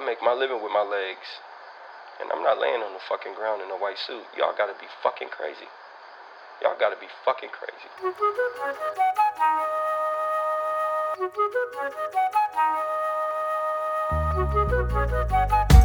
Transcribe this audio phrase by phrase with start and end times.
[0.00, 1.28] I make my living with my legs.
[2.20, 4.24] And I'm not laying on the fucking ground in a white suit.
[4.36, 5.68] Y'all gotta be fucking crazy.
[6.62, 7.88] Y'all gotta be fucking crazy.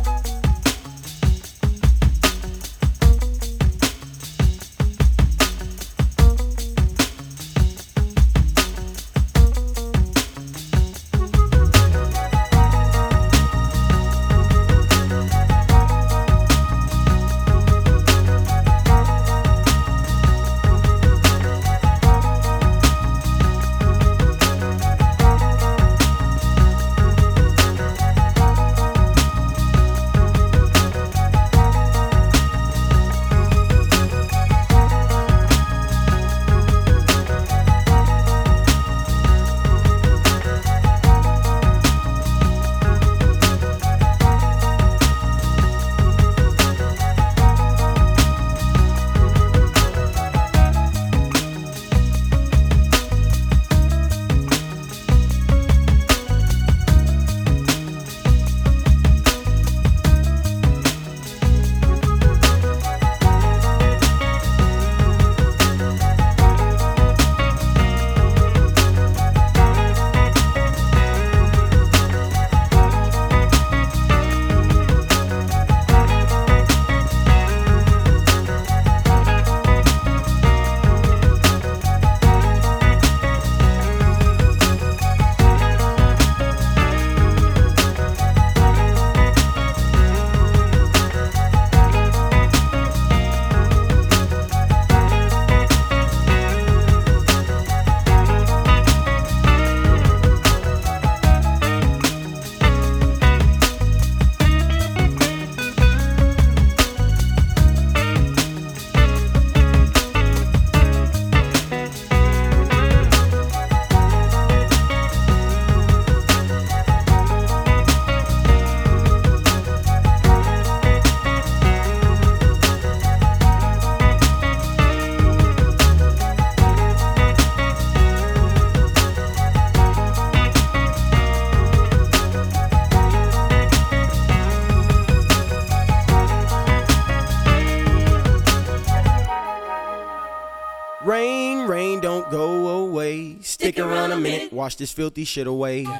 [144.55, 145.81] wash this filthy shit away.
[145.81, 145.91] Yeah.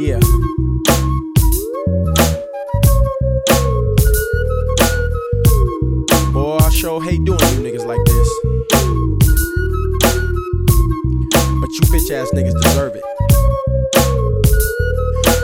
[0.00, 0.18] Yeah.
[6.32, 8.28] Boy, I sure hate doing you niggas like this.
[11.60, 13.04] But you bitch ass niggas deserve it.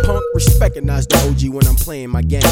[0.04, 0.24] Punk
[0.74, 2.42] recognize the OG when I'm playing my game.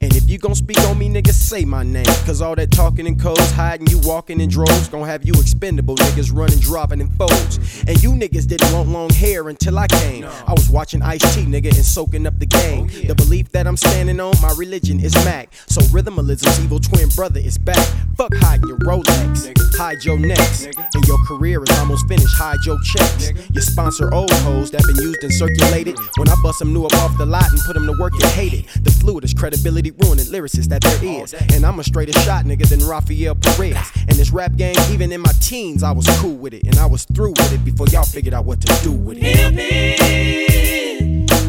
[0.00, 2.04] And if you gon' speak on me, niggas, say my name.
[2.24, 5.96] Cause all that talking and codes, hiding you walking in droves, gon' have you expendable
[5.96, 7.56] niggas running, dropping in folds.
[7.88, 10.24] And you niggas didn't want long hair until I came.
[10.24, 12.88] I was watching Ice T, nigga, and soaking up the game.
[12.88, 15.48] The belief that I'm standing on, my religion is Mac.
[15.68, 17.86] So Rhythm-al-ism's evil twin brother is back.
[18.18, 20.66] Fuck hiding your Rolex, hide your necks.
[20.66, 23.32] And your career is almost finished, hide your checks.
[23.52, 25.96] You sponsor old hoes that been used and circulated.
[26.18, 28.26] When I bust them new up off the lot and put them to work, you
[28.28, 28.66] hate it.
[28.84, 31.32] The fluidest credibility ruining lyricist that there is.
[31.54, 33.76] And I'm a straighter shot nigga than Rafael Perez.
[34.08, 36.66] And this rap game, even in my teens, I was cool with it.
[36.66, 39.26] And I was through with it before y'all figured out what to do with it.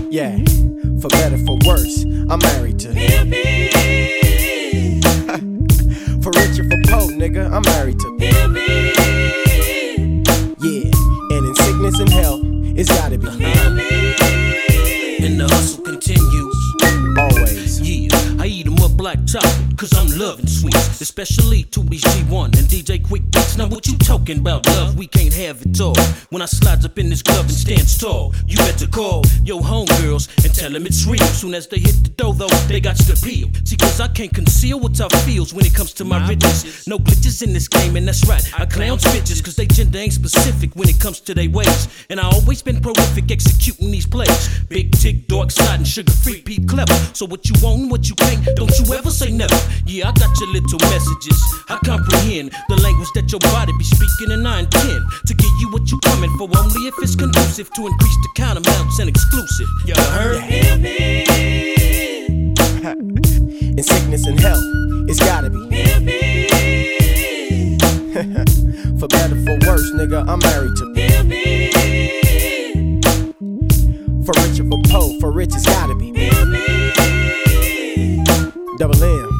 [0.09, 0.37] Yeah,
[1.01, 3.27] for better, for worse, I'm married to him.
[6.27, 8.17] For richer, for poor, nigga, I'm married to
[20.99, 23.29] Especially to these G1 and DJ Quik
[24.27, 24.97] talking about, love?
[24.97, 25.95] We can't have it all.
[26.31, 30.27] When I slides up in this glove and stands tall, you better call your homegirls
[30.43, 31.23] and tell them it's real.
[31.27, 33.47] Soon as they hit the door, though, they got to peel.
[33.63, 36.87] See, cause I can't conceal what I feels when it comes to my riches.
[36.87, 38.43] No glitches in this game, and that's right.
[38.59, 41.87] I clowns bitches, cause they gender ain't specific when it comes to their ways.
[42.09, 44.59] And I always been prolific executing these plays.
[44.67, 46.95] Big tick, dark side, and Suga Free, be clever.
[47.13, 49.55] So what you want, and what you can't, don't you ever say never.
[49.85, 51.39] Yeah, I got your little messages.
[51.69, 55.69] I comprehend the language that your body be speaking, and I intend to give you
[55.69, 59.67] what you coming for only if it's conducive to increase the count amounts and exclusive.
[59.85, 60.43] You heard?
[63.77, 64.63] In sickness and health,
[65.07, 65.59] it's gotta be.
[68.99, 70.85] for better, for worse, nigga, I'm married to
[74.25, 76.11] For rich or for poor, for rich it's gotta be.
[78.77, 79.36] Double M.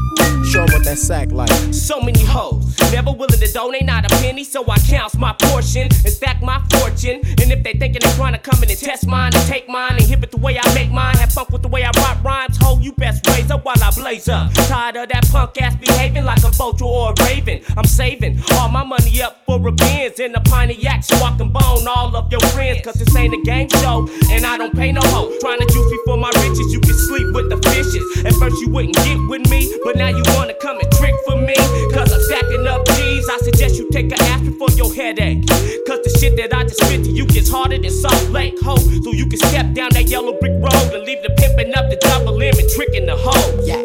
[0.51, 1.51] Show 'em what that sack like.
[1.73, 5.83] So many hoes, never willing to donate not a penny, so I counts my portion
[5.83, 7.19] and stack my fortune.
[7.41, 9.95] And if they thinking they trying to come in and test mine and take mine
[9.99, 12.23] and hip it the way I make mine, have fun with the way I rock
[12.23, 14.53] rhymes, ho, you best raise up while I blaze up.
[14.53, 17.61] Tired of that punk ass behaving like a vulture or a raven.
[17.75, 21.49] I'm saving all my money up for a Benz and a yak so I can
[21.49, 24.91] bone all of your friends, cause this ain't a game show and I don't pay
[24.91, 25.31] no hoe.
[25.39, 28.25] Trying to juice me for my riches, you can sleep with the fishes.
[28.25, 31.35] At first you wouldn't get with me, but now you wanna come and trick for
[31.35, 31.55] me.
[31.93, 33.27] Cause I'm stacking up G's.
[33.29, 35.45] I suggest you take a aspirin for your headache.
[35.87, 38.75] Cause the shit that I just spit to you gets harder than Salt Lake, ho.
[38.77, 41.97] So you can step down that yellow brick road and leave the pimping up the
[41.97, 43.63] double M and tricking the hoe.
[43.65, 43.77] Yeah.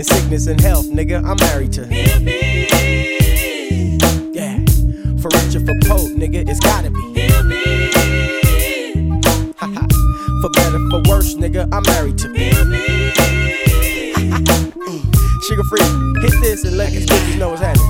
[0.00, 1.86] In sickness and health, nigga, I'm married to.
[4.32, 4.64] Yeah.
[5.20, 7.69] For rich or for poor, nigga, it's gotta be.
[10.40, 12.28] For better, for worse, nigga, I'm married to.
[12.30, 12.50] Me.
[15.44, 15.84] Suga Free,
[16.22, 17.86] hit this and let these bitches know what's happening.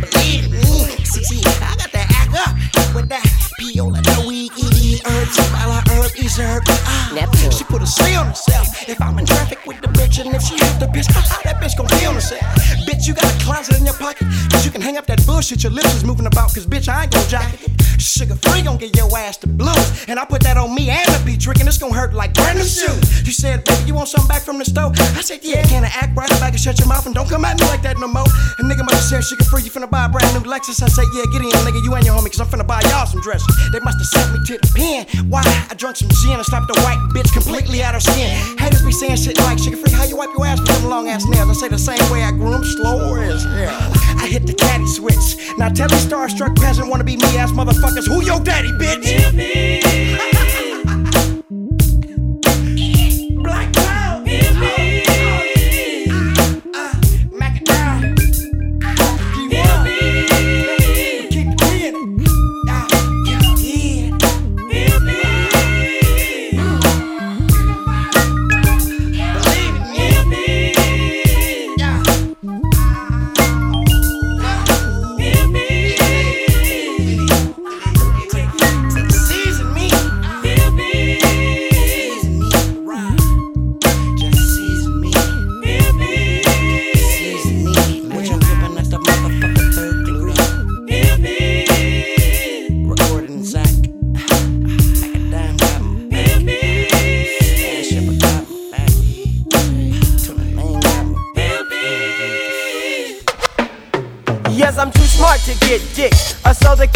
[0.00, 0.62] Believe me,
[1.04, 3.26] see, I got that act up with that
[3.58, 4.61] Piola, no weed, eating
[5.06, 6.62] herbs, while I herb is herb.
[6.68, 8.88] Ah, she put a C on herself.
[8.88, 11.60] If I'm in traffic with the bitch, and if she hit the bitch, how that
[11.60, 12.42] bitch gon' feel herself?
[12.86, 15.62] Bitch, you got a closet in your pocket, cause you can hang up that bullshit
[15.62, 17.70] your lips is moving about, cause bitch, I ain't gon' jack it.
[18.02, 21.06] Suga Free gon' get your ass the blues, and I put that on me and
[21.06, 23.22] the beat trick, and it's gon' hurt like brand new shoes.
[23.26, 24.90] You said, baby, you want something back from the store?
[25.14, 27.44] I said, yeah, can I act right back and shut your mouth and don't come
[27.44, 28.26] at me like that no more?
[28.58, 30.82] A nigga must have said, Suga Free, you finna buy a brand new Lexus.
[30.82, 33.06] I said, yeah, get in, nigga, you and your homie, cause I'm finna buy y'all
[33.06, 33.46] some dresses.
[33.72, 34.91] They must have sent me to the pen.
[35.28, 35.42] Why?
[35.70, 38.36] I drunk some gin and slapped the white bitch completely out of skin.
[38.58, 41.08] Haters be saying shit like, Suga Free, how you wipe your ass with them long
[41.08, 41.50] ass nails?
[41.50, 43.92] I say the same way I grew them, slower as hell.
[44.20, 45.16] I hit the caddy switch.
[45.58, 50.31] Now tell these starstruck peasant wanna be me ass motherfuckers, who your daddy, bitch?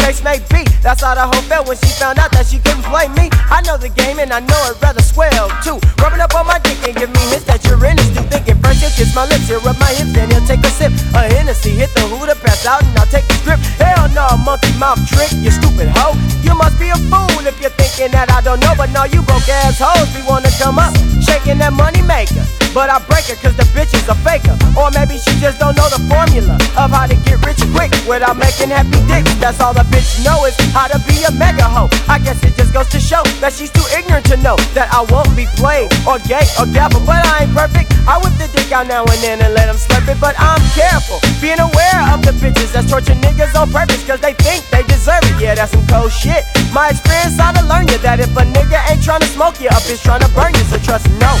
[0.07, 0.63] Case may be.
[0.79, 3.27] That's how the hoe felt when she found out that she couldn't play me.
[3.51, 5.83] I know the game and I know it rather swell too.
[5.99, 7.99] Rubbing up on my dick and give me hints that you're in.
[7.99, 10.71] Still thinking first he'll kiss my lips, he'll rub my hips, then he'll take a
[10.71, 10.95] sip.
[11.11, 13.59] A Hennessy, hit the hooter, pass out, and I'll take the grip.
[13.83, 16.15] Hell no, monkey mouth trick, you stupid hoe.
[16.39, 19.19] You must be a fool if you're thinking that I don't know, but no, you
[19.27, 22.47] broke ass hoes be wanna come up, shaking that money maker.
[22.77, 24.53] But I break her cause the bitch is a faker.
[24.77, 28.37] Or maybe she just don't know the formula of how to get rich quick without
[28.37, 29.33] making happy dicks.
[29.41, 31.89] That's all the bitch know is how to be a mega hoe.
[32.05, 35.01] I guess it just goes to show that she's too ignorant to know that I
[35.09, 37.01] won't be played or gay or dapper.
[37.01, 37.97] But I ain't perfect.
[38.05, 40.21] I whip the dick out now and then and let them slurp it.
[40.21, 44.37] But I'm careful, being aware of the bitches that's torturing niggas on purpose cause they
[44.45, 45.41] think they deserve it.
[45.41, 46.45] Yeah, that's some cold shit.
[46.69, 49.73] My experience ought to learn you that if a nigga ain't trying to smoke you
[49.73, 50.61] up, it's trying to burn you.
[50.69, 51.33] So trust no.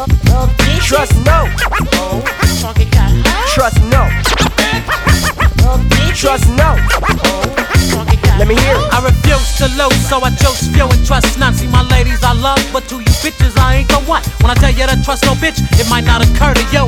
[0.86, 1.46] Trust no.
[3.54, 4.08] Trust no.
[6.14, 6.76] Trust no.
[8.38, 8.92] Let me hear it.
[8.92, 11.54] I refuse to lose, so I chose few and trust none.
[11.54, 14.22] See my ladies I love, but to you bitches I ain't the one.
[14.40, 16.86] When I tell you to trust no bitch, it might not occur to you.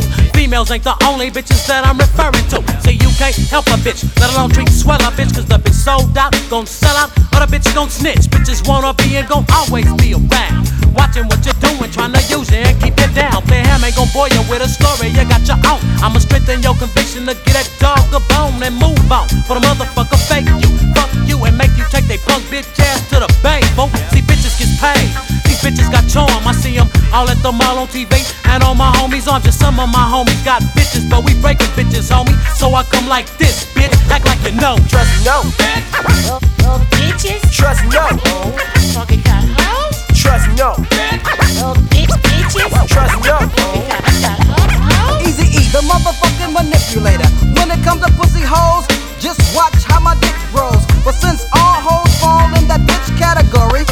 [0.49, 2.65] Females ain't the only bitches that I'm referring to.
[2.81, 5.77] See you can't help a bitch, let alone treat swell a bitch, cause the bitch
[5.77, 8.33] sold out, gon' sell out, or the bitch gon' snitch.
[8.33, 10.65] Bitches wanna be and gon' always be around.
[10.97, 13.45] Watching what you're doing, trying to use it and keep it down.
[13.45, 15.85] Play ham ain't gon' bore you with a story, you got your own.
[16.01, 19.29] I'ma strengthen your conviction to get that dog a bone and move on.
[19.45, 23.05] For the motherfucker fake you, fuck you and make you take they punk bitch ass
[23.13, 23.69] to the bank.
[24.17, 24.38] See bitches
[24.79, 25.09] get paid.
[25.45, 28.13] These bitches got charm, I see them all at the mall on TV.
[28.47, 31.69] And all my homies arms, just some of my homies got bitches, but we breaking
[31.77, 32.37] bitches, homie.
[32.57, 34.77] So I come like this, bitch, act like you know.
[34.89, 35.43] Trust no.
[36.95, 37.43] Bitches.
[37.51, 38.07] Trust no.
[38.95, 39.97] Fucking got hoes.
[40.15, 40.75] Trust no.
[41.91, 42.89] Bitches.
[42.89, 43.39] Trust no.
[44.21, 44.39] Got.
[45.27, 47.29] Easy E, the motherfucking manipulator.
[47.59, 48.87] When it comes to pussy hoes,
[49.19, 50.85] just watch how my dick grows.
[51.05, 53.85] But since all hoes fall in that bitch category,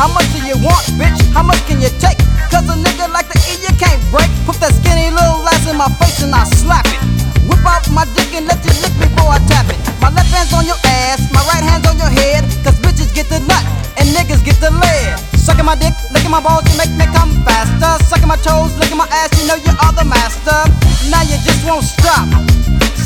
[0.00, 1.20] How much do you want, bitch?
[1.36, 2.16] How much can you take?
[2.48, 4.32] Cause a nigga like the E you can't break.
[4.48, 7.04] Put that skinny little ass in my face and I slap it.
[7.44, 9.76] Whip out my dick and let you lick before I tap it.
[10.00, 12.48] My left hand's on your ass, my right hand's on your head.
[12.64, 13.60] Cause bitches get the nut
[14.00, 15.20] and niggas get the lead.
[15.36, 18.00] Sucking my dick, licking my balls, you make me come faster.
[18.08, 20.64] Sucking my toes, licking my ass, you know you are the master.
[21.12, 22.24] Now you just won't stop.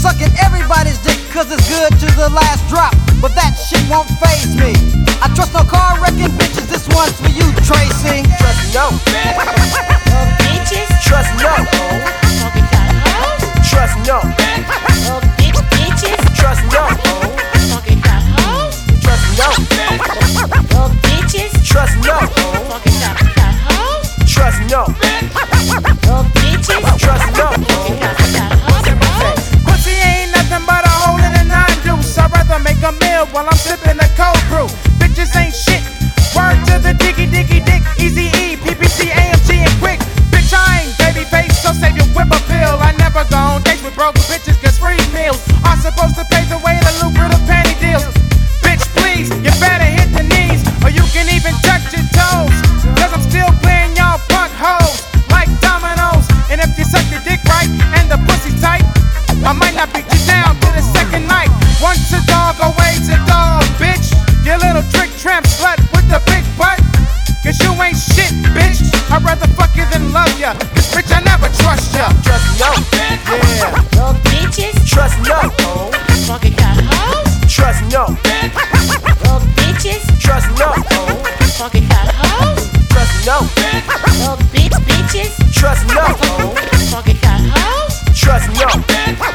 [0.05, 2.93] Sucking everybody's dick cause it's good to the last drop.
[3.25, 4.77] But that shit won't phase me.
[5.25, 8.21] I trust no car wrecking bitches, this one's for you, Tracy.
[8.37, 8.93] Trust no.
[10.45, 10.93] bitches.
[11.01, 11.57] Trust no.
[13.65, 14.21] Trust no.
[15.73, 16.21] Bitches.
[16.37, 16.85] Trust no.
[19.01, 19.57] Trust no.
[24.29, 24.85] Trust no.
[24.85, 24.85] Trust no.
[26.99, 28.24] Trust no.
[32.85, 34.69] A meal while I'm sipping a cold brew.
[35.01, 35.81] Bitches ain't shit.
[36.37, 37.81] Word to the diggy diggy dick.
[37.97, 39.97] Easy E, PPC, AMG, and Quik.
[40.29, 42.77] Bitch, I ain't Babyface, so save your whip appeal.
[42.77, 46.45] I never go on dates with broke bitches, cause free meals are supposed to pay
[46.45, 46.61] the
[69.75, 70.55] You than love ya.
[70.55, 72.07] Cause bitch, I never trust ya.
[72.23, 72.71] Trust no.
[72.95, 73.75] Yeah.
[73.91, 74.75] Little bitches.
[74.87, 75.51] Trust no.
[76.27, 77.53] Talking kind of hoes.
[77.53, 78.07] Trust no.
[78.07, 80.07] Little bitches.
[80.21, 80.71] Trust no.
[81.59, 82.71] Talking kind of hoes.
[82.87, 83.41] Trust no.
[84.15, 85.35] Little bitch bitches.
[85.53, 86.07] Trust no.
[86.89, 87.99] Talking kind of hoes.
[88.15, 89.34] Trust no.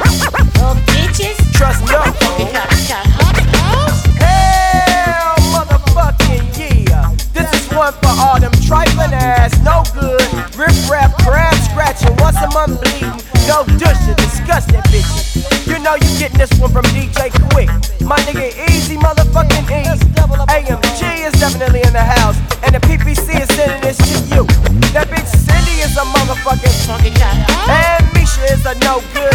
[9.94, 10.22] Good.
[10.56, 13.16] Rip rap, crab scratching, once a month bleeding.
[13.48, 15.40] No dusher, disgusting bitches.
[15.66, 17.68] You know you getting this one from DJ Quik.
[18.04, 20.10] My nigga Eazy, motherfucking Eazy.
[20.50, 24.44] AMG is definitely in the house, and the PPC is sending this to you.
[24.92, 26.70] That bitch Cindy is a motherfucking.
[26.90, 27.68] Of hoes.
[27.70, 29.34] And Misha is a no good.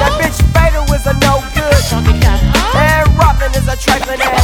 [0.00, 1.80] That bitch Fatal is a no good.
[1.88, 2.76] Talking kind of hoes.
[2.76, 4.43] And Robin is a trifling ass.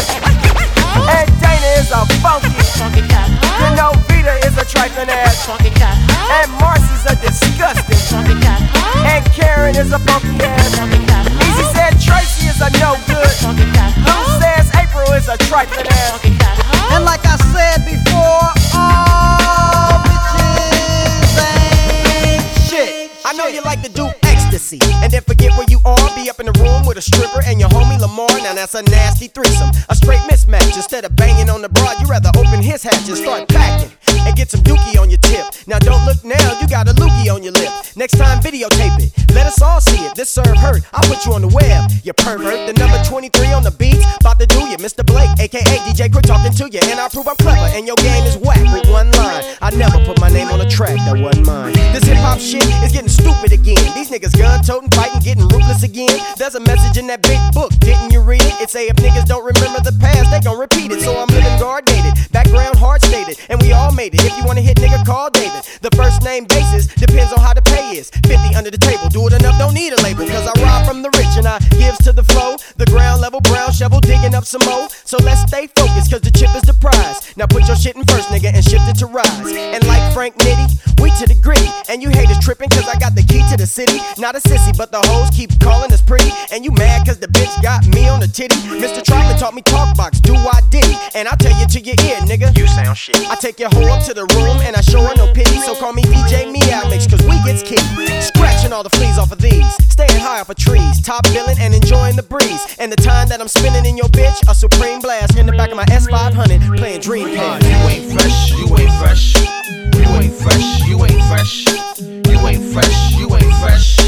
[28.70, 30.76] That's a nasty threesome, a straight mismatch.
[30.76, 33.90] Instead of banging on the broad, you rather open his hatch and start packing
[34.22, 35.42] and get some dookie on your tip.
[35.66, 37.72] Now don't look now, you got a loogie on your lip.
[37.96, 39.10] Next time, videotape it.
[39.34, 40.14] Let us all see it.
[40.14, 40.82] This serve hurt.
[40.92, 41.90] I'll put you on the web.
[42.04, 42.70] You pervert.
[42.70, 44.06] The number 23 on the beats.
[44.20, 45.04] About to do you, Mr.
[45.04, 46.06] Blake, aka DJ.
[46.06, 47.66] Quik talking to you, and I prove I'm clever.
[47.74, 49.42] And your game is whack with one line.
[49.62, 51.74] I never put on a track that wasn't mine.
[51.92, 53.82] This hip hop shit is getting stupid again.
[53.94, 56.16] These niggas gun toting, fighting, getting ruthless again.
[56.36, 57.70] There's a message in that big book.
[57.80, 58.54] Didn't you read it?
[58.60, 61.00] It say if niggas don't remember the past, they gon' repeat it.
[61.02, 64.24] So I'm living guard gated, background hard stated, and we all made it.
[64.24, 65.62] If you wanna hit nigga, call David.
[65.82, 68.10] The first name basis depends on how the pay is.
[68.26, 70.26] 50 under the table, do it enough, don't need a label.
[70.26, 72.56] Cause I rob from the rich and I gives to the flow.
[72.76, 74.88] The ground level brown shovel digging up some more.
[75.04, 77.36] So let's stay focused, cause the chip is the prize.
[77.36, 79.50] Now put your shit in first, nigga, and shift it to rise.
[79.74, 81.68] And like Frank Nitty, we to the gritty.
[81.88, 83.98] And you haters tripping, cause I got the key to the city.
[84.18, 86.30] Not a sissy, but the hoes keep calling us pretty.
[86.52, 88.54] And you mad cause the bitch got me on the titty.
[88.78, 89.02] Mr.
[89.02, 90.94] Troutman taught me talk box, do I diddy.
[91.14, 92.56] And I tell you to your ear, nigga.
[92.56, 93.16] You sound shit.
[93.28, 95.58] I take your hoe up to the room and I show her no pity.
[95.66, 97.86] So call me DJ Meow Mix, cause we gets kicked.
[98.22, 99.66] Scratching all the fleas off of these.
[99.90, 101.00] Staying high off of trees.
[101.02, 102.76] Top billing and enjoying the breeze.
[102.78, 105.70] And the time that I'm spending in your bitch, a supreme blast in the back
[105.70, 107.62] of my S500 playing Dreamcast.
[107.62, 109.79] You ain't fresh, you ain't fresh.
[109.96, 111.64] You ain't fresh, you ain't fresh.
[111.98, 113.98] You ain't fresh, you ain't fresh.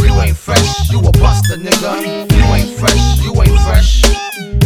[0.00, 2.30] You ain't fresh, you a buster, nigga.
[2.32, 4.02] You ain't fresh, you ain't fresh.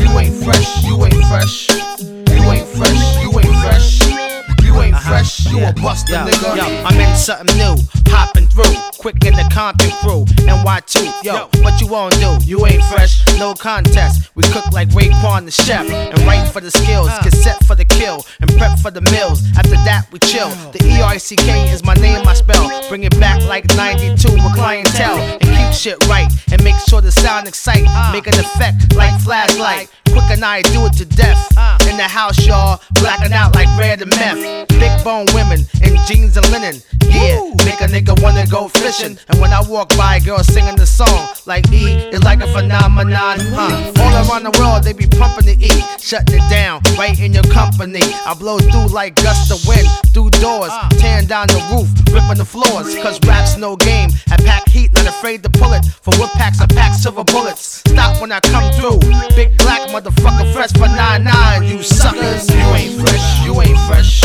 [0.00, 1.68] You ain't fresh, you ain't fresh.
[2.00, 4.55] You ain't fresh, you ain't fresh.
[4.76, 4.92] You uh-huh.
[4.92, 6.56] ain't fresh, you a buster, Yo, nigga.
[6.56, 7.76] yo, I'm in something new,
[8.12, 11.24] hopping through, Quik in the Compton crew, NY2.
[11.24, 12.36] Yo, what you wanna do?
[12.44, 14.30] You ain't fresh, no contest.
[14.34, 17.22] We cook like Raekwon the chef, and write for the skills, uh.
[17.22, 19.42] get set for the kill, and prep for the meals.
[19.56, 20.50] After that, we chill.
[20.52, 20.72] Oh.
[20.72, 22.68] The E R C K is my name, I spell.
[22.90, 27.12] Bring it back like 92 with clientele, and keep shit right, and make sure the
[27.12, 28.12] sound excite, uh.
[28.12, 29.88] make an effect like flashlight.
[30.04, 31.48] Quik and I do it to death.
[31.56, 31.75] Uh.
[31.88, 34.68] In the house, y'all, blacking out like red and meth.
[34.68, 36.82] Big bone women in jeans and linen.
[37.08, 39.16] Yeah, make a nigga wanna go fishing.
[39.28, 43.38] And when I walk by, girls singing the song like E is like a phenomenon.
[43.40, 43.92] Huh?
[44.02, 47.44] All around the world, they be pumping the E, shutting it down right in your
[47.44, 48.02] company.
[48.26, 52.44] I blow through like gusts of wind through doors, tearing down the roof, ripping the
[52.44, 52.94] floors.
[53.02, 54.10] Cause rap's no game.
[54.30, 55.84] I pack heat, not afraid to pull it.
[56.02, 57.82] For what packs, I pack silver bullets.
[57.88, 58.98] Stop when I come through.
[59.36, 62.48] Big black motherfucker, fresh for 9-9, you suckers.
[62.50, 64.22] You ain't fresh, you ain't fresh.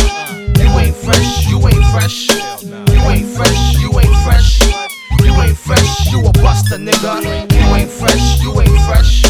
[0.59, 2.29] You ain't fresh, you ain't fresh.
[2.61, 4.61] You ain't fresh, you ain't fresh.
[5.23, 7.21] You ain't fresh, you a buster, nigga.
[7.51, 9.23] You ain't fresh, you ain't fresh.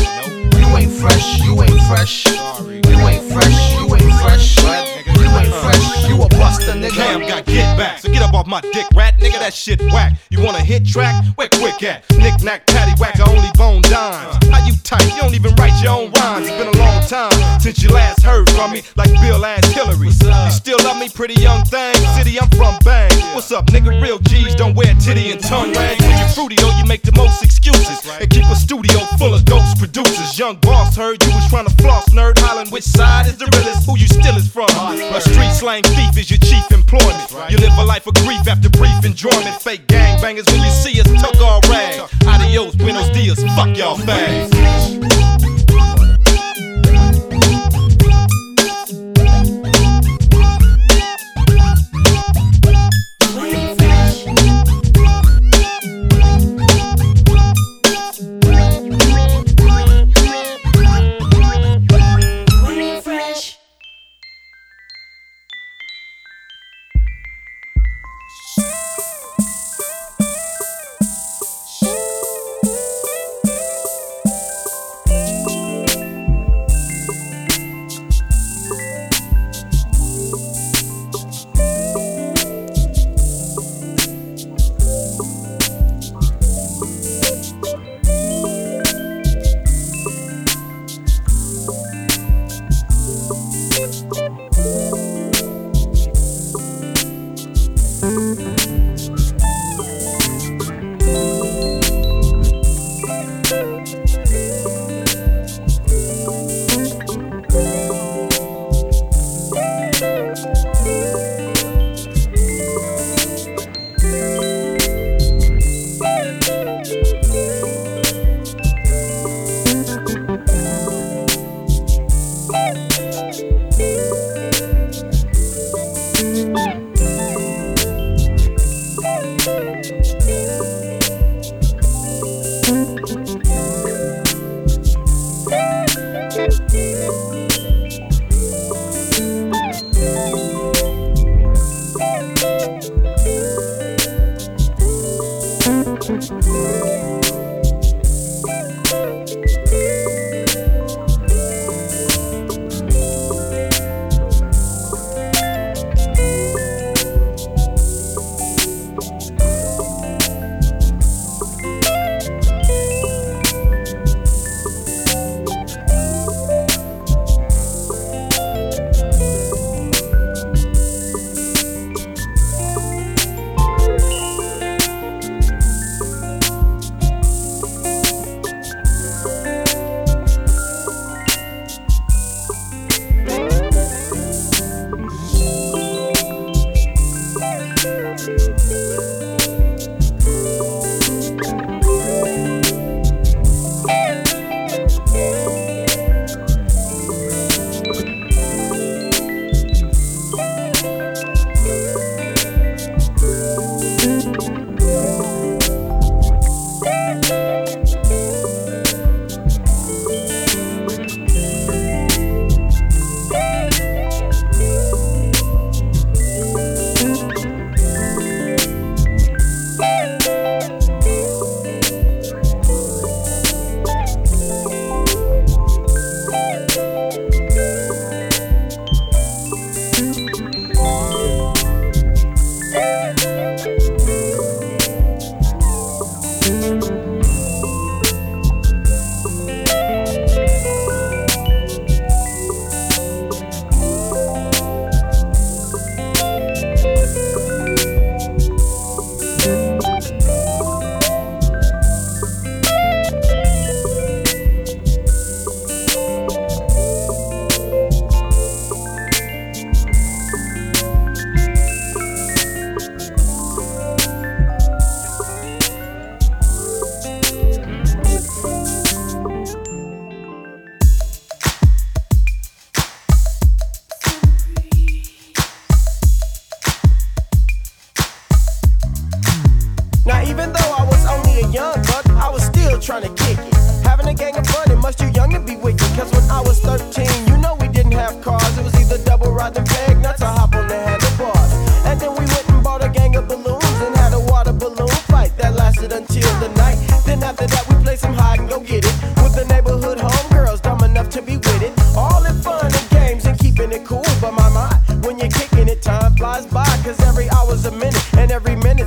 [0.59, 2.25] You ain't fresh, you ain't fresh.
[2.25, 4.57] You ain't fresh, you ain't fresh.
[5.05, 6.97] You ain't fresh, you a buster, nigga.
[6.97, 9.37] Cam got get back, so get up off my dick, rat nigga.
[9.37, 10.17] That shit whack.
[10.29, 11.13] You want a hit track?
[11.35, 12.09] Where Quik at?
[12.17, 13.19] Knick knack, patty whack.
[13.19, 14.41] I only bone dimes.
[14.49, 15.05] How you tight?
[15.13, 16.47] You don't even write your own rhymes.
[16.49, 20.07] It's been a long time since you last heard from me, like Bill asked Hillary.
[20.07, 21.95] You still love me, pretty young thing?
[22.17, 23.11] City I'm from, bang.
[23.35, 24.01] What's up, nigga?
[24.01, 26.01] Real G's don't wear titty and tongue rings.
[26.01, 29.45] When you fruity, oh, you make the most excuses and keep a studio full of
[29.45, 30.39] ghost producers.
[30.39, 32.39] Young boss heard you was trying to floss, nerd.
[32.39, 33.85] Hollin' which side is the realest?
[33.85, 34.69] Who you still is from?
[34.71, 37.29] A street slang thief is your chief employment.
[37.49, 39.61] You live a life of grief after brief enjoyment.
[39.61, 42.09] Fake gangbangers when you see us tuck all rag.
[42.25, 45.50] Adios, buenos dias, fuck y'all fags.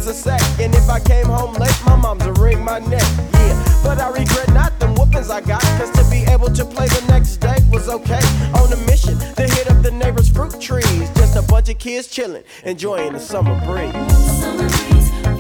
[0.07, 0.41] a sack.
[0.61, 3.03] And if I came home late, my mom's a ring my neck.
[3.33, 5.63] Yeah, but I regret not them whoopings I got.
[5.79, 8.21] Cause to be able to play the next day was okay.
[8.55, 11.11] On a mission to hit up the neighbor's fruit trees.
[11.15, 13.93] Just a bunch of kids chilling, enjoying the summer breeze.
[14.41, 15.34] Summer breeze.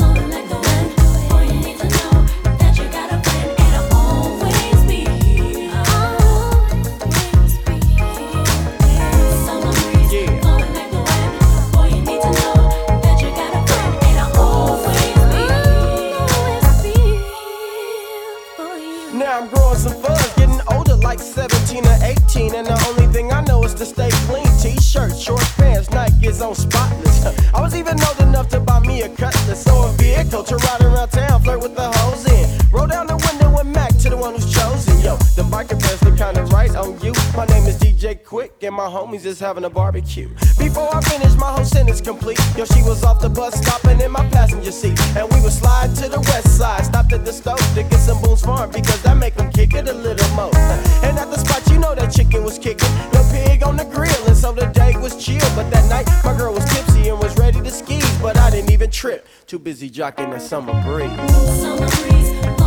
[39.15, 40.29] homies is having a barbecue.
[40.59, 42.39] Before I finish, my whole sentence complete.
[42.57, 44.99] Yo, she was off the bus, stopping in my passenger seat.
[45.17, 46.85] And we would slide to the west side.
[46.85, 49.89] Stopped at the stove to get some Boone's Farm because that make them kick it
[49.89, 50.55] a little more.
[51.03, 52.93] And at the spot, you know that chicken was kicking.
[53.13, 55.49] The pig on the grill, and so the day was chill.
[55.55, 58.01] But that night, my girl was tipsy and was ready to ski.
[58.21, 59.27] But I didn't even trip.
[59.47, 61.11] Too busy jocking the summer breeze.
[61.61, 62.64] Summer breeze.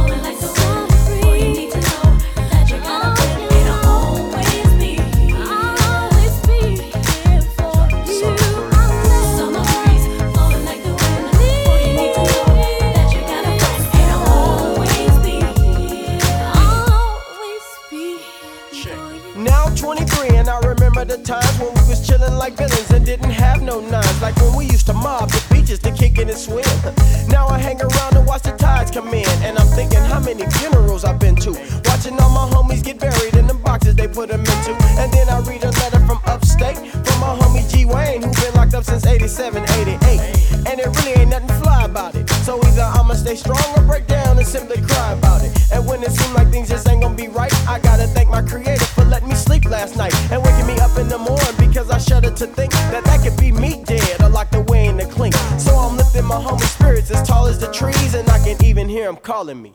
[59.47, 59.73] calling me.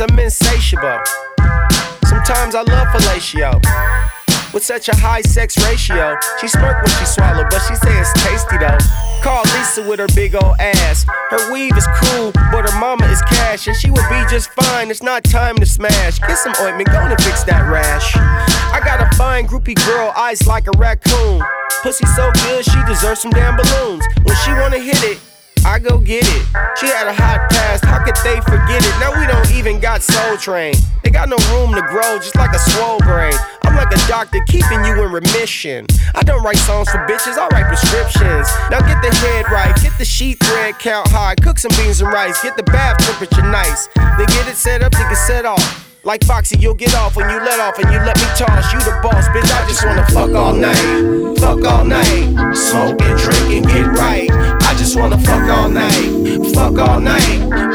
[0.00, 0.98] I'm insatiable.
[2.06, 3.60] Sometimes I love fellatio.
[4.54, 8.12] With such a high sex ratio, she smirk when she swallow, but she say it's
[8.24, 8.78] tasty though.
[9.22, 11.04] Call Lisa with her big old ass.
[11.28, 14.90] Her weave is cool, but her mama is cash, and she would be just fine.
[14.90, 16.18] It's not time to smash.
[16.18, 18.16] Get some ointment, go and fix that rash.
[18.16, 21.42] I got a fine groupie girl, eyes like a raccoon.
[21.82, 24.04] Pussy so good, she deserves some damn balloons.
[24.24, 25.20] When she wanna hit it,
[25.64, 26.42] I go get it.
[26.78, 28.94] She had a hot past, how could they forget it?
[28.98, 30.74] Now we don't even got Soul Train.
[31.02, 33.34] They got no room to grow, just like a swole brain.
[33.64, 35.86] I'm like a doctor keeping you in remission.
[36.14, 38.48] I don't write songs for bitches, I write prescriptions.
[38.70, 42.12] Now get the head right, get the sheet thread count high, cook some beans and
[42.12, 43.88] rice, get the bath temperature nice.
[43.94, 45.89] Then get it set up, then get set off.
[46.02, 48.72] Like Foxy, you'll get off when you let off and you let me toss.
[48.72, 49.44] You the boss, bitch.
[49.52, 54.30] I just wanna fuck all night, fuck all night, smoke and drink and get right.
[54.62, 57.20] I just wanna fuck all night, fuck all night,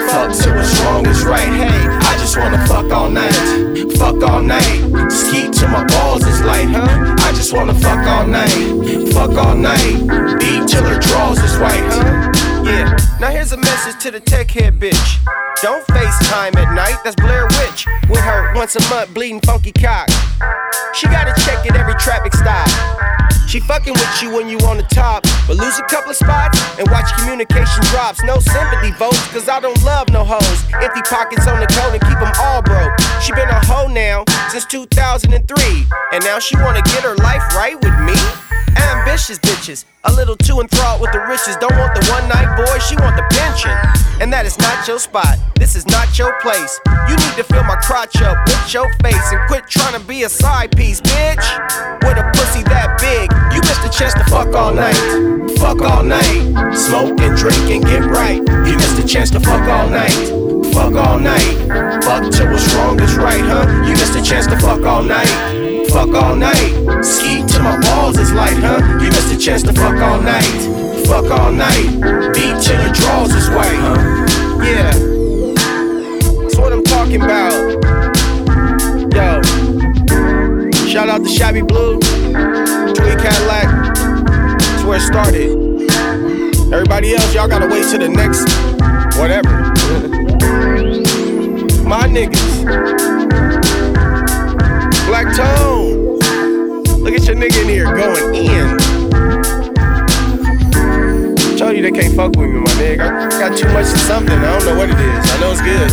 [0.09, 1.47] fuck till what's wrong is right.
[1.47, 6.41] Hey, I just wanna fuck all night, fuck all night, ski till my balls is
[6.41, 7.15] light, huh?
[7.19, 11.85] I just wanna fuck all night, fuck all night, beat till her drawers is white,
[11.93, 12.14] huh?
[12.65, 12.97] Yeah.
[13.19, 15.23] Now here's a message to the tech head bitch.
[15.61, 17.85] Don't FaceTime at night, that's Blair Witch.
[18.09, 20.09] With her once a month bleeding funky cock.
[20.95, 22.67] She gotta check at every traffic stop.
[23.55, 26.59] She fucking with you when you on the top, but lose a couple of spots
[26.77, 28.21] and watch communication drops.
[28.25, 30.59] No sympathy votes, cause I don't love no hoes.
[30.75, 32.91] Empty pockets on the code and keep them all broke.
[33.23, 35.39] She been a hoe now since 2003,
[36.11, 38.19] and now she wanna get her life right with me?
[38.75, 41.55] Ambitious bitches, a little too enthralled with the riches.
[41.55, 43.71] Don't want the one night boy, she want the pension.
[44.19, 46.79] And that is not your spot, this is not your place.
[47.07, 50.23] You need to fill my crotch up with your face and quit trying to be
[50.23, 51.47] a side piece, bitch.
[52.03, 54.95] With a pussy that big, you missed a chance to fuck all night.
[55.57, 58.37] Fuck all night, smoke and drink and get right.
[58.67, 60.11] You missed a chance to fuck all night.
[60.73, 63.65] Fuck all night, fuck till what's wrong is right, huh?
[63.87, 65.87] You missed a chance to fuck all night.
[65.89, 68.99] Fuck all night, ski till my balls is light, huh?
[69.01, 71.05] You missed a chance to fuck all night.
[71.07, 71.85] Fuck all night,
[72.33, 73.95] beat till your drawers is white, huh?
[74.61, 74.91] Yeah,
[76.41, 77.53] that's what I'm talking about.
[79.15, 79.41] Yo,
[80.95, 83.67] shout out to Shabby Blue, Tweet Cadillac.
[84.57, 85.51] That's where it started.
[86.73, 88.47] Everybody else, y'all gotta wait till the next
[89.19, 89.49] whatever.
[91.83, 92.63] My niggas.
[95.07, 96.17] Black Tone.
[97.03, 98.77] Look at your nigga in here going in.
[101.57, 103.01] Told you they can't fuck with me, my nigga.
[103.01, 104.33] I got too much of something.
[104.33, 105.29] I don't know what it is.
[105.29, 105.91] I know it's good.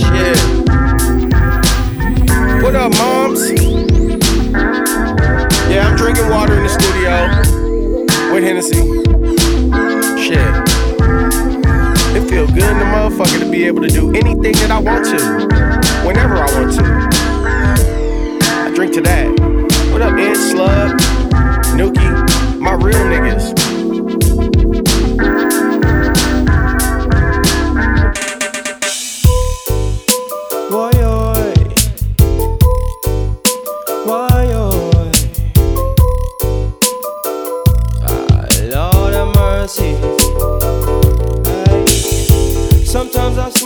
[0.00, 0.57] Shit.
[2.68, 3.50] What up, moms?
[5.70, 7.26] Yeah, I'm drinking water in the studio
[8.30, 8.76] with Hennessy.
[10.22, 10.36] Shit.
[12.14, 15.06] It feel good in the motherfucker to be able to do anything that I want
[15.06, 16.84] to, whenever I want to.
[18.66, 19.28] I drink to that.
[19.90, 20.98] What up, Ed Slug,
[21.74, 23.67] Nuki, my real niggas.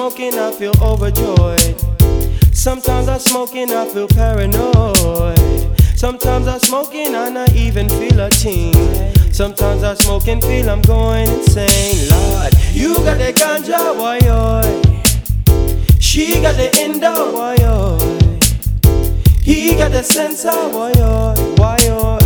[0.02, 1.80] Sometimes I feel overjoyed.
[2.52, 5.38] Sometimes I smoke and I feel paranoid.
[5.96, 8.74] Sometimes I smoke and I even feel a thing.
[9.32, 12.10] Sometimes I smoke and feel I'm going insane.
[12.10, 14.82] Lord, you got the ganja, why, oi?
[16.00, 17.96] She got the endo, why oh?
[19.40, 21.54] He got the sensor, why oh?
[21.58, 22.18] Why oh?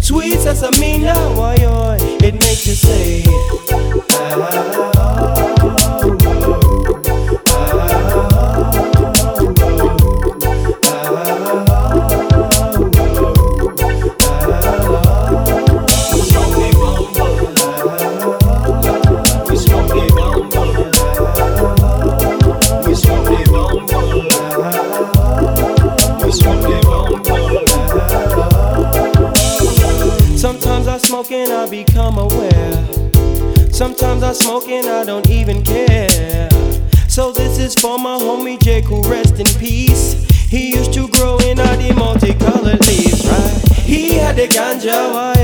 [0.00, 1.98] Sweet sesamina, why oh?
[2.24, 3.22] It makes you say,
[3.68, 4.87] Sometimes
[34.28, 36.50] I I don't even care.
[37.08, 40.22] So this is for my homie Jake who rest in peace.
[40.50, 43.78] He used to grow in all the multicolored leaves, right?
[43.86, 45.37] He had the ganja,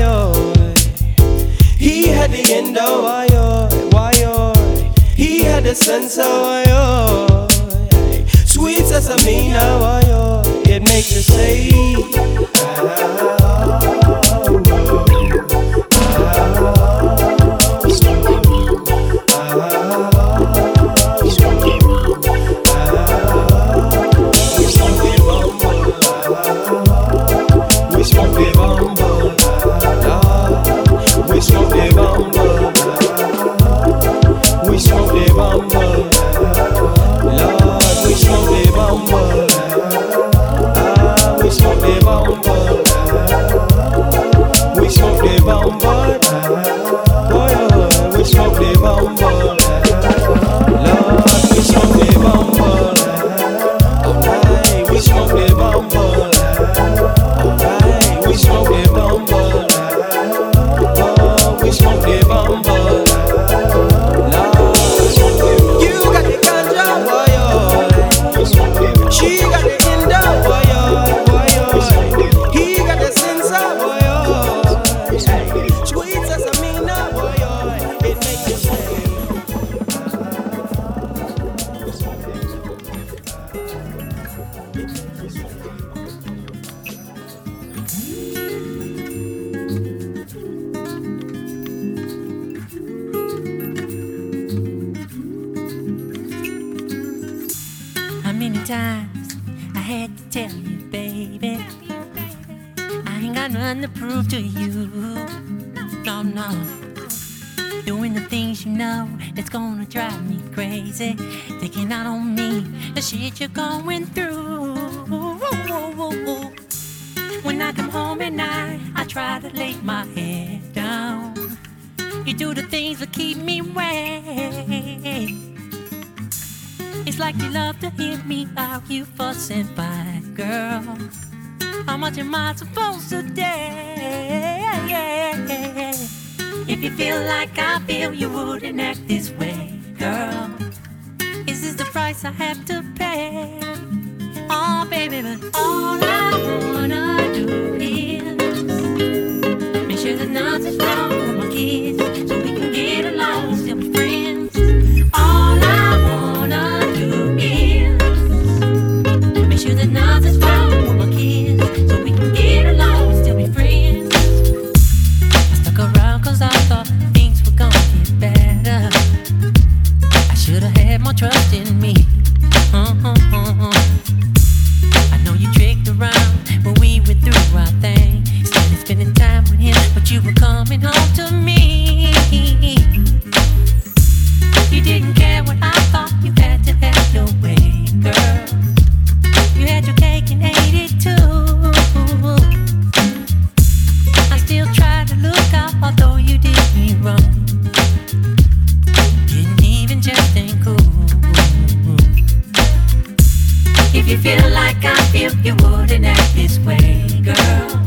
[206.47, 207.81] this way, girl.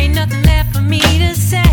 [0.00, 1.69] Ain't nothing left for me to say.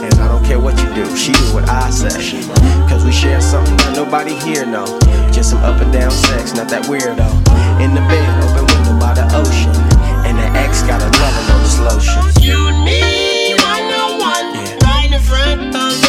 [0.00, 2.42] And I don't care what you do, she do what I say.
[2.88, 4.86] Cause we share something that nobody here know.
[5.32, 7.26] Just some up and down sex, not that weirdo.
[7.82, 9.74] In the bed, open window by the ocean.
[10.22, 12.22] And the ex got a lover on this lotion.
[12.40, 14.78] You need 101, yeah.
[14.78, 16.07] find a friend.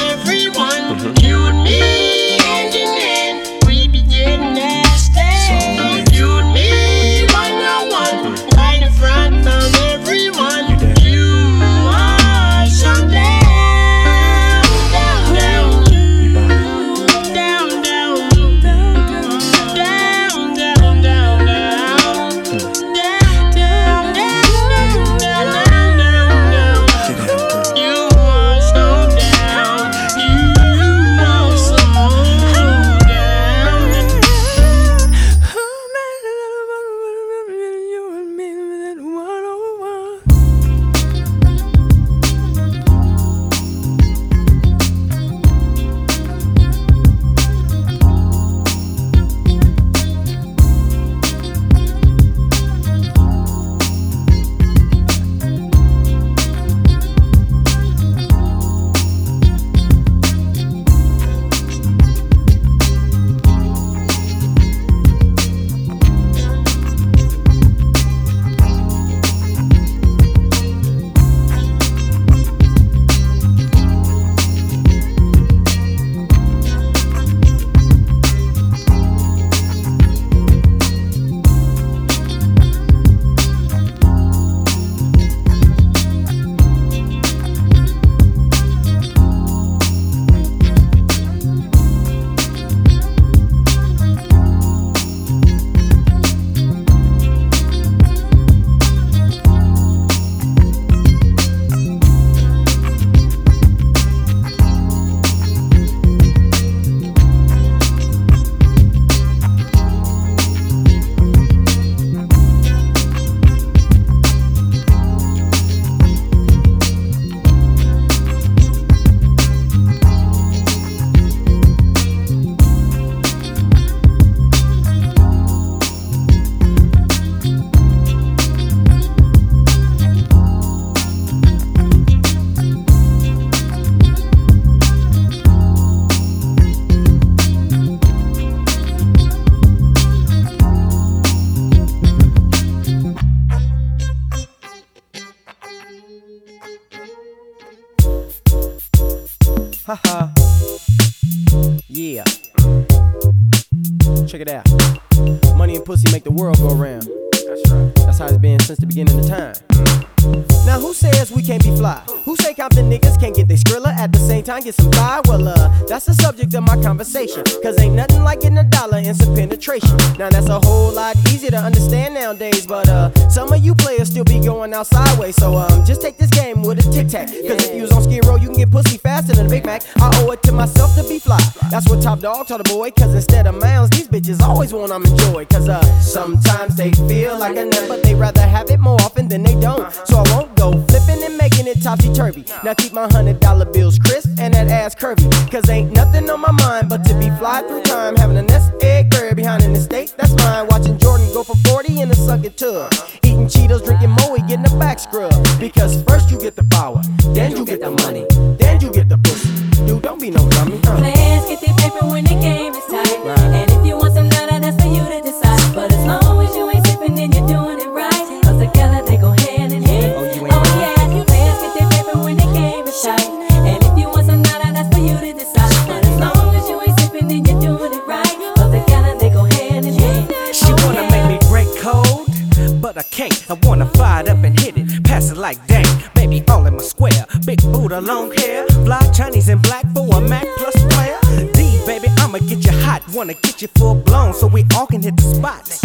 [234.29, 235.85] Up and hit it, pass it like dang.
[236.13, 240.21] Baby, all in my square, big Buddha, long hair, fly Chinese and black for a
[240.21, 241.19] Mac plus player.
[241.53, 245.01] D, baby, I'ma get you hot, wanna get you full blown so we all can
[245.01, 245.81] hit the spots.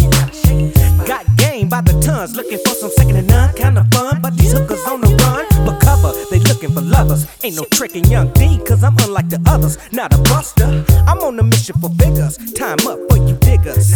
[1.07, 4.53] Got game by the tons, looking for some second and none, kinda fun, but these
[4.53, 5.47] hookers on the run.
[5.67, 7.27] But cover, they looking for lovers.
[7.43, 10.85] Ain't no tricking young D, cause I'm unlike the others, not a buster.
[11.07, 13.95] I'm on a mission for figures, time up for you diggers.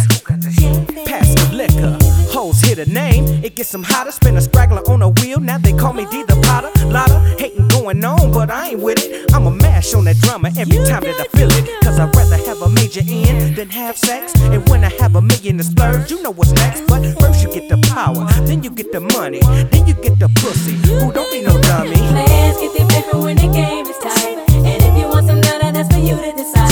[2.49, 4.11] The hoes hit a name, it gets them hotter.
[4.11, 6.71] Spin a straggler on a wheel, now they call me D the Potter.
[6.87, 9.31] Lotta hating going on, but I ain't with it.
[9.33, 11.69] I'ma mash on that drummer every time that I feel it.
[11.83, 14.33] Cause I'd rather have a major in than have sex.
[14.41, 16.87] And when I have a million to splurge, you know what's next.
[16.87, 20.29] But first you get the power, then you get the money, then you get the
[20.41, 20.73] pussy.
[20.89, 21.97] Who don't be no dummy.
[21.97, 24.37] Players get their paper when the game is tight.
[24.65, 26.68] And if you want some nada, that's for you to decide.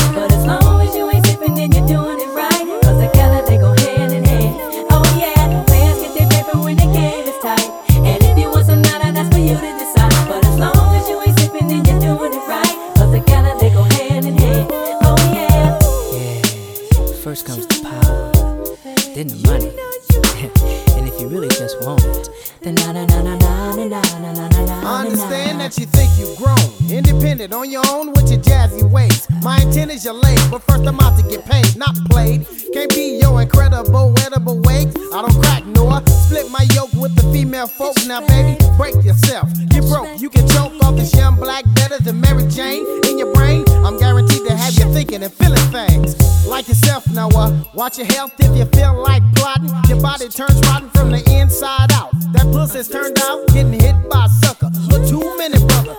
[27.48, 29.28] Independent on your own with your jazzy ways.
[29.42, 32.46] My intent is your late, but first I'm out to get paid, not played.
[32.74, 34.88] Can't be your incredible, edible weight.
[35.14, 37.96] I don't crack nor split my yoke with the female folk.
[38.06, 39.50] Now, baby, break yourself.
[39.70, 42.86] Get broke, you can choke off this young black better than Mary Jane.
[43.06, 46.16] In your brain, I'm guaranteed to have you thinking and feeling things.
[46.46, 47.30] Like yourself, now,
[47.74, 49.70] watch your health if you feel like plotting.
[49.90, 52.12] Your body turns rotten from the inside out.
[52.34, 54.68] That pussy's turned out, getting hit by a sucker.
[54.68, 55.97] A two minute brother,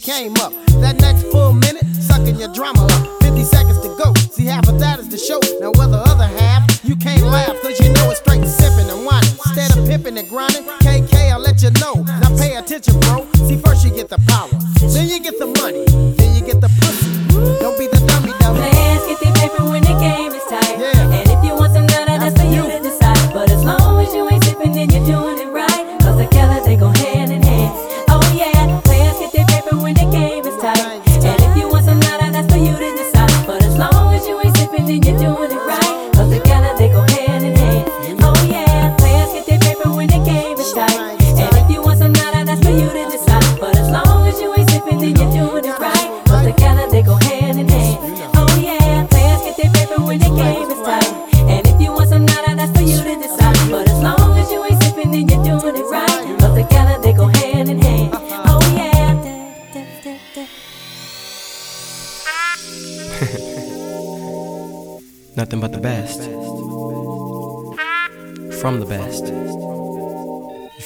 [0.00, 0.52] came up.
[0.80, 3.22] That next full minute, sucking your drama up.
[3.22, 4.14] 50 seconds to go.
[4.32, 5.40] See, half of that is the show.
[5.60, 9.04] Now, with the other half, you can't laugh, cause you know it's straight sipping and
[9.04, 9.36] whining.
[9.44, 12.02] Instead of pimping and grinding, KK, I'll let you know.
[12.20, 13.28] Now, pay attention, bro.
[13.44, 14.48] See, first you get the power,
[14.80, 15.59] then you get the money,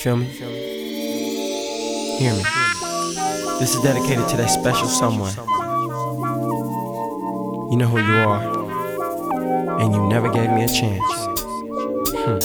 [0.04, 0.26] feel me?
[2.18, 2.42] Hear me.
[3.58, 5.32] This is dedicated to that special someone.
[7.70, 11.02] You know who you are, and you never gave me a chance.
[12.20, 12.38] Hmm.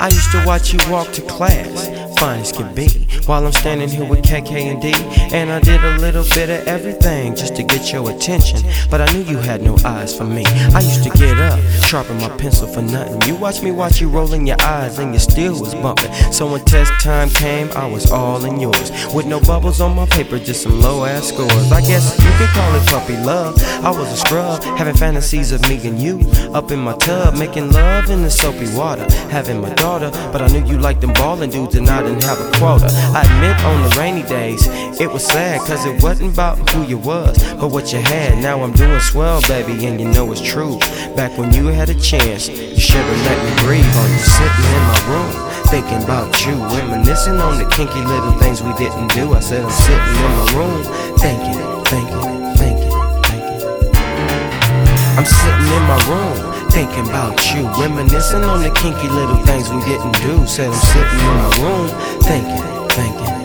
[0.00, 2.88] I used to watch you walk to class, fine as could be,
[3.26, 4.92] while I'm standing here with KK and D.
[5.32, 8.60] And I did a little bit of everything just to get your attention,
[8.90, 10.44] but I knew you had no eyes for me.
[10.74, 13.22] I used to get up, sharpen my pencil for nothing.
[13.22, 16.12] You watched me watch you rolling your eyes, and your steel was bumping.
[16.30, 20.04] So when test time came, I was all in yours, with no bubbles on my
[20.04, 21.72] paper, just some low ass scores.
[21.72, 23.56] I guess you could call it puppy love.
[23.82, 26.20] I was a scrub, having fantasies of me and you
[26.52, 30.10] up in my tub, making love in the soapy water, having my daughter.
[30.30, 32.90] But I knew you liked them ballin' dudes, and I didn't have a quota.
[33.14, 34.68] I admit on the rainy days,
[35.00, 38.42] it was sad, cause it wasn't about who you was, but what you had.
[38.42, 40.78] Now I'm doing swell, baby, and you know it's true.
[41.16, 44.82] Back when you had a chance, you should've let me breathe on you sitting in
[44.90, 45.32] my room.
[45.72, 49.32] thinking about you, reminiscing on the kinky little things we didn't do.
[49.32, 50.82] I said I'm sitting in my room,
[51.16, 52.20] thinking, thinking,
[52.60, 52.92] thinking,
[53.24, 53.62] thinking.
[55.16, 59.80] I'm sitting in my room, thinking about you, reminiscing on the kinky little things we
[59.84, 60.46] didn't do.
[60.46, 61.88] Said I'm sitting in my room,
[62.20, 63.41] thinking, thinking, thinking.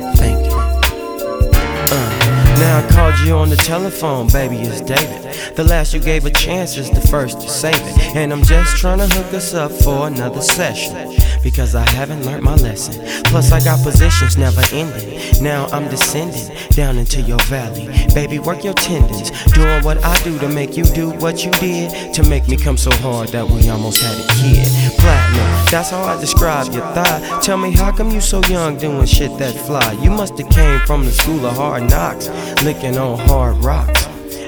[2.58, 5.56] Now I called you on the telephone, baby, it's David.
[5.56, 8.16] The last you gave a chance is the first to save it.
[8.16, 11.16] And I'm just trying to hook us up for another session.
[11.44, 13.06] Because I haven't learned my lesson.
[13.26, 15.20] Plus, I got positions never ending.
[15.42, 17.88] Now I'm descending down into your valley.
[18.14, 19.30] Baby, work your tendons.
[19.54, 22.14] Doing what I do to make you do what you did.
[22.16, 24.87] To make me come so hard that we almost had a kid.
[24.98, 27.40] Platinum, that's how I describe your thigh.
[27.42, 29.94] Tell me, how come you so young doing shit that fly?
[30.02, 32.30] You must have came from the school of hard knocks.
[32.64, 34.06] Licking on hard rocks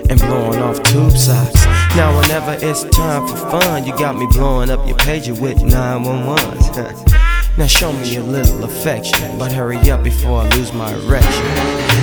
[0.09, 1.65] and blowing off tube socks.
[1.95, 7.07] Now, whenever it's time for fun, you got me blowing up your pager with 911s.
[7.57, 11.45] now, show me a little affection, but hurry up before I lose my erection.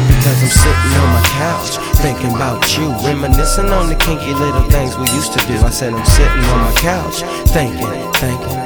[0.06, 4.96] Because I'm sitting on my couch, thinking about you, reminiscing on the kinky little things
[4.96, 5.54] we used to do.
[5.58, 8.56] I said, I'm sitting on my couch, thinking, thinking.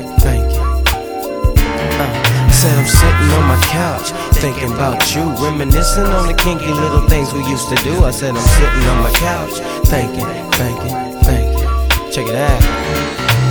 [2.01, 2.07] Uh,
[2.48, 7.07] I said I'm sitting on my couch, thinking about you, reminiscing on the kinky little
[7.09, 8.05] things we used to do.
[8.05, 9.55] I said I'm sitting on my couch,
[9.86, 10.94] thinking, thinking,
[11.26, 11.66] thinking.
[12.12, 12.62] Check it out.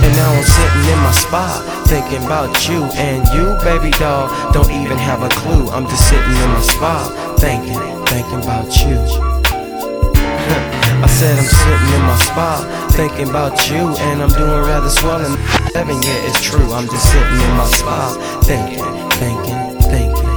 [0.02, 4.28] And now I'm sitting in my spot, thinking about you and you, baby doll.
[4.52, 5.68] Don't even have a clue.
[5.68, 10.76] I'm just sitting in my spot, thinking, thinking about you.
[11.02, 15.24] I said I'm sitting in my spot, thinking about you, and I'm doing rather swell
[15.24, 15.36] in
[15.74, 16.02] heaven.
[16.02, 16.72] Yeah, it's true.
[16.72, 18.84] I'm just sitting in my spot, thinking,
[19.16, 20.28] thinking, thinking,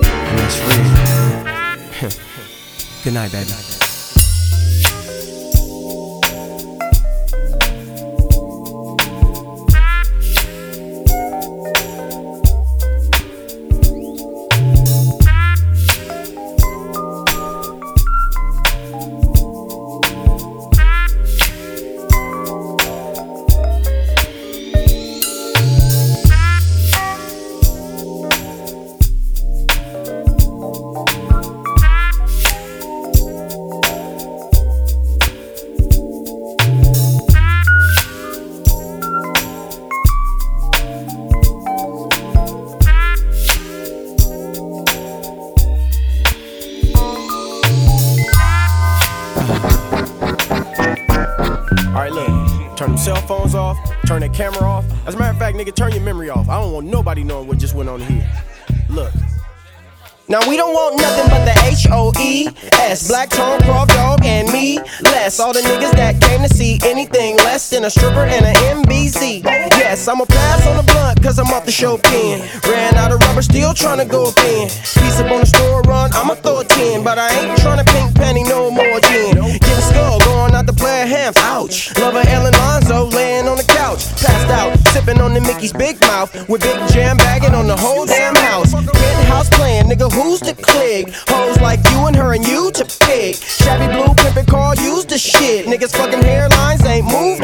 [0.00, 0.58] and that's
[2.00, 2.10] real.
[3.04, 3.73] Good night, baby.
[60.34, 62.48] Now we don't want nothing but the H O E
[62.90, 63.06] S.
[63.06, 64.80] Black Tone, Croft Dog, and me.
[65.00, 65.38] Less.
[65.38, 69.44] All the niggas that came to see anything less than a stripper and an MBZ.
[69.78, 72.42] Yes, I'ma pass on the blunt, cause I'm off the show pen.
[72.66, 74.66] Ran out of rubber, still trying to go up in.
[74.66, 77.04] Piece up on the store run, I'ma throw a 10.
[77.04, 79.53] But I ain't trying to pink penny no more gin.
[81.54, 81.96] Ouch.
[82.00, 84.02] Lover Ellen Lonzo laying on the couch.
[84.20, 86.34] Passed out, sipping on the Mickey's big mouth.
[86.48, 88.74] With big jam bagging on the whole damn house.
[88.74, 91.14] Penthouse playing, nigga, who's the click?
[91.28, 93.36] Hoes like you and her and you to pick.
[93.36, 95.66] Shabby blue pimpin' car, use the shit.
[95.66, 97.43] Niggas fucking hairlines ain't moved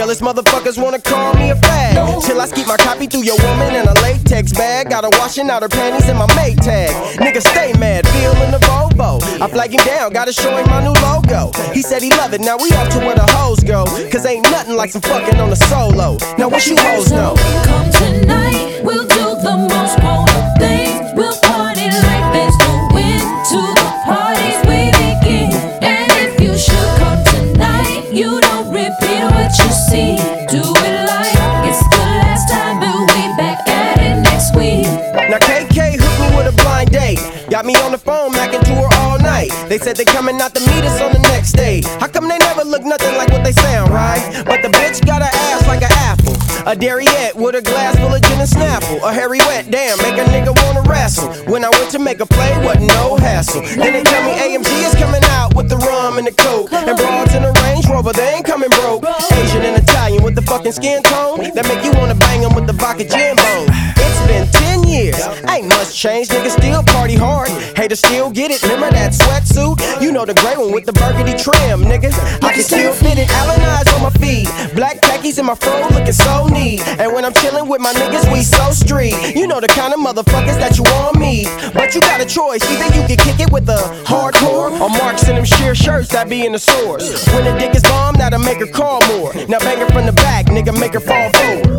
[0.00, 2.24] Jealous motherfuckers wanna call me a fag.
[2.24, 4.88] Till I skeet my copy through your woman in a latex bag.
[4.88, 6.88] Got her washing out her panties in my mate tag.
[7.20, 9.20] Nigga, stay mad, feeling the Volvo.
[9.42, 11.52] I flag him down, gotta show him my new logo.
[11.74, 13.84] He said he love it, now we off to where the hoes go.
[14.10, 16.16] Cause ain't nothing like some fucking on the solo.
[16.38, 17.34] Now what you hoes know?
[17.64, 19.98] Come tonight, we'll do the most
[37.60, 39.52] Got me on the phone, macking to her all night.
[39.68, 41.82] They said they coming out to meet us on the next day.
[42.00, 44.24] How come they never look nothing like what they sound, right?
[44.46, 46.32] But the bitch got a ass like an apple.
[46.64, 49.04] A Dariette with a glass full of gin and snapple.
[49.04, 51.28] A hairy wet, damn, make a nigga wanna wrestle.
[51.52, 53.60] When I went to make a play, wasn't no hassle.
[53.60, 56.72] Then they tell me AMG is coming out with the rum and the coke.
[56.72, 59.04] And broads in the Range Rover, they ain't coming broke.
[59.36, 61.44] Asian and Italian with the fucking skin tone.
[61.52, 63.69] That make you wanna bang 'em with the vodka gin bone.
[65.02, 67.48] It's been 10 years, ain't much change, nigga still party hard.
[67.76, 70.02] Haters still get it, remember that sweatsuit?
[70.02, 72.12] You know the gray one with the burgundy trim, nigga.
[72.44, 74.48] I can still fit it, Allen eyes on my feet.
[74.74, 76.86] Black khakis in my fro looking so neat.
[77.00, 79.14] And when I'm chilling with my niggas, we so street.
[79.34, 81.46] You know the kind of motherfuckers that you want me.
[81.72, 85.28] But you got a choice, either you can kick it with a hardcore or marks
[85.28, 87.26] in them sheer shirts that be in the stores.
[87.28, 89.32] When the dick is bomb, that'll make her call more.
[89.48, 91.69] Now bang her from the back, nigga, make her fall forward.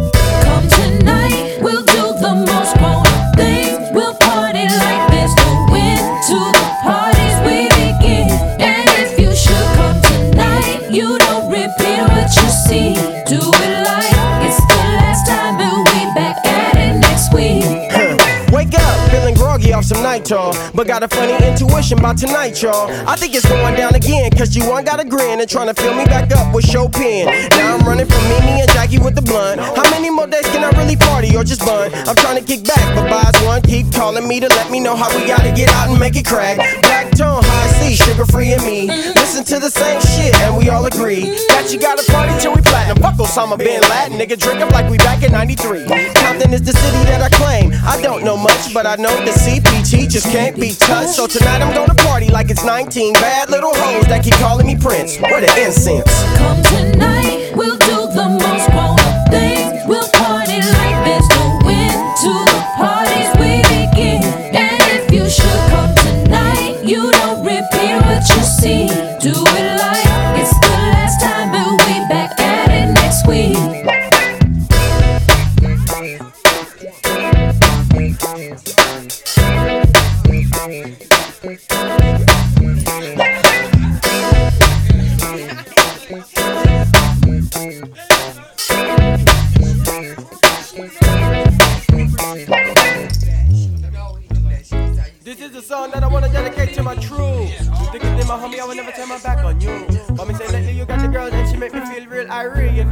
[20.31, 20.55] Y'all.
[20.73, 22.87] But got a funny intuition by tonight, y'all.
[23.05, 25.73] I think it's going down again, cause you one got a grin and trying to
[25.73, 27.25] fill me back up with Chopin.
[27.51, 29.59] Now I'm running from Mimi and Jackie with the blunt.
[29.59, 31.91] How many more days can I really party or just bun?
[32.07, 34.95] I'm trying to kick back, but buys one keep calling me to let me know
[34.95, 36.55] how we gotta get out and make it crack.
[36.79, 38.87] Black tone, high C, Suga Free and me.
[38.87, 42.61] Listen to the same shit and we all agree that you gotta party till we
[42.61, 43.03] platinum.
[43.03, 45.87] Fuck Osama bin Laden, nigga, drink up like we back in 93.
[46.23, 47.73] Compton is the city that I claim.
[47.83, 51.11] I don't know much, but I know the CPT just can't be touched.
[51.11, 54.75] So tonight I'm gonna party like it's 19 bad little hoes that keep calling me
[54.75, 55.19] Prince.
[55.19, 56.05] Where the incense?
[56.37, 59.81] Come tonight, we'll do the most grown up things.
[59.87, 61.00] We'll party like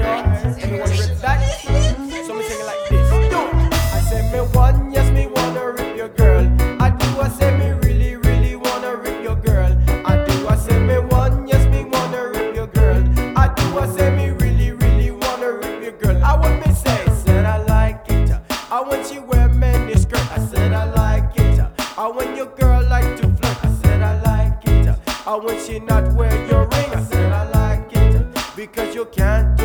[0.01, 0.21] I
[4.31, 6.45] me one, yes me wanna rip your girl.
[6.79, 9.77] I do, I me really, really wanna rip your girl.
[10.05, 13.03] I do, I me one, yes me wanna rip your girl.
[13.37, 16.23] I do, I me really, really wanna rip your girl.
[16.23, 18.31] I want me say, said I like it.
[18.71, 19.49] I want you wear
[19.97, 20.31] skirt.
[20.31, 21.59] I said I like it.
[21.97, 23.65] I want your girl like to flirt.
[23.65, 24.95] I said I like it.
[25.27, 26.93] I want you not wear your ring.
[26.93, 28.25] I said I like it
[28.55, 29.58] because you can't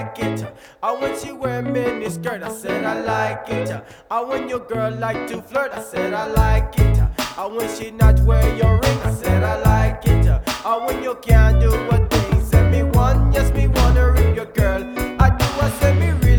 [0.00, 0.54] like it.
[0.82, 2.42] I want you wear mini skirt.
[2.42, 3.70] I said I like it.
[4.10, 5.72] I want your girl like to flirt.
[5.72, 6.98] I said I like it.
[7.36, 8.98] I want she not wear your ring.
[9.04, 10.26] I said I like it.
[10.64, 12.44] I want you can't do a thing.
[12.44, 14.82] Send me one, yes me wanna rip your girl.
[15.20, 15.46] I do.
[15.66, 16.29] I say me really,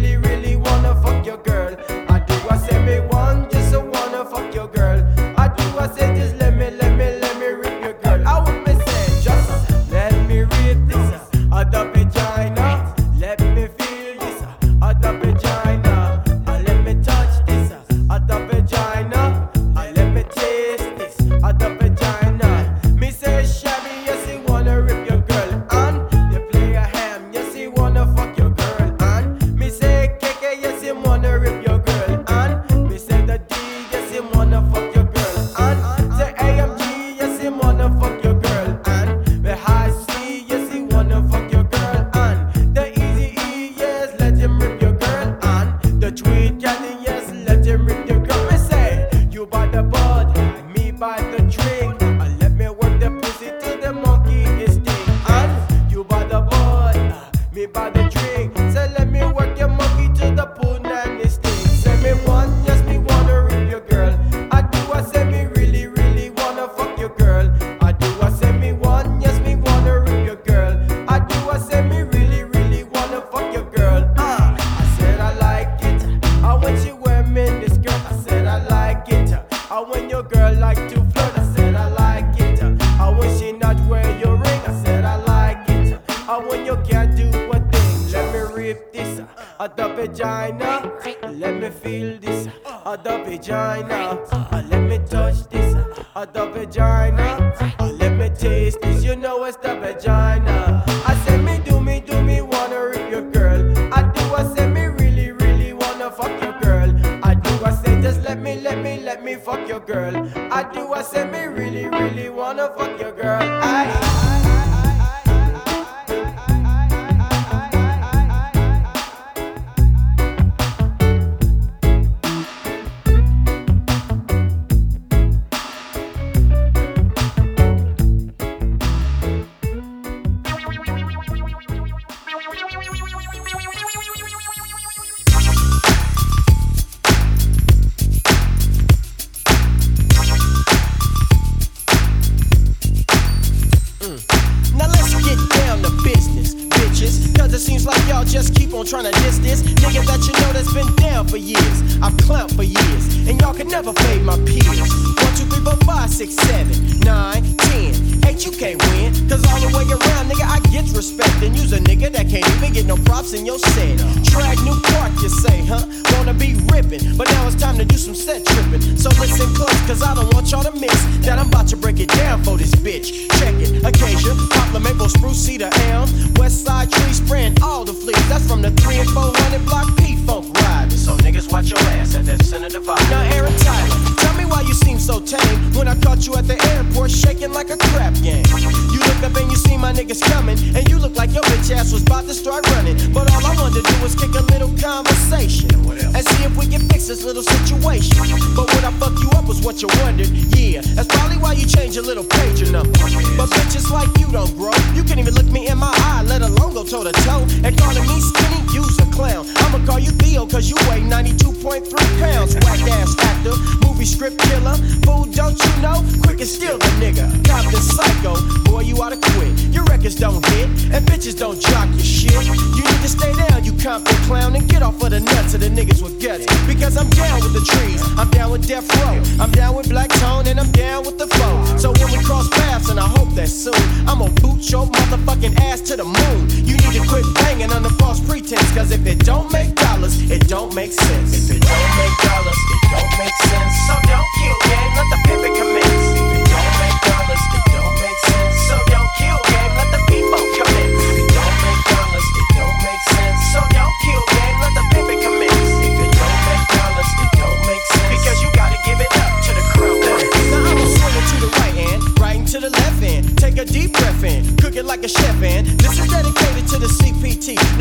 [234.22, 236.42] I'ma boot your motherfucking ass to the moon.
[236.62, 240.48] You need to quit banging the false pretense, cause if it don't make dollars, it
[240.48, 241.34] don't make sense.
[241.34, 243.74] If it don't make dollars, it don't make sense.
[243.90, 245.20] So don't kill game, let the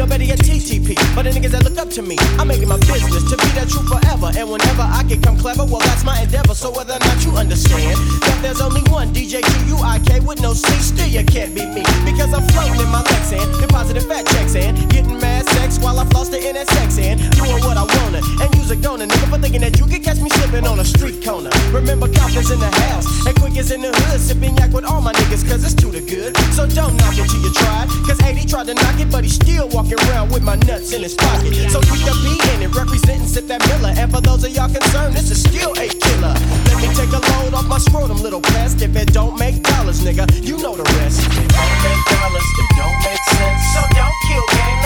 [0.00, 2.16] Nobody at TTP, but the niggas that look up to me.
[2.40, 4.32] I'm making my business to be that true forever.
[4.32, 6.54] And whenever I can come clever, well that's my endeavor.
[6.54, 10.64] So whether or not you understand that there's only one DJ Q-U-I-K with no C,
[10.80, 11.84] still you can't beat me.
[12.08, 16.04] Because I'm floating in my Lexus, depositing fat checks and getting mad sex while I
[16.06, 18.20] floss the NSX and doing what I wanna.
[18.42, 20.84] And use a gonna, nigga, for thinking that you can catch me slipping on a
[20.84, 21.50] street corner.
[21.72, 25.00] Remember Compton's in the house, and Quik is in the hood, sipping yak with all
[25.00, 26.36] my niggas, cause it's too the good.
[26.54, 29.34] So don't knock it till you try, cause 80 tried to knock it, but he's
[29.34, 31.54] still walking around with my nuts in his pocket.
[31.70, 33.94] So keep the B in it, representing Sip that Miller.
[33.96, 36.34] And for those of y'all concerned, this is still a killer.
[36.66, 38.82] Let me take a load off my scrotum, little pest.
[38.82, 41.20] If it don't make dollars, nigga, you know the rest.
[41.26, 43.62] If it don't make dollars, it don't make sense.
[43.74, 44.79] So don't kill game,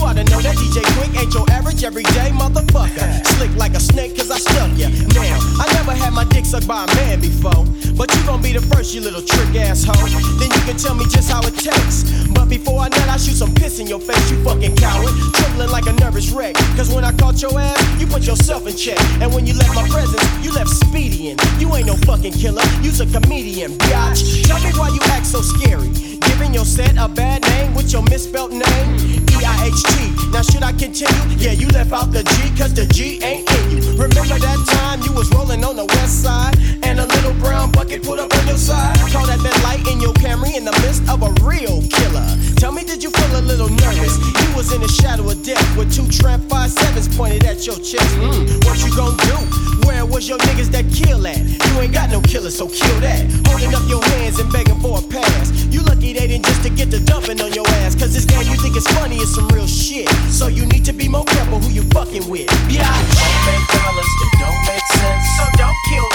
[0.00, 3.20] You ought to know that DJ Quik ain't your average everyday motherfucker.
[3.36, 4.88] Slick like a snake cause I stuck ya.
[5.12, 7.68] Now, I never had my dick sucked by a man before.
[8.00, 10.00] But you gon' be the first, you little trick asshole.
[10.40, 12.08] Then you can tell me just how it takes.
[12.32, 15.12] But before I nut, I shoot some piss in your face, you fucking coward.
[15.36, 16.54] Trembling like a nervous wreck.
[16.80, 18.96] Cause when I caught your ass, you put yourself in check.
[19.20, 21.36] And when you left my presence, you left speeding.
[21.60, 24.48] You ain't no fucking killer, you's a comedian, biatch.
[24.48, 25.88] Tell me why you act so scary.
[26.28, 28.88] Giving your set a bad name with your misspelled name.
[29.28, 30.30] E-I-H-T.
[30.32, 31.36] Now should I continue?
[31.36, 33.82] Yeah, you left out the G cause the G ain't in you.
[34.00, 38.02] Remember that time you was rolling on the west side and a little brown bucket
[38.02, 38.96] put up on your side?
[39.12, 42.28] Call that that light in your Camry in the midst of a real killer.
[42.56, 44.16] Tell me, did you feel a little nervous?
[44.42, 47.76] You was in the shadow of death with two tramp five sevens pointed at your
[47.76, 48.08] chest.
[48.16, 49.60] Mm, what you gonna do?
[49.86, 51.40] Where was your niggas that kill at?
[51.40, 53.26] You ain't got no killer, so kill that.
[53.48, 55.50] Holding up your hands and begging for a pass.
[55.66, 57.94] You lucky they didn't just to get the dumping on your ass.
[57.94, 60.08] Cause this game you think is funny is some real shit.
[60.30, 62.48] So you need to be more careful who you fucking with.
[62.70, 65.24] Yeah, don't make dollars, it don't make sense.
[65.36, 66.09] So don't kill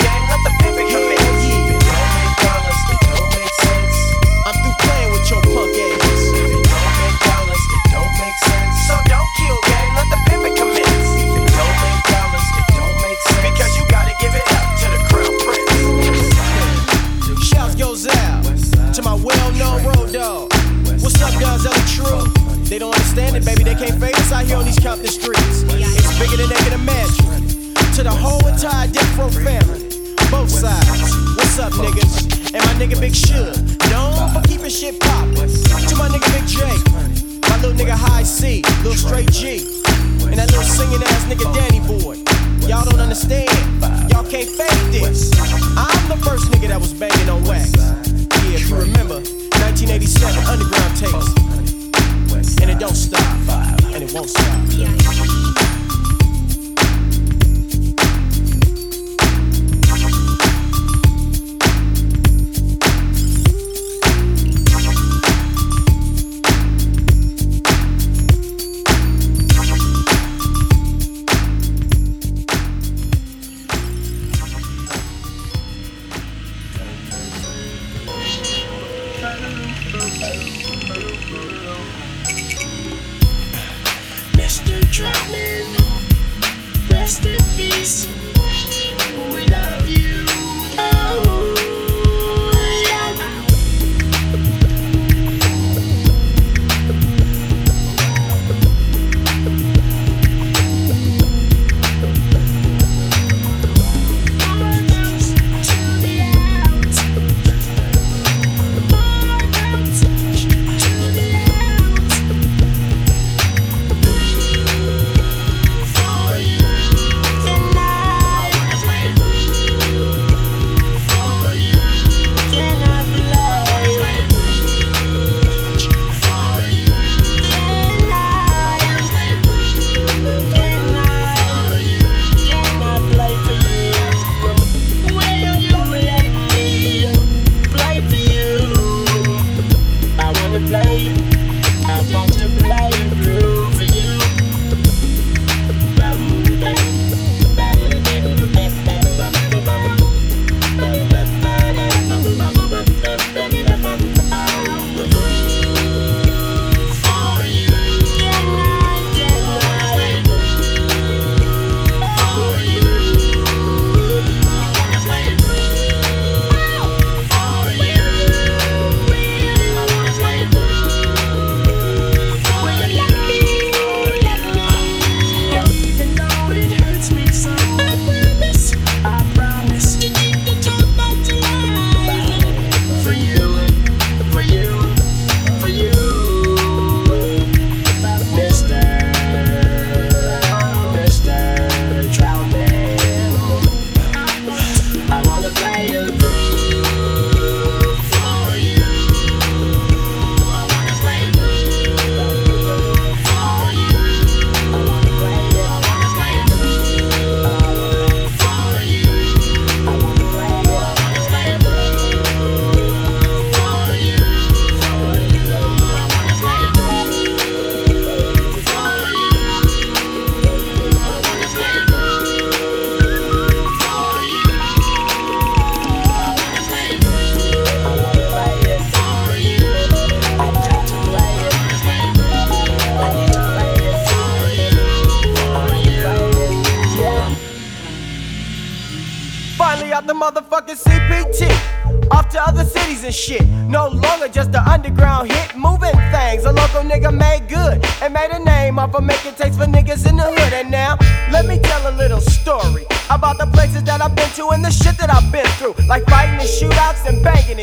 [23.56, 25.64] baby, they can't fade us out here on these Compton streets.
[25.64, 27.48] It's bigger than they can imagine.
[27.96, 29.88] To the whole entire Defro family,
[30.30, 31.16] both sides.
[31.36, 32.28] What's up, niggas?
[32.54, 33.56] And my nigga Big Sugar,
[33.90, 35.48] known for keeping shit poppin'.
[35.48, 36.60] To my nigga Big J,
[37.48, 39.64] my little nigga Hi-C, little straight G,
[40.28, 42.20] and that little singing ass nigga Danny Boy.
[42.68, 43.48] Y'all don't understand.
[44.12, 45.32] Y'all can't fake this.
[45.78, 47.72] I'm the first nigga that was banging on wax.
[47.78, 49.24] Yeah, if you remember,
[49.64, 51.65] 1987 underground tapes.
[52.62, 53.22] And it don't stop,
[53.94, 55.45] and it won't stop.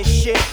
[0.03, 0.52] this shit.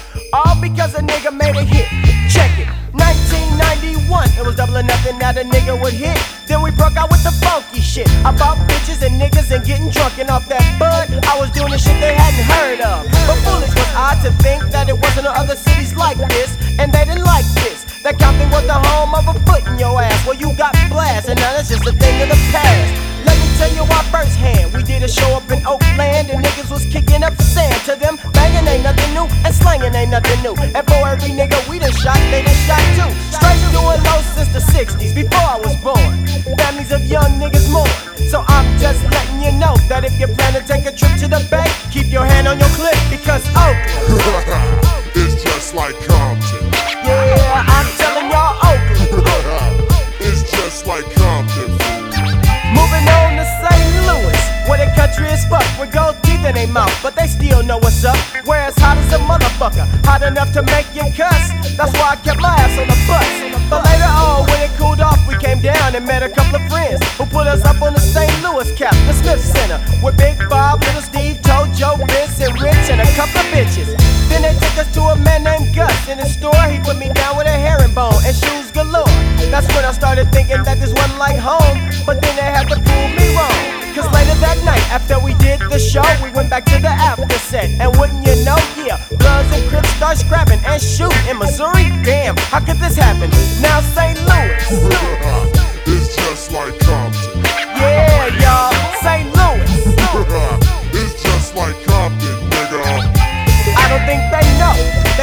[81.19, 83.79] Like home, but then they had to prove me wrong.
[83.93, 87.37] Cause later that night, after we did the show, we went back to the after
[87.37, 87.69] set.
[87.81, 91.91] And wouldn't you know, yeah, Bloods and Crips start scrapping and shooting in Missouri.
[92.07, 93.29] Damn, how could this happen?
[93.59, 94.15] Now St.
[94.23, 94.55] Louis.
[95.91, 97.43] it's just like Compton.
[97.75, 98.68] Yeah, y'all,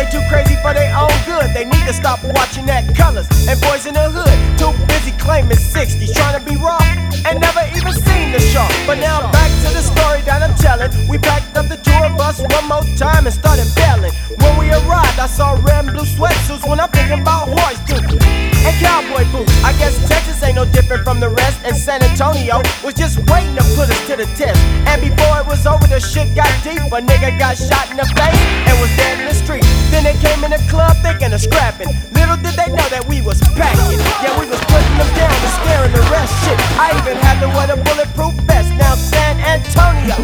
[0.06, 1.52] They too crazy for their own good.
[1.54, 4.36] They need to stop watching that colors and boys in the hood.
[4.58, 6.78] Too busy claiming 60s, trying to be raw
[7.26, 8.66] and never even seen the show.
[8.86, 10.90] But now back to the story that I'm telling.
[11.08, 14.12] We packed up the tour bus one more time and started bailing.
[14.38, 18.22] When we arrived, I saw red and blue sweatsuits when I'm thinking about horse duty
[18.22, 19.50] and cowboy boots.
[19.64, 23.56] I guess Texas ain't no different from the rest, and San Antonio was just waiting
[23.58, 24.60] to put us to the test.
[24.86, 26.78] And before it was over, the shit got deep.
[26.94, 29.66] A nigga got shot in the face and was dead in the street.
[29.90, 31.88] Then they came in the club thinking of scrapping.
[32.12, 33.98] Little did they know that we was packing.
[34.22, 36.32] Yeah, we was putting them down and scaring the rest.
[36.44, 38.72] Shit, I even had to wear the bulletproof vest.
[38.74, 40.16] Now San Antonio.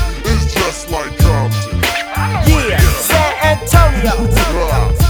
[0.28, 1.80] It's just like Compton.
[2.46, 5.05] Yeah, San Antonio.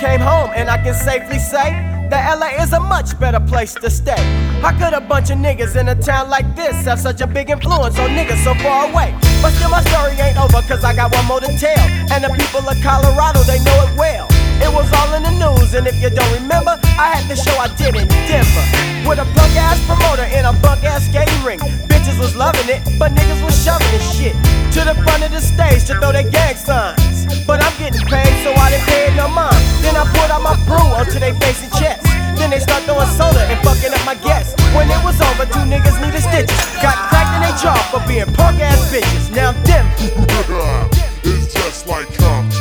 [0.00, 1.72] Came home, and I can safely say
[2.10, 4.22] that LA is a much better place to stay.
[4.60, 7.50] How could a bunch of niggas in a town like this have such a big
[7.50, 9.14] influence on niggas so far away?
[9.42, 11.84] But still, my story ain't over, cause I got one more to tell.
[12.12, 14.26] And the people of Colorado, they know it well.
[14.62, 17.52] It was all in the news, and if you don't remember, I had the show
[17.58, 18.66] I did in Denver.
[19.08, 21.60] With a punk ass promoter in a bunk ass skating rink.
[21.90, 24.34] Bitches was loving it, but niggas was shoving this shit
[24.72, 27.13] to the front of the stage to throw their gang signs.
[27.46, 29.56] But I'm getting paid, so I didn't pay no mind.
[29.82, 32.04] Then I poured out my brew onto their face and chest.
[32.38, 34.54] Then they start throwing soda and fucking up my guests.
[34.74, 36.60] When it was over, two niggas needed stitches.
[36.82, 39.34] Got cracked in their jaw for being punk ass bitches.
[39.34, 39.86] Now them.
[41.24, 42.53] it's just like Compton.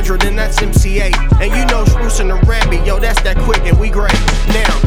[0.00, 1.12] 100, then that's MCA.
[1.42, 4.14] And you know Spruce and the Rabbit, yo, that's that quick and we great.
[4.48, 4.80] Now.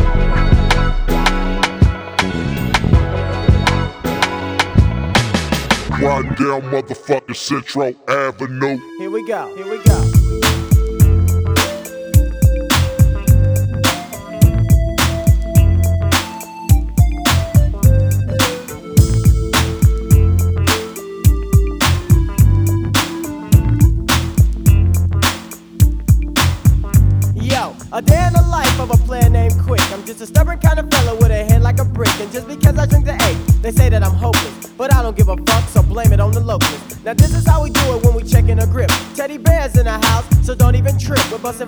[6.01, 8.79] Run down motherfucker, Central Avenue.
[8.97, 10.42] Here we go, here we go.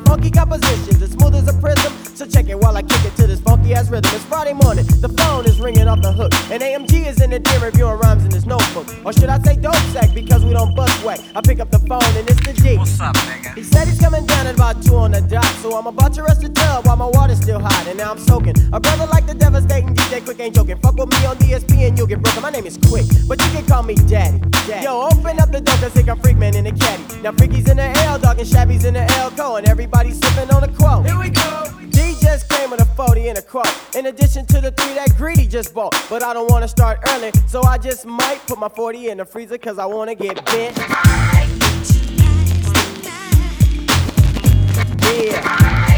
[0.04, 1.94] Funky compositions, as smooth as a prism.
[2.16, 4.12] So check it while I kick it to this funky ass rhythm.
[4.14, 6.34] It's Friday morning, the phone is ringing off the hook.
[6.52, 8.88] And AMG is in the den reviewing rhymes in his notebook.
[9.06, 11.20] Or should I say dope sack because we don't bust whack.
[11.36, 12.78] I pick up the phone and it's the G.
[12.78, 13.54] What's up, nigga?
[13.56, 15.46] He said he's coming down at about two on the dot.
[15.62, 17.88] So I'm about to rush the tub while my water's still hot.
[17.88, 18.56] And now I'm soaking.
[18.74, 20.78] A brother like the devastating DJ Quik ain't joking.
[20.80, 22.42] Fuck with me on DSP and you'll get broken.
[22.42, 24.42] My name is Quick, but you can call me Daddy.
[24.82, 27.22] Yo, open up the door cause here come Freak Man in the caddy.
[27.22, 29.15] Now Freaky's in the L, dog, and Shabby's in the L
[29.56, 29.58] co.
[29.58, 31.06] And everybody's sipping on a quote.
[31.06, 31.72] Here we go.
[31.90, 33.68] D just came with a 40 and a quote.
[33.96, 35.96] In addition to the three that Greedy just bought.
[36.10, 39.26] But I don't wanna start early, so I just might put my 40 in the
[39.26, 40.78] freezer cause I wanna get bent.
[45.14, 45.95] Yeah.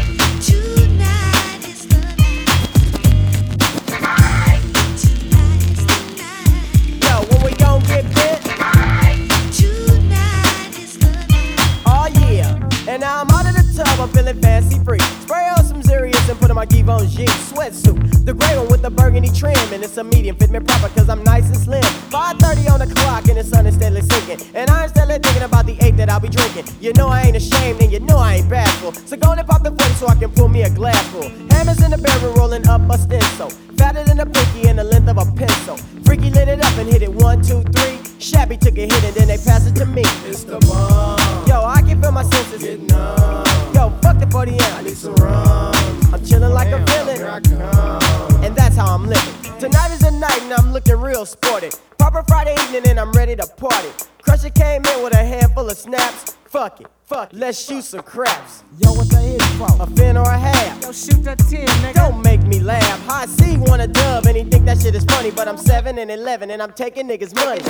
[14.08, 15.00] I'm feeling fancy free.
[15.20, 18.24] Spray on some Xeryus and put on my Givenchy sweatsuit.
[18.24, 21.10] The gray one with the burgundy trim, and it's a medium, fit me proper cause
[21.10, 21.82] I'm nice and slim.
[22.08, 24.40] 5:30 on the clock and the sun is steadily sinking.
[24.54, 26.64] And I'm steadily thinking about the eight that I'll be drinking.
[26.80, 28.92] You know I ain't ashamed and you know I ain't bashful.
[28.92, 31.28] So go and pop the 40 so I can pull me a glass full.
[31.50, 33.50] Hammers in the barrel rolling up a stencil.
[33.76, 35.76] Fatter than a pinky and the length of a pencil.
[36.06, 37.98] Freaky lit it up and hit it one, two, three.
[38.18, 40.02] Shabby took a hit and then they passed it to me.
[40.24, 41.46] It's the bomb.
[41.46, 42.62] Yo, I can feel my senses.
[42.62, 43.77] Getting numb.
[44.18, 44.74] Yo, fuck the 40 amp.
[44.74, 45.72] I need some rum.
[46.12, 47.16] I'm chilling like a villain.
[47.16, 48.44] Here I come.
[48.44, 49.58] And that's how I'm living.
[49.58, 51.70] Tonight is the night and I'm looking real sporty.
[51.98, 53.88] Proper Friday evening and I'm ready to party.
[54.22, 56.36] Crusher came in with a handful of snaps.
[56.46, 57.38] Fuck it, fuck it.
[57.38, 58.64] Let's shoot some craps.
[58.78, 59.68] Yo, what the hit for?
[59.82, 60.82] A fin or a half?
[60.82, 61.94] Yo, shoot that 10, nigga.
[61.94, 63.06] Don't make me laugh.
[63.06, 65.30] Hi-C want a dub and he think that shit is funny.
[65.30, 67.60] But I'm 7 and 11 and I'm taking niggas' money.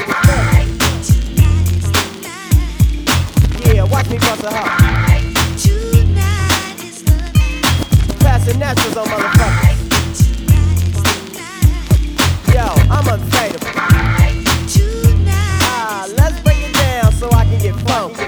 [3.75, 5.38] Yeah, watch me bust a hop.
[8.20, 9.78] Passing naturals on motherfuckers.
[12.55, 13.73] Yo, I'm unfadable.
[15.62, 18.28] Ah, let's break it down so I can get funky.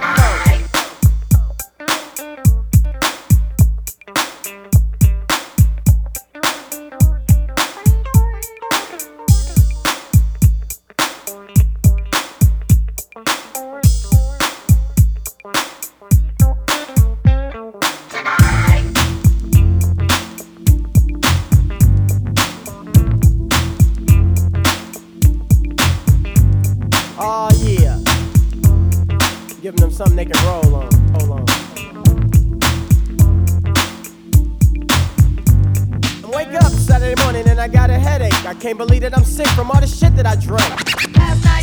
[30.21, 30.93] They can roll on.
[31.15, 31.45] Hold on.
[36.25, 38.45] I wake up Saturday morning and I got a headache.
[38.45, 40.89] I can't believe that I'm sick from all the shit that I drank.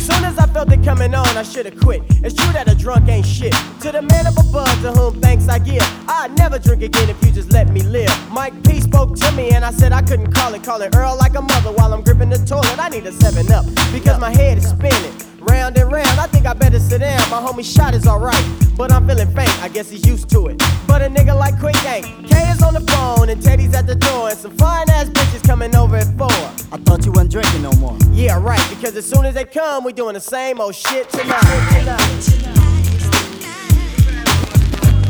[0.00, 2.02] Soon as I felt it coming on, I should've quit.
[2.22, 3.52] It's true that a drunk ain't shit.
[3.82, 5.82] To the man up above, to whom thanks I give.
[6.08, 8.10] I'd never drink again if you just let me live.
[8.30, 10.62] Mike P spoke to me and I said I couldn't call it.
[10.62, 12.78] Call it Earl like a mother while I'm gripping the toilet.
[12.78, 15.14] I need a 7 up because my head is spinning.
[15.40, 17.20] Round and round, I think I better sit down.
[17.30, 18.44] My homie shot is alright,
[18.76, 19.62] but I'm feeling faint.
[19.62, 20.58] I guess he's used to it.
[20.86, 22.28] But a nigga like Quik ain't.
[22.28, 25.46] K is on the phone and Teddy's at the door, and some fine ass bitches
[25.46, 26.28] coming over at four.
[26.72, 27.96] I thought you wasn't drinking no more.
[28.10, 31.42] Yeah, right, because as soon as they come, we doing the same old shit tonight.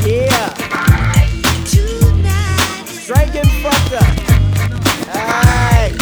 [0.06, 0.54] Yeah.
[2.88, 4.08] Straight getting fucked up.
[5.08, 5.92] Alright.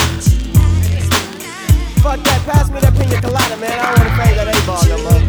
[2.01, 3.73] Fuck that, pass me that pina colada, man.
[3.73, 5.21] I don't wanna pay that A-ball no more.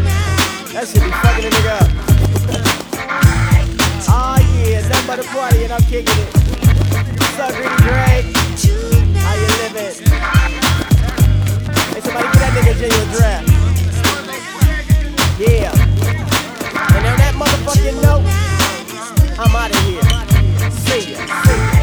[0.74, 1.90] That shit be fucking a nigga up.
[4.10, 6.30] Oh yeah, it's nothing but a party and I'm kicking it.
[7.18, 8.24] What's up, Greedy Greg?
[9.18, 9.95] How you living?
[11.94, 13.66] Hey, somebody get that nigga a genuine draft.
[15.39, 15.72] Yeah.
[15.72, 18.26] And on that motherfucking note,
[19.38, 20.01] I'm out of here.
[20.72, 21.43] See ya.
[21.45, 21.76] See ya.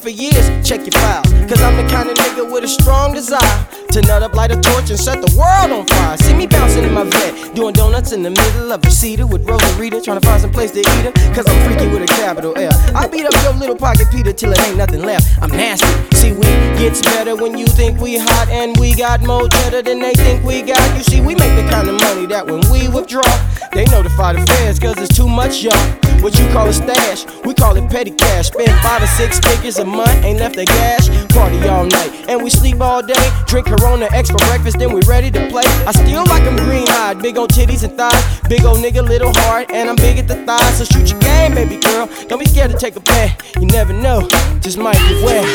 [0.00, 1.22] For years, check your file.
[1.46, 4.60] Cause I'm the kind of nigga with a strong desire to nut up, light a
[4.60, 6.16] torch, and set the world on fire.
[6.18, 9.48] See me bouncing in my vet, doing donuts in the middle of the cedar with
[9.48, 11.12] Rose and Rita, trying to find some place to eat her.
[11.34, 12.72] Cause I'm freaky with a capital L.
[12.94, 15.26] I beat up your little pocket Peter till it ain't nothing left.
[15.42, 15.86] I'm nasty.
[16.16, 16.46] See, we
[16.78, 20.44] gets better when you think we hot, and we got more cheddar than they think
[20.44, 20.96] we got.
[20.96, 23.26] You see, we make the kind of money that when we withdraw,
[23.72, 25.74] they notify the feds, cause it's too much, y'all.
[26.20, 28.48] What you call a stash, we call it petty cash.
[28.48, 31.08] Spend five or six figures a month, ain't left a gash.
[31.30, 33.30] Party all night, and we sleep all day.
[33.46, 35.62] Drink Corona X for breakfast, then we ready to play.
[35.86, 38.40] I still like them green eyed, big old titties and thighs.
[38.46, 40.76] Big old nigga, little heart, and I'm big at the thighs.
[40.76, 42.06] So shoot your game, baby girl.
[42.28, 43.42] Don't be scared to take a bet.
[43.56, 44.28] You never know,
[44.60, 45.46] just might be wet.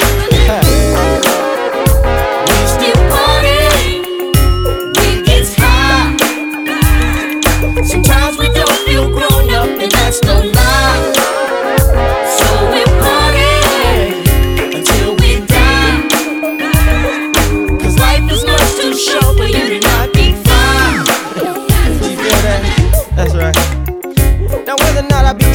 [2.75, 4.01] We.
[4.95, 6.15] We get high.
[7.83, 11.24] Sometimes we don't feel grown up, and that's no lie.
[23.15, 23.64] That's right.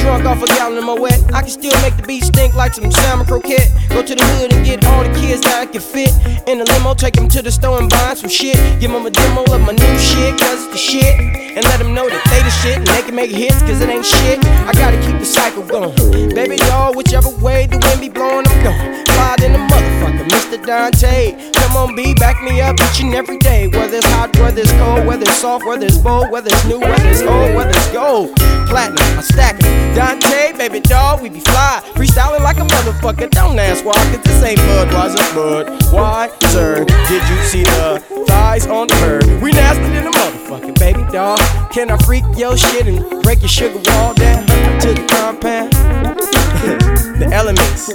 [0.01, 2.75] Drunk off a gallon of my wet, I can still make the beat stink like
[2.75, 3.71] some salmon croquette.
[3.91, 6.11] Go to the hood and get all the kids that I can fit
[6.49, 8.57] in the limo, take them to the store and buy some shit.
[8.81, 11.15] Give them a demo of my new shit, cause it's the shit.
[11.21, 13.89] And let them know that they the shit and they can make hits, cause it
[13.89, 14.45] ain't shit.
[14.67, 15.95] I gotta keep the cycle going.
[16.35, 19.07] Baby doll, whichever way the wind be blowing, I'm going.
[19.07, 20.65] Fly than a motherfucker, Mr.
[20.65, 21.53] Dante.
[21.53, 23.69] Come on, B, back me up each and every day.
[23.69, 26.81] Whether it's hot, whether it's cold, whether it's soft, whether it's bold, whether it's new,
[26.81, 28.35] whether it's old, whether it's gold.
[28.67, 29.90] Platinum, I stack it.
[29.95, 31.83] Dante, baby doll, we be fly.
[31.95, 33.31] Freestyling like a motherfucker.
[33.31, 35.93] Don't ask why, cause this ain't Budweiser, Bud.
[35.93, 36.85] Why, sir?
[36.85, 39.19] Did you see the thighs on her?
[39.41, 41.39] We nasty than a motherfucker, baby doll.
[41.73, 44.47] Can I freak your shit and break your sugar wall down
[44.81, 45.73] to the compound?
[47.21, 47.87] the elements,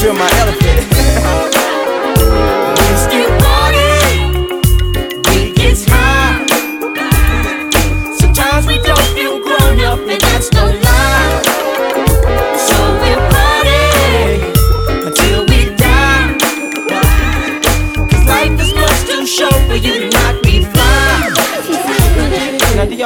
[0.00, 1.74] feel my elephant.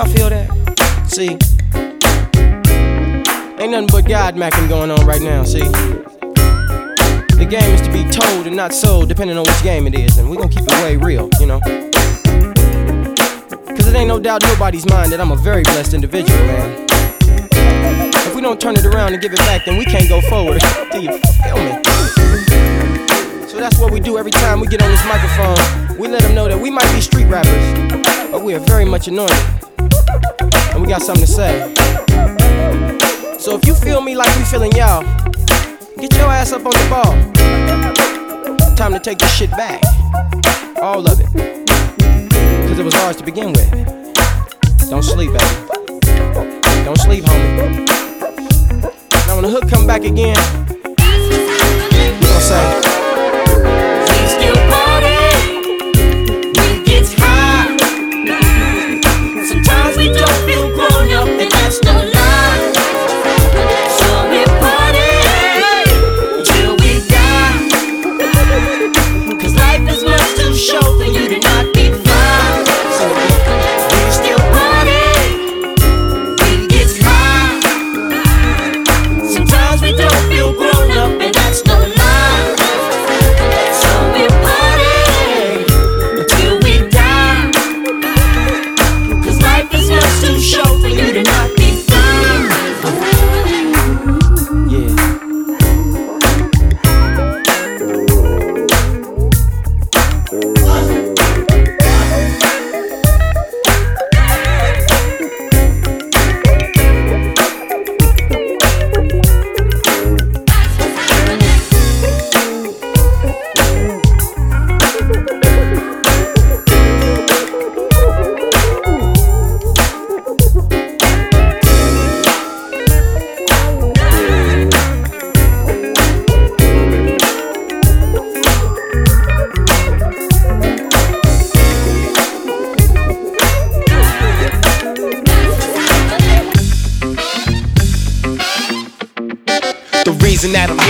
[0.03, 0.49] y'all feel that?
[1.09, 1.31] See,
[3.63, 5.45] ain't nothing but God macking going on right now.
[5.45, 5.61] See,
[7.39, 10.19] the game is to be told and not sold, depending on which game it is,
[10.19, 11.61] and we gonna keep it way real, you know.
[13.77, 16.87] Cause it ain't no doubt in nobody's mind that I'm a very blessed individual, man.
[18.27, 20.61] If we don't turn it around and give it back, then we can't go forward.
[20.93, 22.22] Do you feel me?
[23.53, 25.99] So that's what we do every time we get on this microphone.
[25.99, 29.09] We let them know that we might be street rappers, but we are very much
[29.09, 29.37] anointed.
[30.73, 31.75] And we got something to say.
[33.39, 35.03] So if you feel me like we feeling y'all,
[35.99, 37.13] get your ass up on the ball.
[38.75, 39.83] Time to take this shit back.
[40.81, 41.27] All of it.
[42.69, 43.71] Cause it was ours to begin with.
[44.89, 45.45] Don't sleep, baby.
[46.87, 47.87] Don't sleep, homie.
[49.27, 50.39] Now when the hook come back again,
[52.17, 52.92] we gon' say.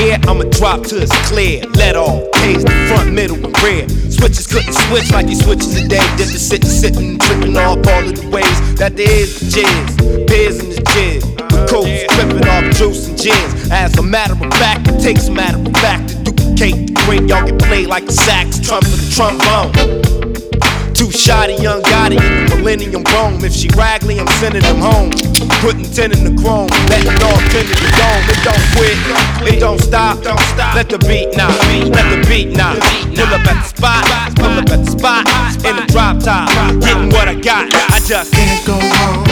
[0.03, 1.65] Here, I'ma drop to it's clear.
[1.75, 3.89] Let off, pays the front, middle, and rear.
[4.11, 6.05] Switches couldn't switch like these switches a day.
[6.17, 10.27] Did the sitting, sitting, tripping off all of the ways that there is the jizz.
[10.27, 11.23] Beers in the jizz.
[11.51, 13.71] The coats tripping off juice and gins.
[13.71, 17.23] As a matter of fact, it takes a matter of fact to duplicate the great.
[17.29, 20.32] Y'all get played like a sax, trumpet, the trombone.
[21.03, 23.43] Too shoddy, young Gotti in the millennium Rome.
[23.43, 25.11] If she raggly, I'm sending them home.
[25.59, 28.23] Putting ten in the chrome, letting off ten in the dome.
[28.31, 28.95] It don't quit,
[29.51, 30.23] it don't stop.
[30.23, 30.79] Don't stop.
[30.79, 31.59] Let the beat knock,
[31.91, 32.79] let the beat knock.
[33.19, 34.07] Pull up at the spot,
[34.39, 35.27] pull up at the spot.
[35.67, 36.47] In the drop top,
[36.79, 37.67] getting what I got.
[37.91, 39.27] I just can't go wrong.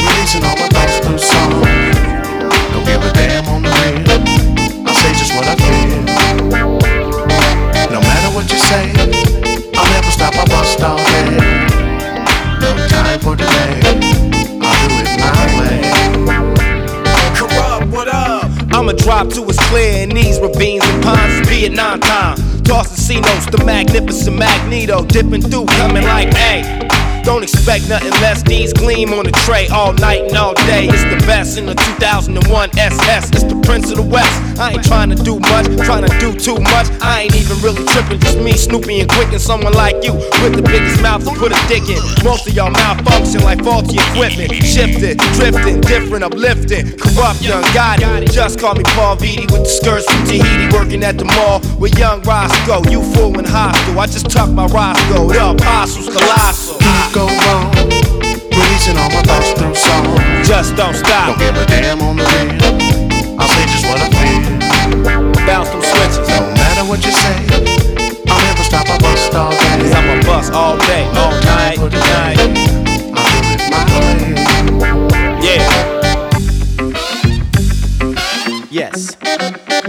[0.00, 1.60] Releasing all my thoughts through song.
[2.72, 4.00] Don't give a damn on the real.
[4.88, 6.08] I say just what I feel.
[7.92, 9.35] No matter what you say,
[10.34, 11.30] I bust all day.
[12.60, 13.96] No time for delay.
[18.72, 22.36] I'ma drop to it's clear in these ravines and ponds, Vietnam time.
[22.62, 26.86] Tossing C-notes, the magnificent Magneto, dipping through, coming like, hey.
[27.26, 28.44] Don't expect nothing less.
[28.44, 30.86] These gleam on the tray all night and all day.
[30.86, 32.38] It's the best in the 2001
[32.78, 33.30] SS.
[33.34, 34.30] It's the Prince of the West.
[34.60, 36.86] I ain't trying to do much, trying to do too much.
[37.02, 38.20] I ain't even really tripping.
[38.20, 41.50] Just me, Snoopy, and Quik, and someone like you with the biggest mouth to put
[41.50, 41.98] a dick in.
[42.22, 44.54] Most of y'all malfunction like faulty equipment.
[44.62, 46.96] Shifted, drifting, different, uplifting.
[46.96, 47.98] Corrupt, young got.
[48.30, 51.98] Just call me Paul Vitti with the skirts from Tahiti, working at the mall with
[51.98, 52.86] young Roscoe.
[52.88, 53.98] You fool and hostile.
[53.98, 55.26] I just tuck my Roscoe.
[55.26, 56.78] The apostles, colossal.
[57.16, 57.72] Go wrong.
[58.52, 60.04] Releasing all my thoughts through song.
[60.44, 61.32] Just don't stop.
[61.32, 63.40] Don't give a damn on the real.
[63.40, 64.44] I'll say just what I feel.
[65.48, 66.28] Bounce them switches.
[66.28, 67.36] No matter what you say,
[68.28, 68.86] I'll never stop.
[68.90, 69.78] I bust all day.
[69.80, 71.78] Cause I'm a bust all day, all night,
[72.12, 72.38] night.
[73.16, 74.36] I'll do it my way.
[75.46, 75.64] Yeah.
[78.70, 79.16] Yes.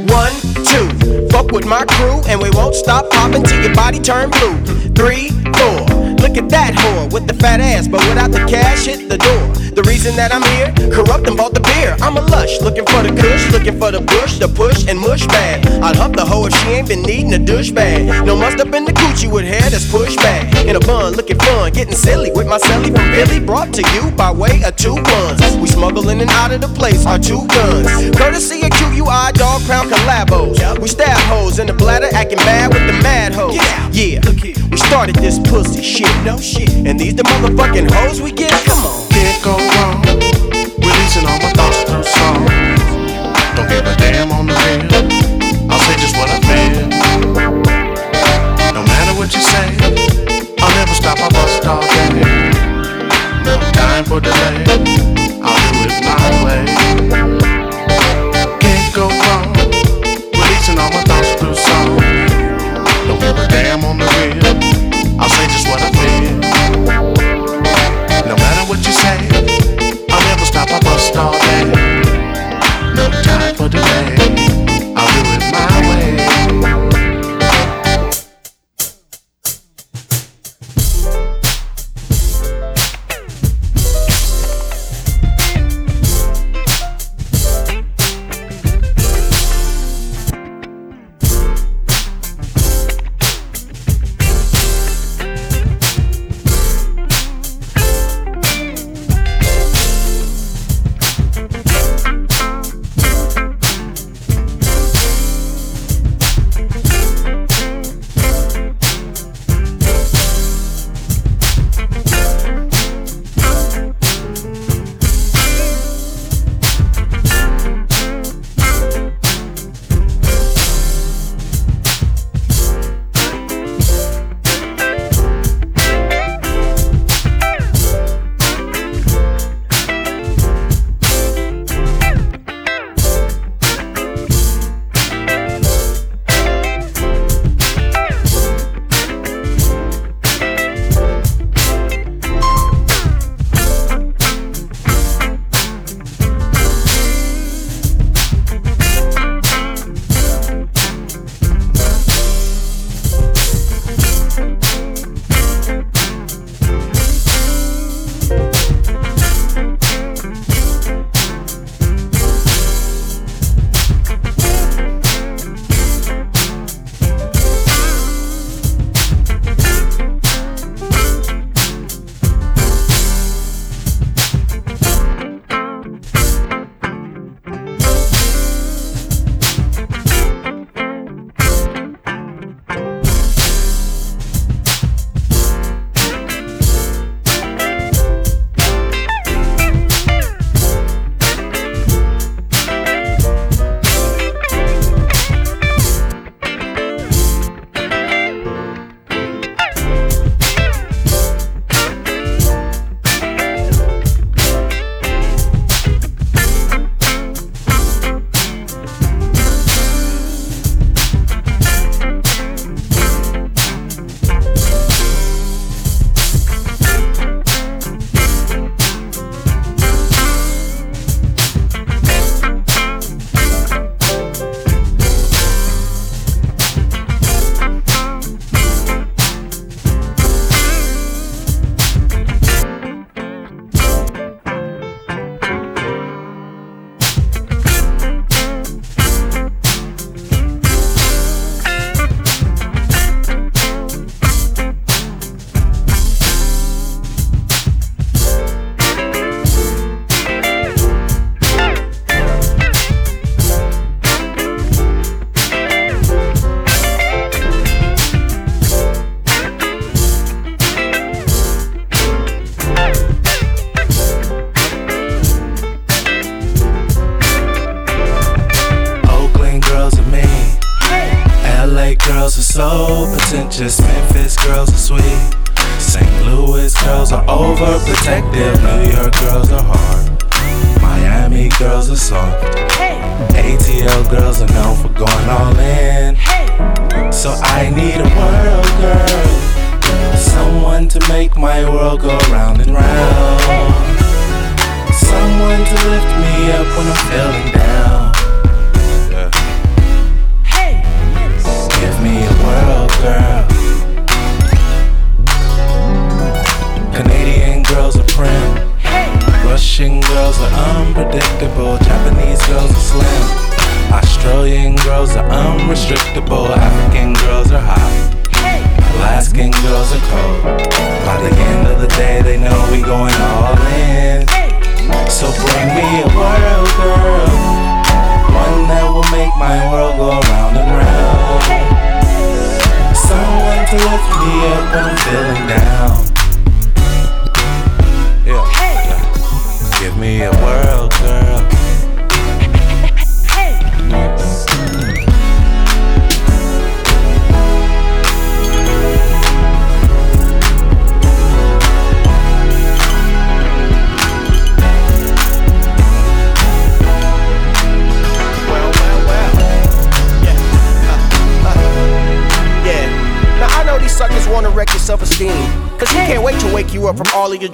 [0.08, 0.34] One,
[0.64, 0.97] two.
[1.38, 4.58] Fuck with my crew, and we won't stop popping till your body turn blue.
[4.96, 5.86] Three, four.
[6.18, 9.54] Look at that whore with the fat ass, but without the cash, hit the door.
[9.78, 11.96] The reason that I'm here, corrupt and bought the beer.
[12.02, 15.28] I'm a lush, looking for the kush, looking for the bush, the push and mush
[15.28, 15.68] bag.
[15.84, 18.26] I'd hump the hoe if she ain't been needing a douche bag.
[18.26, 20.50] No must up in the coochie with hair that's pushed back.
[20.66, 24.10] In a bun, looking fun, getting silly with my celly from Philly, brought to you
[24.18, 25.40] by way of two guns.
[25.58, 28.18] We smuggle in and out of the place our two guns.
[28.18, 30.58] Courtesy of QUI dog pound collabos.
[30.82, 33.56] We stab hoes in the bladder, acting bad with the mad hoes.
[33.92, 34.22] Yeah,
[34.72, 36.70] we started this pussy shit, no shit.
[36.88, 38.52] And these the motherfucking hoes we get.
[38.66, 39.10] Come on.
[39.10, 40.02] Can't go wrong.
[40.80, 42.48] Releasing all my thoughts through song.
[43.56, 44.88] Don't give a damn on the real.
[45.70, 46.88] I'll say just what I feel.
[48.74, 49.68] No matter what you say,
[50.64, 51.20] I'll never stop.
[51.20, 52.10] I bust all day.
[53.44, 54.64] No time for delay.
[55.44, 57.47] I'll do it my way.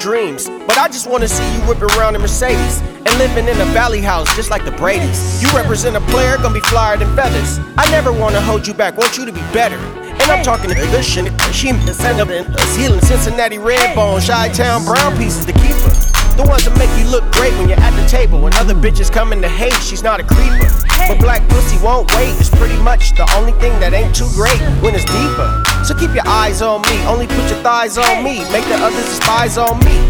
[0.04, 0.50] Dreams.
[0.68, 4.02] But I just wanna see you whipping around in Mercedes and living in a valley
[4.02, 5.42] house just like the Brady's.
[5.42, 7.58] You represent a player, gonna be flyer than feathers.
[7.78, 9.78] I never wanna hold you back, want you to be better.
[10.20, 11.32] And I'm talking to good shit.
[11.54, 15.78] She send up in us healing Cincinnati Red Bone, Chi Town Brown pieces to keep
[15.88, 15.96] her.
[16.36, 18.42] The ones that make you look great when you're at the table.
[18.42, 20.68] When other bitches coming to hate, she's not a creeper.
[21.08, 22.36] But black pussy won't wait.
[22.40, 25.63] It's pretty much the only thing that ain't too great when it's deeper.
[25.84, 27.06] So keep your eyes on me.
[27.06, 28.40] Only put your thighs on me.
[28.52, 30.10] Make the others despise on me.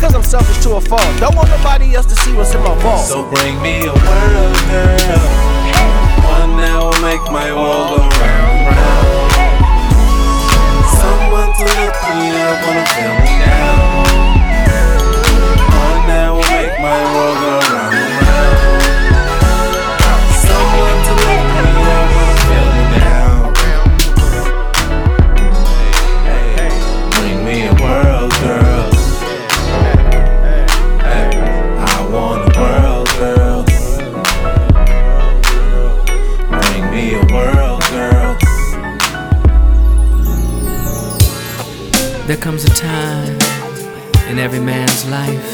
[0.00, 1.06] Cause I'm selfish to a fault.
[1.20, 3.06] Don't want nobody else to see what's in my vault.
[3.06, 5.22] So bring me a world girl.
[6.26, 9.30] One that will make my world go round, round.
[10.90, 14.10] Someone to lift me up when I'm feeling down.
[15.70, 17.91] One that will make my world go round.
[44.42, 45.51] Every man's life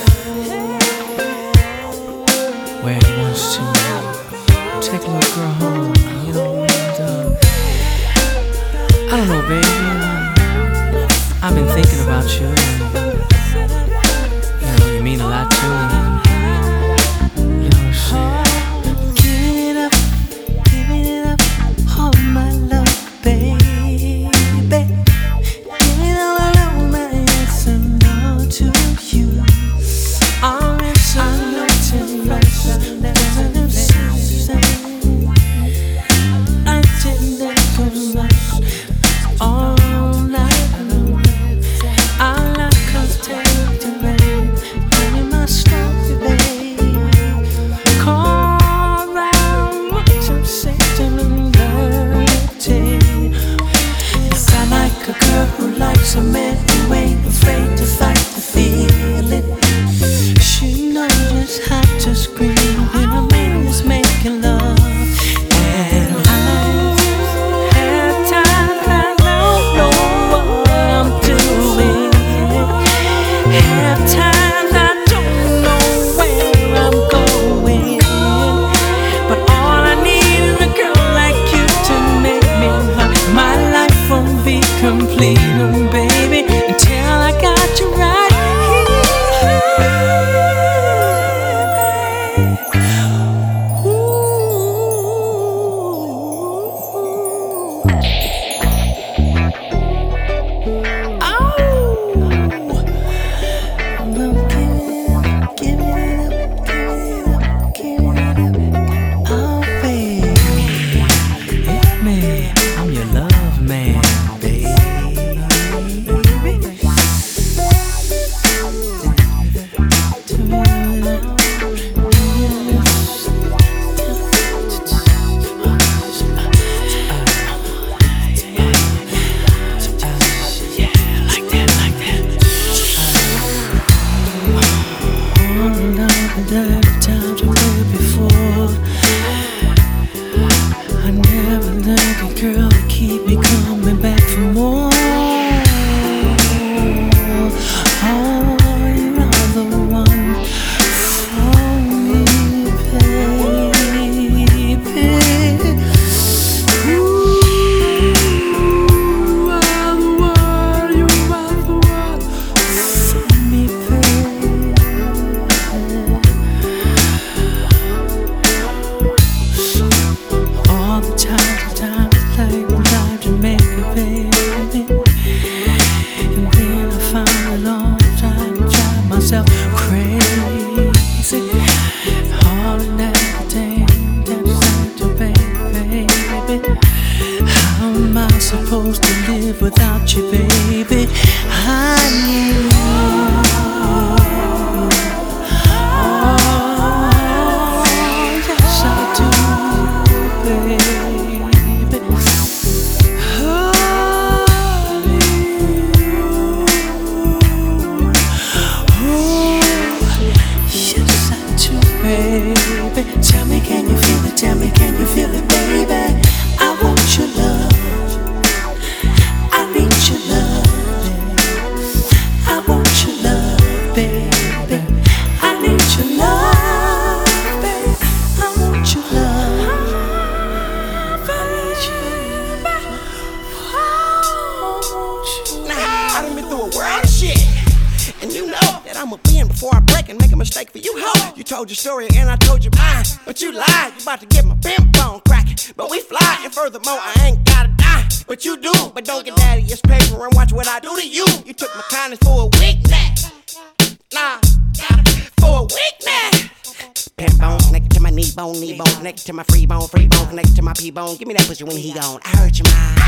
[261.58, 262.20] pussy when he gone.
[262.24, 262.98] I heard you mine,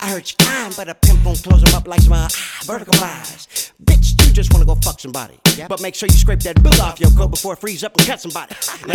[0.00, 2.28] I heard you kind, but a pimp gon' close him up like some uh,
[2.64, 3.72] vertical flies.
[3.82, 5.38] Bitch, you just wanna go fuck somebody,
[5.68, 8.06] but make sure you scrape that bill off your coat before it frees up and
[8.06, 8.54] cut somebody.
[8.86, 8.94] Now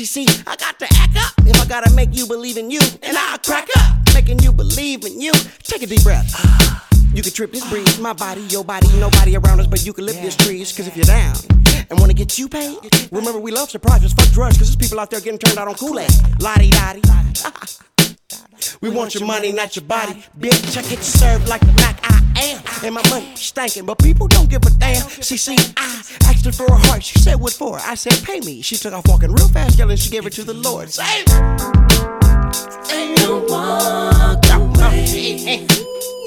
[0.00, 0.06] you.
[0.06, 2.80] See, I got to act up if I gotta make you believe in you.
[3.02, 5.32] And I'll crack up, making you believe in you.
[5.62, 6.34] Take a deep breath.
[7.12, 10.06] You can trip this breeze, my body, your body, nobody around us, but you can
[10.06, 10.72] lift this trees.
[10.72, 11.34] Cause if you're down
[11.90, 12.78] and wanna get you paid,
[13.10, 15.74] remember we love surprises, fuck drugs, cause there's people out there getting turned out on
[15.74, 16.08] Kool-Aid.
[16.38, 17.02] Lottie dottie.
[18.80, 20.24] We want your money, not your body.
[20.38, 22.62] Bitch, I get you served like the Mac I am.
[22.84, 25.02] And my money stankin', but people don't give a damn.
[25.08, 27.02] See, see, I asked her for a heart.
[27.02, 27.78] She said, What for?
[27.78, 28.62] I said, Pay me.
[28.62, 30.90] She took off walking real fast, yelling, she gave it to the Lord.
[30.90, 33.16] Save it.
[33.16, 35.66] Don't walk away.
[35.70, 36.19] Oh,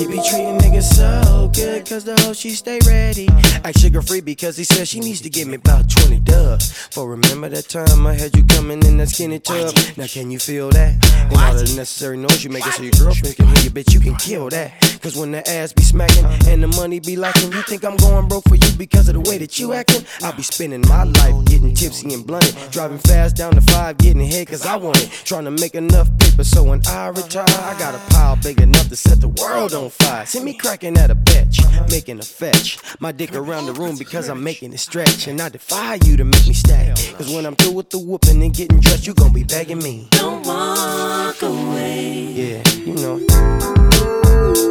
[0.00, 1.29] she be treating niggas so
[1.60, 3.28] good, cause the hoe she stay ready.
[3.64, 6.72] Act sugar free because he said she needs to give me about 20 dubs.
[6.88, 9.74] For remember that time I had you coming in that skinny tub?
[9.96, 10.92] Now can you feel that?
[11.30, 14.00] And all the necessary noise you making so your girlfriend can hear you, bitch, you
[14.00, 14.72] can kill that.
[15.02, 18.28] Cause when the ass be smacking and the money be lacking, you think I'm going
[18.28, 20.04] broke for you because of the way that you acting?
[20.22, 24.22] I'll be spending my life getting tipsy and blunted, driving fast down the five, getting
[24.22, 25.10] ahead cause I want it.
[25.24, 28.88] Trying to make enough paper so when I retire, I got a pile big enough
[28.88, 30.26] to set the world on fire.
[30.26, 31.14] See me cracking at a
[31.50, 32.78] bitch, making a fetch.
[33.00, 35.26] My dick around the room because I'm making it stretch.
[35.26, 36.96] And I defy you to make me stack.
[37.16, 40.08] Cause when I'm through with the whooping and getting dressed, you gon' be begging me.
[40.12, 42.12] Don't walk away.
[42.32, 43.18] Yeah, you know.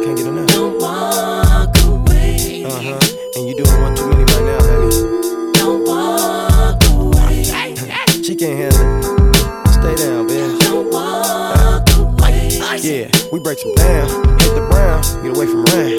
[0.04, 0.48] Can't get enough.
[0.48, 2.64] Don't walk away.
[2.64, 2.98] Uh huh.
[3.36, 5.52] And you doing one too many right now, baby.
[5.58, 7.44] Don't walk away.
[8.22, 9.68] She can't handle it.
[9.72, 10.60] Stay down, bitch.
[10.60, 12.48] Don't walk away.
[12.80, 14.08] Yeah, we break some down.
[14.38, 15.98] Hit the brown, get away from rain.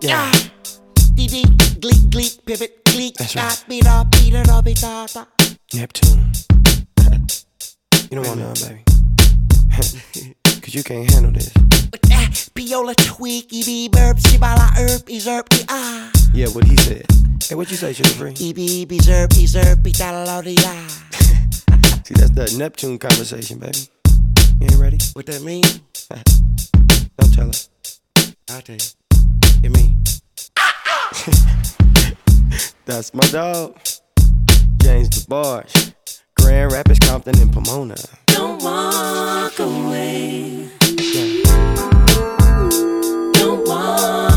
[0.00, 0.30] yeah.
[1.14, 1.44] Dee dee,
[1.80, 3.64] gleek, gleek, pivot, gleek, That's right.
[3.68, 5.06] beat up, beat it up, beat da.
[5.74, 6.32] Neptune.
[8.10, 8.82] you don't want none, baby.
[10.62, 11.52] Cause you can't handle this.
[11.92, 16.10] With that, Piola tweaky, bee burp, shibala erp, ezerp, ah.
[16.32, 17.06] Yeah, what he said.
[17.42, 18.34] Hey, what you say, Suga Free?
[18.38, 20.88] E b b zerp, ezerp, da la di ah.
[22.04, 23.88] See, that's that Neptune conversation, baby.
[24.64, 24.98] You ain't ready?
[25.12, 25.62] What that mean?
[27.18, 27.52] Don't tell her.
[28.48, 28.82] I'll tell you.
[29.62, 30.02] It mean.
[32.86, 33.78] that's my dog.
[34.78, 35.92] James DeBarge.
[36.40, 37.96] Grand Rapids, Compton, and Pomona.
[38.28, 40.70] Don't walk away.
[40.96, 41.42] Yeah.
[43.34, 44.33] Don't walk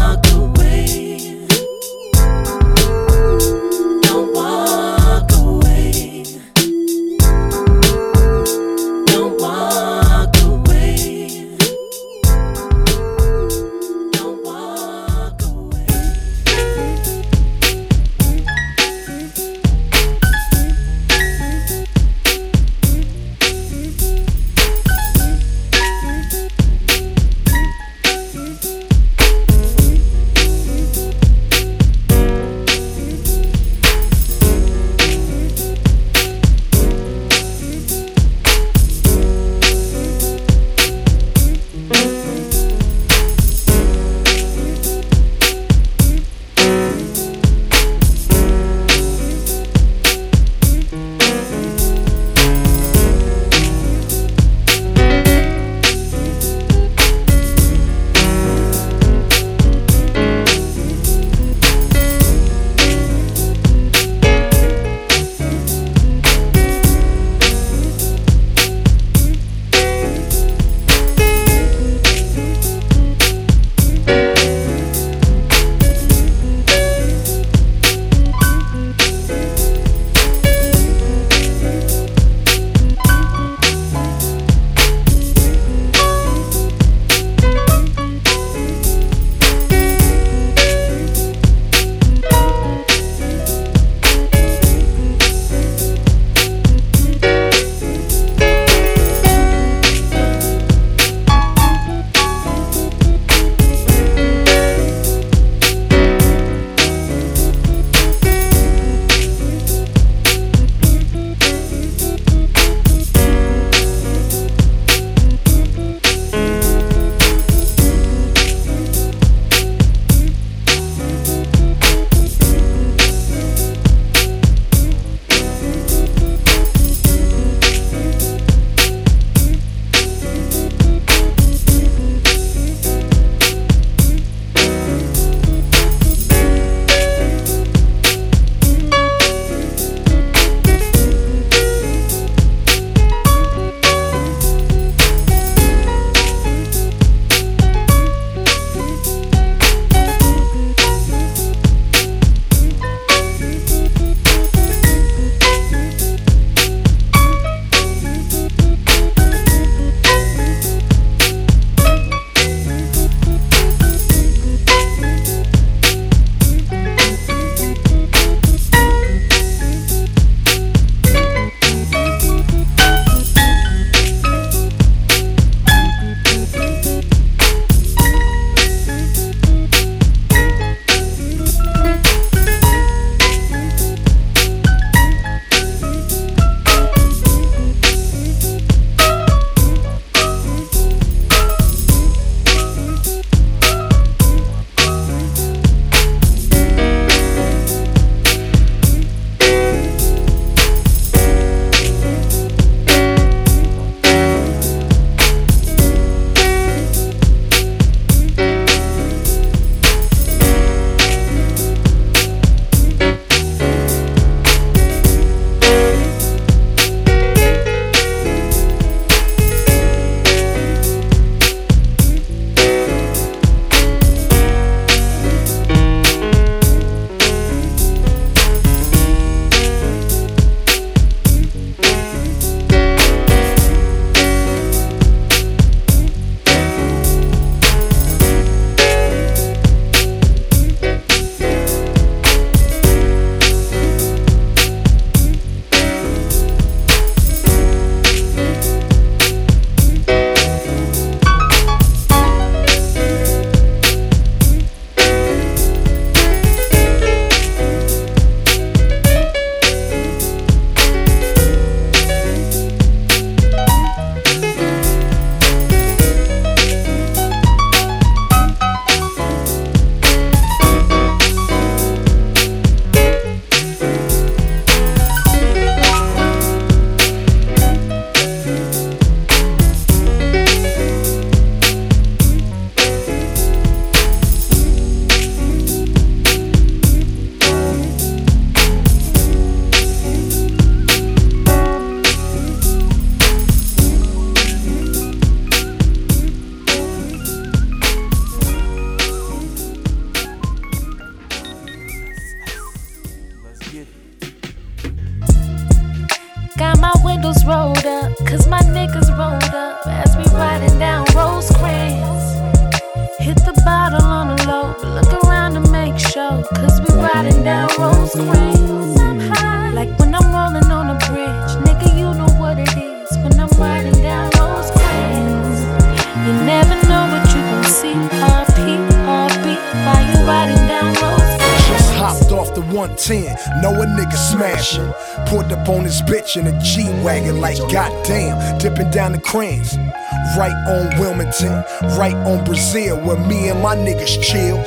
[342.48, 344.58] Brazil, where me and my niggas chill.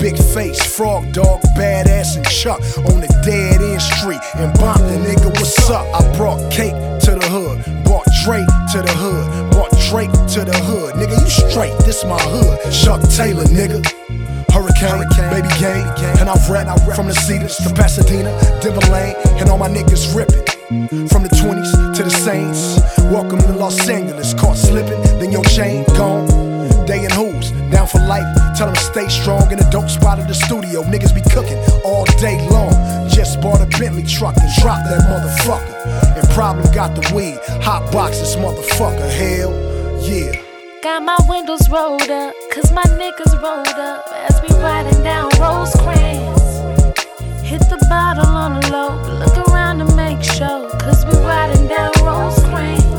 [0.00, 4.20] Big face, frog dog, badass, and Chuck on the dead end street.
[4.34, 5.86] And Bompton, nigga, what's up?
[5.94, 6.72] I brought cake
[7.04, 10.94] to the hood, brought Drake to the hood, brought Drake to the hood.
[10.94, 12.58] Nigga, you straight, this my hood.
[12.72, 13.84] Chuck Taylor, nigga.
[14.50, 15.86] Hurricane, baby gang,
[16.18, 16.66] and I've rap
[16.96, 20.44] from the Cedars to Pasadena, Denver Lane, and all my niggas ripping.
[21.08, 22.80] From the 20s to the Saints,
[23.12, 24.32] welcome to Los Angeles.
[24.34, 26.49] Caught slipping, then your chain gone.
[27.00, 28.28] In hoops, down for life.
[28.56, 30.82] Tell them stay strong in the dope spot of the studio.
[30.82, 33.08] Niggas be cooking all day long.
[33.08, 36.18] Just bought a Bentley truck and dropped that motherfucker.
[36.18, 37.38] And probably got the weed.
[37.64, 39.08] Hot box this motherfucker.
[39.08, 39.52] Hell
[40.02, 40.32] yeah.
[40.82, 46.40] Got my windows rolled up, cause my niggas rolled up as we riding down Rosecrans.
[47.42, 51.92] Hit the bottle on the low, look around to make sure, cause we riding down
[52.02, 52.89] Rosecrans.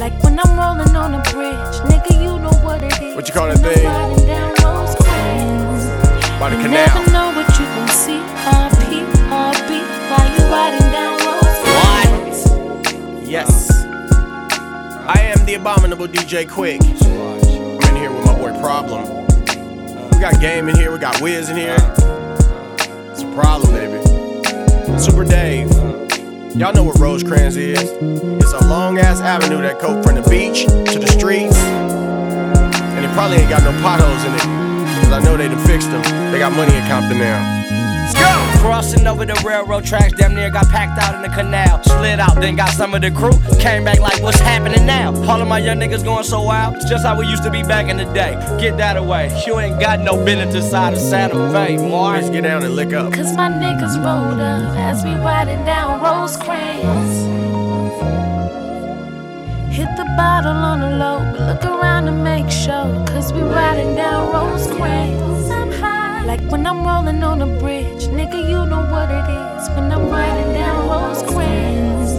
[0.00, 1.76] Like when I'm rolling on a bridge.
[1.84, 3.14] Nigga, you know what it is.
[3.14, 3.84] What you call that thing?
[3.84, 5.84] Riding down Rosecrans.
[6.40, 6.86] By the you canal.
[6.86, 8.16] never know what you gon' see.
[8.48, 11.18] RP, while you riding down
[12.32, 13.28] Rosecrans.
[13.28, 13.70] Yes.
[15.06, 16.80] I am the abominable DJ Quik.
[17.84, 19.26] I'm in here with my boy Problem.
[20.12, 21.76] We got Game in here, we got Wiz in here.
[23.10, 24.98] It's a problem, baby.
[24.98, 25.68] Super Dave.
[26.56, 27.80] Y'all know what Rosecrans is.
[27.80, 31.56] It's a long ass avenue that go from the beach to the streets.
[31.56, 34.40] And it probably ain't got no potholes in it.
[35.04, 36.02] Cause I know they done fixed them.
[36.32, 37.59] They got money in Compton now.
[38.60, 41.82] Crossing over the railroad tracks, damn near got packed out in the canal.
[41.82, 43.32] Slid out, then got some of the crew.
[43.58, 45.14] Came back like, what's happening now?
[45.30, 46.76] All of my young niggas going so wild.
[46.76, 48.32] It's just how we used to be back in the day.
[48.60, 49.32] Get that away.
[49.46, 52.28] You ain't got no business inside of Santa Fe, Mars.
[52.28, 53.14] Get down and lick up.
[53.14, 57.30] Cause my niggas rolled up as we riding down Rosecrans.
[59.74, 63.06] Hit the bottle on the low, but look around to make sure.
[63.06, 65.39] Cause we riding down Rosecrans.
[66.26, 68.06] Like when I'm rolling on a bridge.
[68.08, 72.10] Nigga, you know what it is when I'm riding down Rosecrans.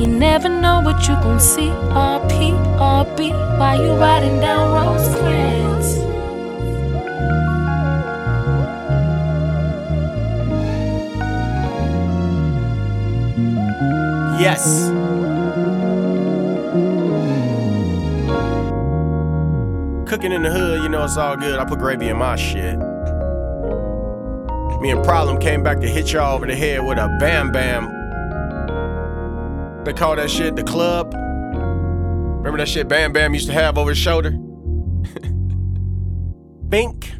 [0.00, 1.68] You never know what you gon' see.
[1.68, 5.98] RP, RB, while you riding down Rosecrans.
[14.40, 14.88] Yes.
[20.08, 21.58] Cooking in the hood, you know it's all good.
[21.58, 22.91] I put gravy in my shit.
[24.82, 27.84] Me and Problem came back to hit y'all over the head with a bam bam.
[29.84, 31.14] They call that shit the club.
[31.14, 34.32] Remember that shit Bam Bam used to have over his shoulder?
[36.68, 37.11] Bink.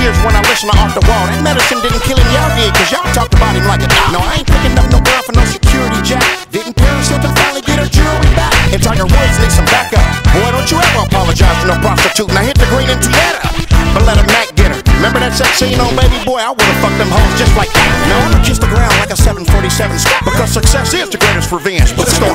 [0.00, 1.24] Tears when I listen to Off the Wall.
[1.28, 4.16] That medicine didn't kill him, y'all did, cause y'all talked about him like a dog.
[4.16, 6.24] No, I ain't picking up no girl for no security jack.
[6.48, 8.52] Didn't Paris Hilton finally get her jewelry back?
[8.72, 10.00] And Tiger Woods needs some backup.
[10.32, 12.32] Boy, don't you ever apologize to no prostitute.
[12.32, 13.44] Now hit the green and Tieta.
[13.92, 14.80] But let a Mac get her.
[15.02, 16.40] Remember that sex scene on Baby Boy?
[16.40, 17.88] I would've fucked them hoes just like that.
[18.08, 21.92] No, I'ma kiss the ground like a 747 squat because success is the greatest revenge.
[21.98, 22.30] But still.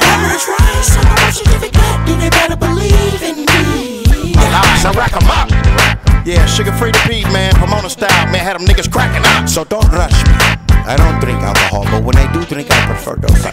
[4.45, 5.54] Alright, now rack 'em up.
[6.25, 7.53] Yeah, Suga Free to beat, man.
[7.53, 8.41] Pomona style, man.
[8.41, 9.47] Had them niggas cracking up.
[9.47, 10.33] So don't rush me.
[10.73, 13.45] I don't drink alcohol, but when I do drink, I prefer those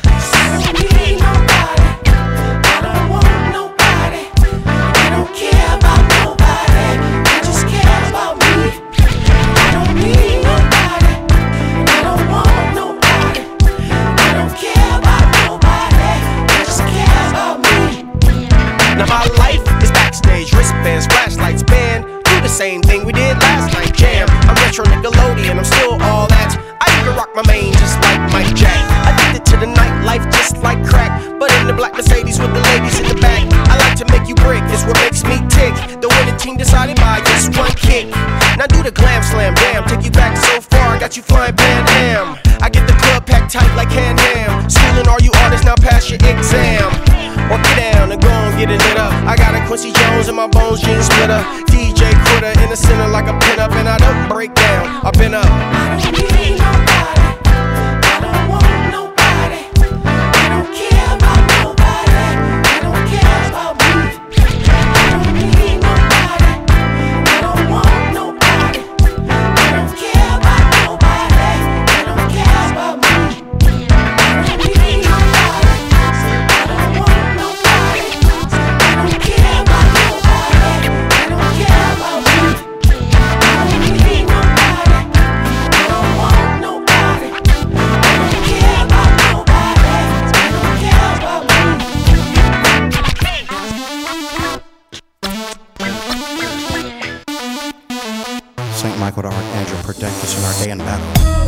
[22.53, 23.97] same thing we did last night.
[23.97, 26.53] Jam, I'm retro Nickelodeon, I'm still all that.
[26.85, 28.77] I even rock my main just like Mike Jack.
[29.09, 31.17] Addicted to the nightlife just like crack.
[31.41, 33.49] But in the black Mercedes with the ladies in the back.
[33.73, 35.73] I like to make you break, it's what makes me tick.
[36.05, 38.13] The winning team decided by just one kick.
[38.61, 41.57] Now do the glam slam, damn, take you back so far, I got you flying
[41.57, 42.37] Pan Am.
[42.61, 44.69] I get the club packed tight like Can Ham.
[44.69, 46.93] Schooling all you artists, now pass your exam.
[47.49, 49.13] Or get down and go and get it lit up.
[49.25, 51.41] I got a Quincy Jones in my bones, jeans splitter.
[51.73, 52.02] DJ
[52.43, 55.07] In the center like a pin up, and I don't break down.
[55.07, 55.72] I've been up.
[99.83, 101.42] Protect us in our day in battle.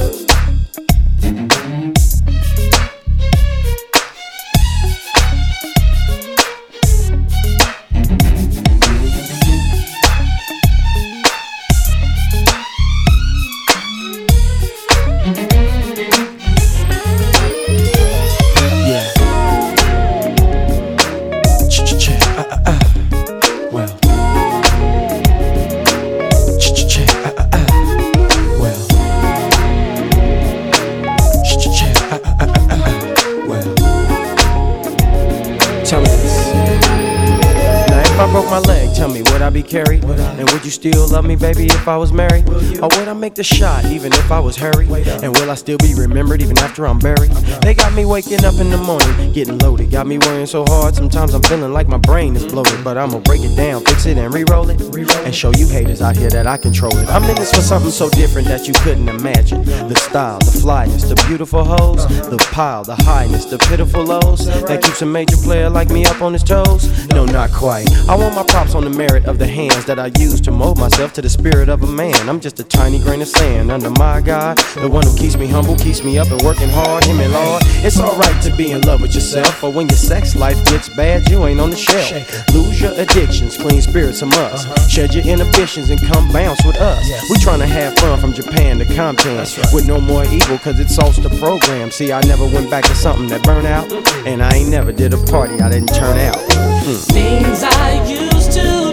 [41.15, 42.45] Love me, baby, if I was married?
[42.83, 44.91] Or would I make the shot, even if I was hurried?
[44.91, 47.31] And will I still be remembered even after I'm buried?
[47.63, 49.91] They got me waking up in the morning, getting loaded.
[49.91, 52.85] Got me worrying so hard, sometimes I'm feeling like my brain is bloated.
[52.85, 54.81] But I'ma break it down, fix it, and re-roll it.
[55.25, 57.09] And show you haters out here that I control it.
[57.09, 59.65] I'm in this for something so different that you couldn't imagine.
[59.65, 64.47] The style, the flyness, the beautiful hoes, the pile, the highness, the pitiful lows.
[64.67, 67.09] That keeps a major player like me up on his toes?
[67.09, 67.91] No, not quite.
[68.09, 70.79] I want my props on the merit of the hands that I use to mold
[70.79, 72.29] myself to the spirit of a man.
[72.29, 75.47] I'm just a tiny grain of sand under my God, the one who keeps me
[75.47, 77.05] humble, keeps me up and working hard.
[77.05, 80.37] Him and Lord, it's alright to be in love with yourself, but when your sex
[80.37, 82.13] life gets bad, you ain't on the shelf.
[82.55, 84.91] Lose your addictions, clean spirits a must.
[84.91, 87.05] Shed your inhibitions and come bounce with us.
[87.31, 89.39] We trying to have fun from Japan to Compton
[89.73, 91.91] with no more evil, cause it solves the program.
[91.91, 93.91] See, I never went back to something that burnt out,
[94.27, 96.39] and I ain't never did a party I didn't turn out.
[96.85, 97.13] Hmm.
[97.13, 98.84] Things I used to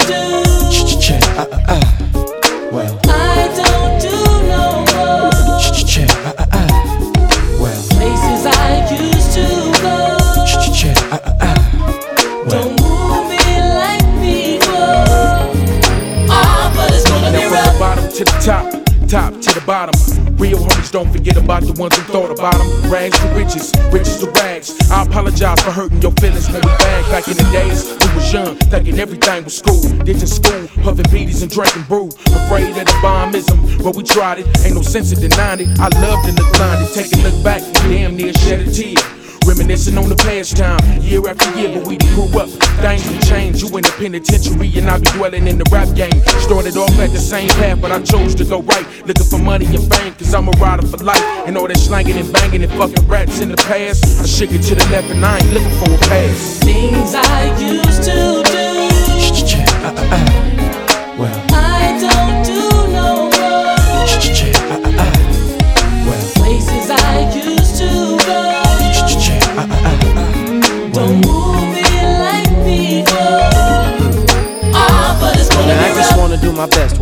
[19.61, 20.35] the bottom.
[20.37, 22.91] Real homies don't forget about the ones who thought about them.
[22.91, 24.91] Rags to riches, riches to rags.
[24.91, 27.85] I apologize for hurting your feelings when we back back in the days.
[27.85, 29.81] We was young, thinking everything was school.
[30.03, 32.09] Ditching school, puffing beaties and drinking brew.
[32.27, 34.47] Afraid of the bombism, but we tried it.
[34.65, 35.79] Ain't no sense in denying it.
[35.79, 36.93] I loved and declined it.
[36.93, 39.20] Take a look back, damn near shed a tear.
[39.45, 42.49] Reminiscing on the past time, year after year, but we done grew up.
[42.81, 43.61] Things have changed.
[43.61, 46.21] You in the penitentiary, and I be dwelling in the rap game.
[46.41, 48.85] Started off at the same path, but I chose to go right.
[49.05, 51.23] Looking for money and fame, cause I'm a rider for life.
[51.45, 54.21] And all that slanging and banging and fucking rats in the past.
[54.21, 56.59] I shake it to the left, and I ain't looking for a pass.
[56.59, 60.40] Things I used to do.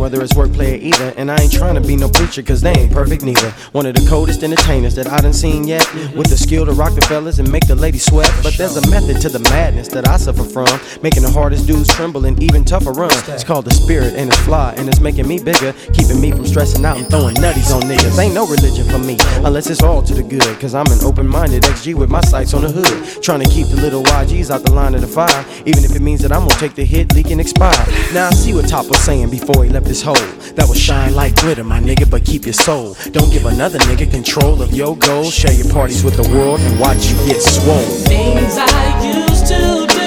[0.00, 1.14] Whether it's wordplay or either.
[1.16, 3.50] And I ain't trying to be no preacher, cause they ain't perfect neither.
[3.72, 5.86] One of the coldest entertainers that I done seen yet.
[6.16, 8.32] With the skill to rock the fellas and make the ladies sweat.
[8.42, 10.68] But there's a method to the madness that I suffer from.
[11.02, 13.12] Making the hardest dudes tremble and even tougher run.
[13.28, 15.72] It's called the spirit and it's fly, and it's making me bigger.
[15.92, 18.18] Keeping me from stressing out and throwing nutties on niggas.
[18.18, 20.58] Ain't no religion for me, unless it's all to the good.
[20.58, 23.22] Cause I'm an open minded XG with my sights on the hood.
[23.22, 25.44] Trying to keep the little YGs out the line of the fire.
[25.66, 27.84] Even if it means that I'm gonna take the hit, leak and expire.
[28.14, 30.14] Now I see what Top was saying before he left this hole.
[30.54, 32.94] That was shine like glitter, my nigga, but keep your soul.
[33.10, 35.34] Don't give another nigga control of your goals.
[35.34, 37.90] Share your parties with the world and watch you get swole.
[38.06, 40.06] Things I used to do.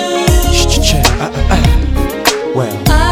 [0.55, 2.53] Ch-ch-ch, uh, uh, uh.
[2.55, 3.02] Well,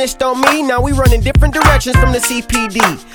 [0.00, 0.62] snitched on me.
[0.62, 3.09] Now we run in different directions from the CPD.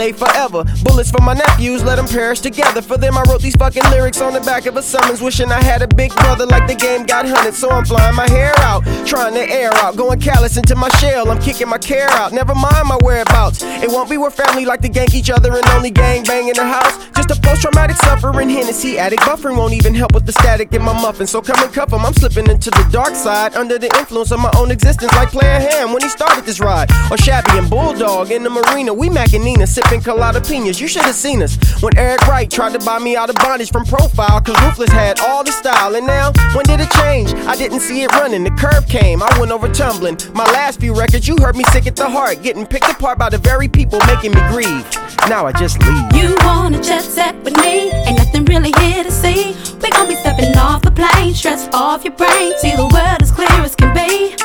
[0.00, 0.64] Stay forever.
[0.82, 2.80] Bullets for my nephews, let them perish together.
[2.80, 5.20] For them, I wrote these fucking lyrics on the back of a summons.
[5.20, 7.54] Wishing I had a big brother like the game got hunted.
[7.54, 9.96] So I'm flying my hair out, trying to air out.
[9.96, 12.32] Going callous into my shell, I'm kicking my care out.
[12.32, 13.62] Never mind my whereabouts.
[13.62, 16.54] It won't be where family like to gank each other and only gang bang in
[16.54, 16.96] the house.
[17.14, 19.22] Just a post traumatic suffering Hennessy addict.
[19.22, 21.26] Buffering won't even help with the static in my muffin.
[21.26, 22.00] So come and cuff him.
[22.06, 25.60] I'm slipping into the dark side under the influence of my own existence, like Player
[25.60, 26.90] Ham when he started this ride.
[27.10, 28.94] Or Shabby and Bulldog in the marina.
[28.94, 30.80] We Mac and Nina sipping colada pinas.
[30.80, 33.72] You should have seen us when Eric Wright tried to buy me out of bondage
[33.72, 34.40] from Profile.
[34.40, 35.96] Cause Ruthless had all the style.
[35.96, 37.34] And now, when did it change?
[37.34, 38.44] I didn't see it running.
[38.44, 39.22] The curve came.
[39.22, 40.18] I went over tumbling.
[40.34, 42.42] My last few records, you heard me sick at the heart.
[42.42, 44.86] Getting picked apart by the very people making me grieve.
[45.28, 46.12] Now I just leave.
[46.14, 47.90] You wanna jet set with me?
[47.90, 49.56] Ain't nothing really here to see.
[49.82, 52.52] We gon' be stepping off the plane, stress off your brain.
[52.58, 54.36] See the world as clear as can be.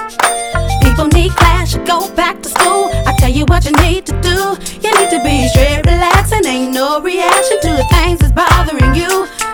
[0.87, 2.89] People need class, should go back to school.
[3.35, 4.55] You what you need to do.
[4.79, 8.95] You need to be straight, relax, and ain't no reaction to the things that's bothering
[8.95, 9.44] you.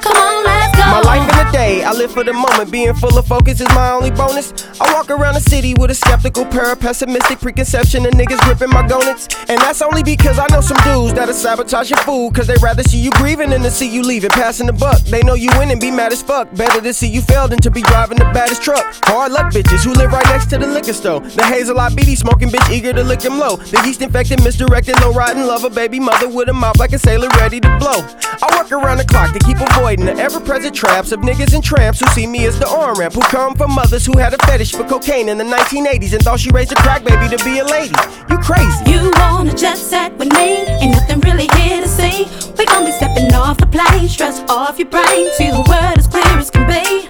[1.79, 2.69] I live for the moment.
[2.69, 4.51] Being full of focus is my only bonus.
[4.81, 8.69] I walk around the city with a skeptical pair of pessimistic preconception of niggas gripping
[8.69, 9.29] my gonets.
[9.47, 12.35] And that's only because I know some dudes that'll sabotage your food.
[12.35, 14.31] Cause they rather see you grieving than to see you leaving.
[14.31, 14.99] Passing the buck.
[15.03, 16.53] They know you win and be mad as fuck.
[16.55, 18.85] Better to see you fail than to be driving the baddest truck.
[19.05, 21.21] Hard luck bitches who live right next to the liquor store.
[21.21, 23.55] The hazel IBD smoking bitch eager to lick him low.
[23.55, 27.29] The yeast infected, misdirected, low riding lover, baby mother with a mouth like a sailor
[27.37, 28.03] ready to blow.
[28.43, 31.60] I work around the clock to keep avoiding the ever present traps of niggas and
[31.61, 33.13] tramps who see me as the on ramp.
[33.13, 36.39] Who come from mothers who had a fetish for cocaine in the 1980s and thought
[36.39, 37.93] she raised a crack baby to be a lady.
[38.29, 38.91] You crazy.
[38.91, 40.65] You wanna jet set with me?
[40.81, 42.27] Ain't nothing really here to see.
[42.57, 45.31] We gon' be stepping off the plane, stress off your brain.
[45.33, 47.07] See the world as clear as can be.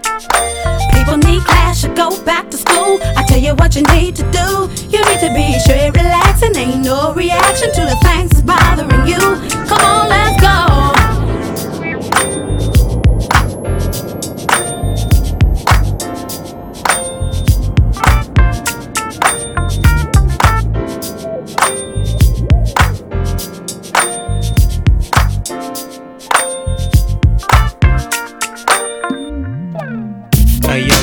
[0.94, 3.00] People need class, should go back to school.
[3.18, 4.70] I tell you what you need to do.
[4.90, 9.08] You need to be straight, relax, and ain't no reaction to the things that's bothering
[9.08, 9.20] you.
[9.68, 11.01] Come on, let's go.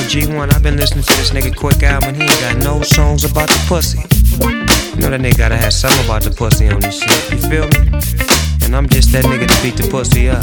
[0.09, 2.15] G1, I've been listening to this nigga Quik album.
[2.15, 3.99] He ain't got no songs about the pussy.
[4.97, 7.31] You know that nigga gotta have something about the pussy on this shit.
[7.31, 7.93] You feel me?
[8.65, 10.41] And I'm just that nigga to beat the pussy up.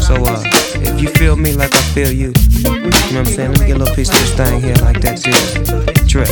[0.00, 0.42] So uh,
[0.88, 3.50] if you feel me like I feel you, you know what I'm saying?
[3.52, 5.20] Let me get a little piece of this thing here like that.
[6.08, 6.28] Drip.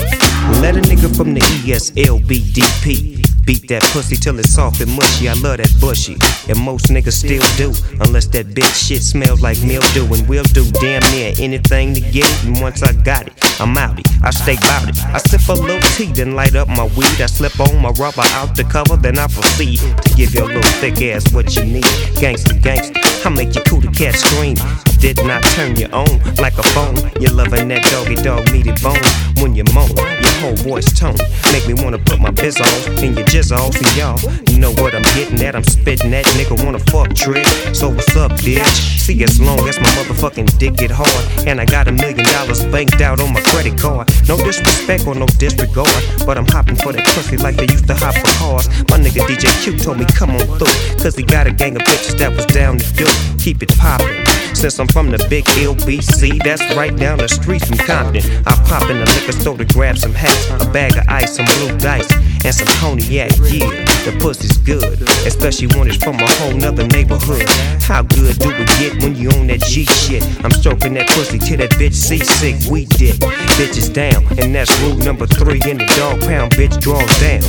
[0.62, 5.28] Let a nigga from the ESLBDP beat that pussy till it's soft and mushy.
[5.28, 6.16] I love that bushy,
[6.48, 10.06] and most niggas still do, unless that bitch shit smells like mildew.
[10.12, 12.44] And we'll do damn near anything to get it.
[12.44, 14.06] And once I got it, I'm outie.
[14.22, 14.98] I stay bout it.
[15.04, 17.20] I sip a little tea, then light up my weed.
[17.20, 20.62] I slip on my rubber out the cover, then I proceed to give your little
[20.80, 21.84] thick ass what you need.
[22.20, 24.56] Gangsta, gangsta, I make your cootie cat scream.
[25.00, 26.96] Did not turn you on like a phone.
[27.20, 29.00] You're loving that doggy dog meaty bone.
[29.40, 29.88] when you moan.
[29.96, 31.16] Your whole voice tone
[31.52, 33.76] make me wanna put my biz on in your jizzles.
[33.80, 34.20] And y'all,
[34.50, 35.56] you know what I'm getting at.
[35.56, 37.46] I'm spitting that nigga wanna fuck trick.
[37.74, 39.00] So what's up, bitch?
[39.00, 42.64] See, as long as my motherfucking dick get hard, and I got a million dollars
[42.66, 44.06] banked out on my credit card.
[44.28, 45.88] No disrespect or no disregard,
[46.26, 48.68] but I'm hopping for that pussy like they used to hop for cars.
[48.90, 51.82] My nigga DJ Q told me come on through, cause he got a gang of
[51.82, 53.06] bitches that was down to do.
[53.38, 54.24] Keep it poppin'.
[54.54, 58.22] Since I'm from the big LBC, that's right down the street from Compton.
[58.46, 61.46] I pop in the liquor store to grab some hats, a bag of ice, some
[61.46, 62.10] blue dice,
[62.44, 63.30] and some cognac.
[63.50, 63.68] Yeah,
[64.04, 67.48] the pussy's good, especially when it's from a whole nother neighborhood.
[67.82, 70.22] How good do we get when you on that G shit?
[70.44, 72.70] I'm stroking that pussy till that bitch seasick.
[72.70, 73.20] We did,
[73.58, 76.52] bitches down, and that's rule number three in the dog pound.
[76.52, 77.42] Bitch draws down.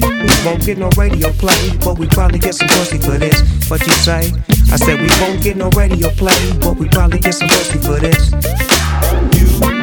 [0.00, 3.40] We won't get no radio play, but we probably get some pussy for this.
[3.70, 4.32] What you say?
[4.72, 8.00] I said we won't get no radio play, but we probably get some pussy for
[8.00, 8.30] this.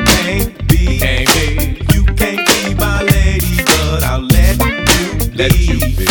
[0.07, 1.77] can't be, can't be.
[1.93, 6.07] You can't be my lady, but I'll let you let you be.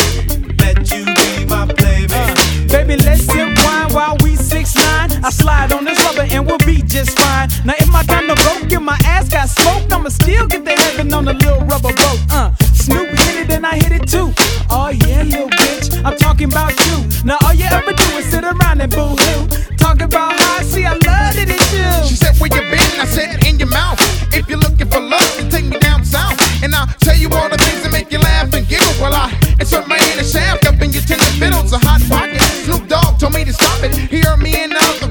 [0.62, 2.70] Let you be my playmate.
[2.70, 5.10] Baby, let's sip wine while we six nine.
[5.24, 7.48] I slide on this rubber and we'll be just fine.
[7.64, 10.70] Now if my time to go, get my ass got smoked, I'ma still get the
[10.70, 12.20] heaven on the little rubber boat.
[12.30, 14.32] Uh, Snoop hit it and I hit it too.
[14.70, 17.24] Oh yeah, little bitch, I'm talking about you.
[17.24, 19.75] Now all you ever do is sit around and boo hoo.
[19.86, 22.08] Talk about how I see I love it in you.
[22.10, 22.90] She said, Where you been?
[22.98, 24.02] I said, In your mouth.
[24.34, 26.34] If you're looking for love, then take me down south.
[26.60, 29.30] And I'll tell you all the things that make you laugh and giggle while I
[29.60, 31.72] insert my inner shaft up in your tender fiddles.
[31.72, 32.42] A hot pocket.
[32.66, 33.94] Snoop Dogg told me to stop it.
[34.10, 35.06] He heard me in the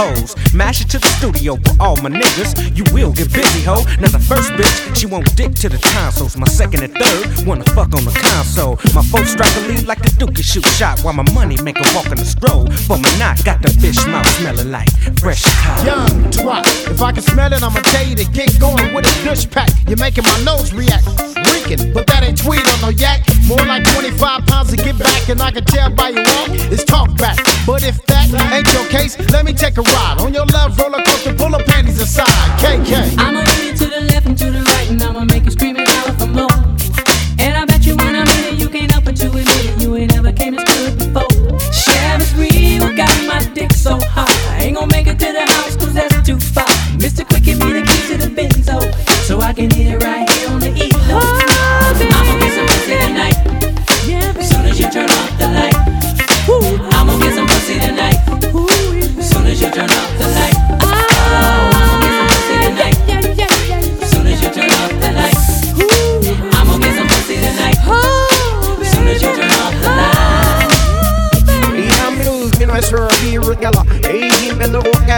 [0.00, 0.34] hoes.
[0.54, 2.52] Mash it to the studio for all my niggas.
[2.76, 3.84] You will get busy, ho.
[4.00, 6.36] Now the first bitch, she won't dick to the tonsils.
[6.36, 8.76] My second and third wanna fuck on the console.
[8.94, 11.78] My folks strike a lead like the Duke and shoot shot while my money make
[11.78, 12.66] a walk in the stroll.
[12.88, 15.86] For my knot, got the fish mouth smelling like fresh cod.
[15.86, 19.14] Young twat, if I can smell it, I'ma tell you to get going with a
[19.24, 19.70] douche pack.
[19.88, 21.04] You're making my nose react,
[21.64, 23.20] reeking, but that ain't tweet on no yak.
[23.46, 26.84] More like 25 pounds to get back, and I can tell by your walk, it's
[26.84, 27.38] talk back.
[27.66, 31.02] But if that ain't your case, let me take a ride on your love roller
[31.02, 31.34] coaster.
[31.34, 32.28] Pull her panties aside,
[32.58, 33.18] KK.
[33.18, 35.76] I'ma lean you to the left and to the right, and I'ma make you scream
[35.76, 36.50] it out for more.
[37.38, 39.80] And I bet you when I'm in it, you can't help but to admit it,
[39.80, 41.58] you ain't ever came as good before.
[41.72, 44.26] Sheriff's Real got my dick so high,
[44.56, 46.66] I ain't gonna make it to the house 'cause that's too far.
[46.98, 47.24] Mr.
[47.24, 48.78] Quik, give me the key to the Benzo,
[49.26, 50.19] so I can hit it right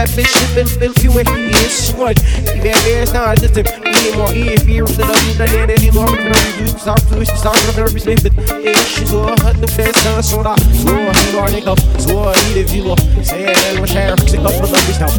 [0.03, 2.19] himmel och åka, bishop, spill few is sword
[2.55, 6.09] I väg är snart lite Vi må i fyr, så de där nere Vi går
[6.11, 8.33] med någon du Start to wish, start to nervous snippet
[8.65, 12.81] Ish, så hött du flesta sådana Så vi var det upp, så i det vi
[12.81, 15.11] var Säger det, vad kär, fixa upp på dem vi snabb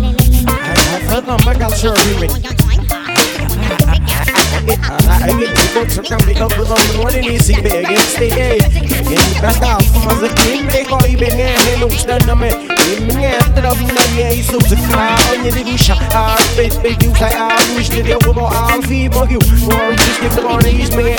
[0.46, 1.72] Här födda, man kan
[4.66, 8.30] I get the books from the up with them one in easy bag and stay
[8.30, 8.58] gay.
[8.58, 12.22] Get the best out from the king, make all you been here, and looks done
[12.22, 12.73] to me.
[12.92, 16.00] In the end, the love, not yeah, he's so to cry on your little shot.
[16.12, 19.40] I face, face, you say, I wish that there were more I'll feed for you.
[19.72, 21.14] Or just give the morning, he's me,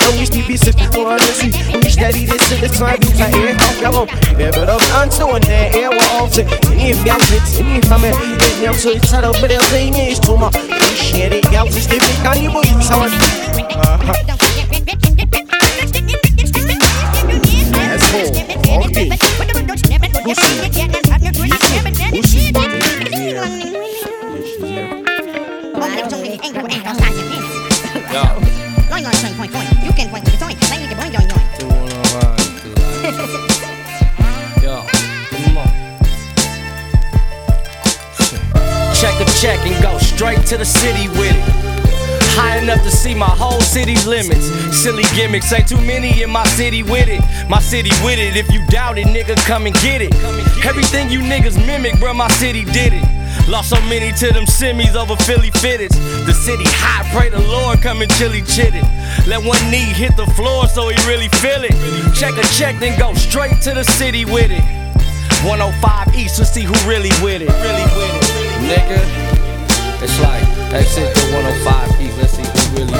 [0.48, 3.90] bis et vor dessus Und ich stell die Liste des zwei Bücher eher auf der
[3.90, 7.76] Raum Wer wird auf Anton, der eher war auf sich In ihr Fjall sitzt, in
[7.76, 10.52] ihr Flamme In ihr so ich zahle, aber der Ding ist Trümmer
[10.94, 13.10] Ich scher die Geld, ich steh mich an die Bullshauer
[17.96, 18.46] Asshole,
[18.80, 19.65] okay
[38.96, 41.65] Check a check and go straight to the city with it.
[42.36, 44.46] High enough to see my whole city's limits.
[44.76, 47.22] Silly gimmicks, ain't too many in my city with it.
[47.50, 48.36] My city with it.
[48.36, 50.14] If you doubt it, nigga, come and get it.
[50.66, 53.06] Everything you niggas mimic, bruh, my city did it.
[53.48, 55.96] Lost so many to them semis over Philly fitteds.
[56.26, 58.84] The city hot, pray the Lord come and chilly chitted.
[59.28, 61.76] Let one knee hit the floor so he really feel it.
[62.16, 64.64] Check a check, then go straight to the city with it.
[65.46, 67.50] 105 East to see who really with it.
[67.62, 68.26] Really with it.
[68.66, 70.45] Nigga, it's like
[70.76, 72.18] exit to 105 East.
[72.18, 72.94] Let's see who really.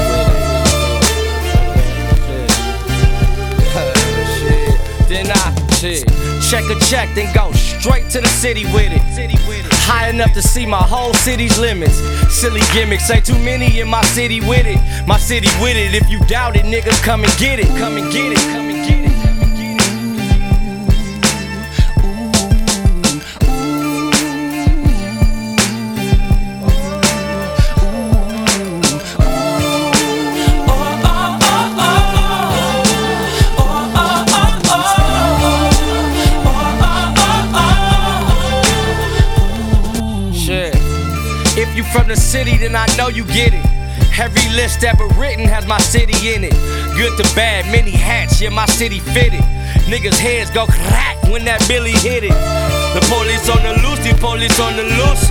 [4.40, 4.80] Shit.
[5.10, 6.08] Then I shit.
[6.50, 9.02] Check a check, then go straight to the city with it.
[9.86, 11.98] High enough to see my whole city's limits.
[12.34, 14.80] Silly gimmicks, ain't too many in my city with it.
[15.08, 15.94] My city with it.
[15.94, 17.68] If you doubt it, nigga, come and get it.
[17.78, 18.40] Come and get it.
[18.52, 18.75] Come and
[41.96, 43.66] from the city, then I know you get it.
[44.20, 46.52] Every list ever written has my city in it.
[47.00, 49.40] Good to bad, many hats, yeah, my city fitted.
[49.88, 52.36] Niggas' heads go crack when that Billy hit it.
[52.96, 55.24] The police on the loose, the police on the loose.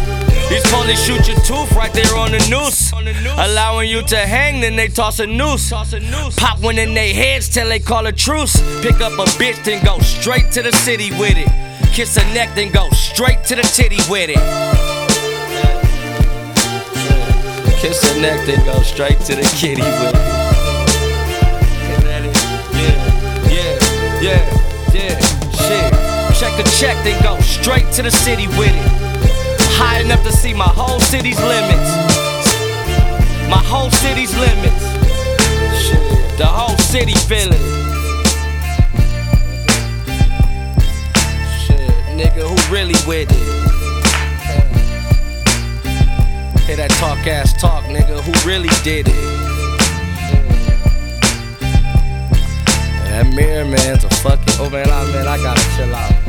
[0.48, 2.92] These police shoot your tooth right there on the noose.
[3.36, 5.68] Allowing you to hang, then they toss a noose.
[5.68, 8.56] Pop one in their heads till they call a truce.
[8.80, 11.48] Pick up a bitch, then go straight to the city with it.
[11.92, 14.83] Kiss her neck, then go straight to the titty with it.
[17.84, 20.24] Kiss her neck, then go straight to the kitty with it.
[22.72, 22.96] Yeah,
[23.52, 23.76] yeah,
[24.22, 24.42] yeah,
[24.94, 25.20] yeah,
[25.52, 25.92] shit.
[26.40, 28.88] Check a check, then go straight to the city with it.
[29.76, 31.90] High enough to see my whole city's limits.
[33.50, 34.84] My whole city's limits.
[35.84, 37.60] Shit, the whole city feeling it.
[41.60, 43.43] Shit, nigga, who really with it?
[46.74, 49.14] Hear that talk ass talk, nigga, who really did it?
[53.04, 54.54] That mirror man's a fucking.
[54.58, 56.23] Oh man, I man, I gotta chill out.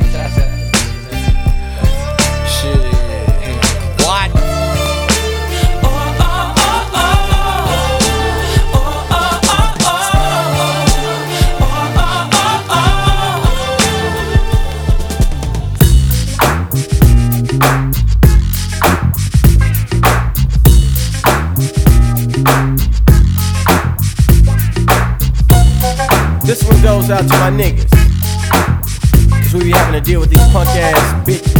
[27.26, 27.90] To my niggas.
[29.42, 31.58] Cause we be having to deal with these punk ass bitches.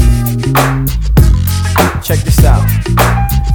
[2.07, 2.63] Check this out.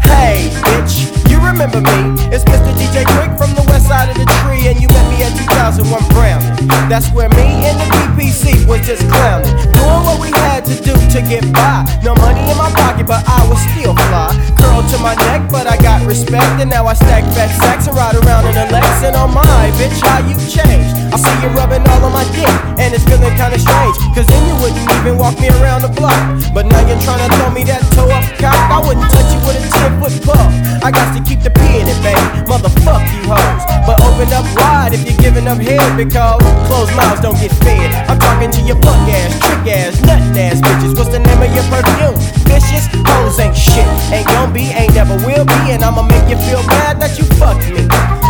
[0.04, 2.20] Hey, bitch, you remember me?
[2.36, 2.76] It's Mr.
[2.76, 5.88] DJ Quik from the west side of the tree, and you met me at 2001
[6.10, 6.42] Brown.
[6.90, 9.56] That's where me and the DPC was just clowning.
[9.72, 11.88] Doing what we had to do to get by.
[12.04, 14.61] No money in my pocket, but I was still fly.
[14.82, 18.16] To my neck, but I got respect, and now I stack fat sacks and ride
[18.16, 18.88] around in a Lex.
[19.08, 20.92] And oh my, bitch, how you changed.
[21.14, 23.96] I see you rubbing all on my dick, and it's feeling kinda strange.
[24.12, 26.20] Cause then you wouldn't even walk me around the block.
[26.52, 28.58] But now you're trying to throw me that toe up cock.
[28.58, 30.50] I wouldn't touch you with a 10 foot pole.
[30.84, 32.20] I got to keep the P in it, baby.
[32.50, 33.64] Motherfuck you hoes.
[33.88, 38.11] But open up wide if you're giving up head because closed mouths don't get fed.
[38.22, 40.94] Talking to your punk ass, trick ass, nut ass bitches.
[40.94, 42.16] What's the name of your perfume?
[42.46, 43.88] Vicious hoes ain't shit.
[44.14, 45.60] Ain't gon' be, ain't never will be.
[45.74, 47.84] And I'ma make you feel bad that you fucked me.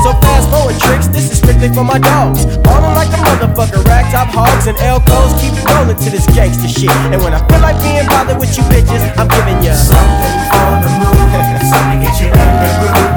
[0.03, 2.45] So fast forward tricks, this is strictly for my dogs.
[2.63, 6.72] Ballin' like a motherfucker, rag top hogs and Elcos keep it rolling to this gangster
[6.72, 6.91] shit.
[7.11, 10.72] And when I feel like being bothered with you bitches, I'm giving you something for
[10.80, 11.19] the mood,
[11.72, 13.10] something to get you in the groove.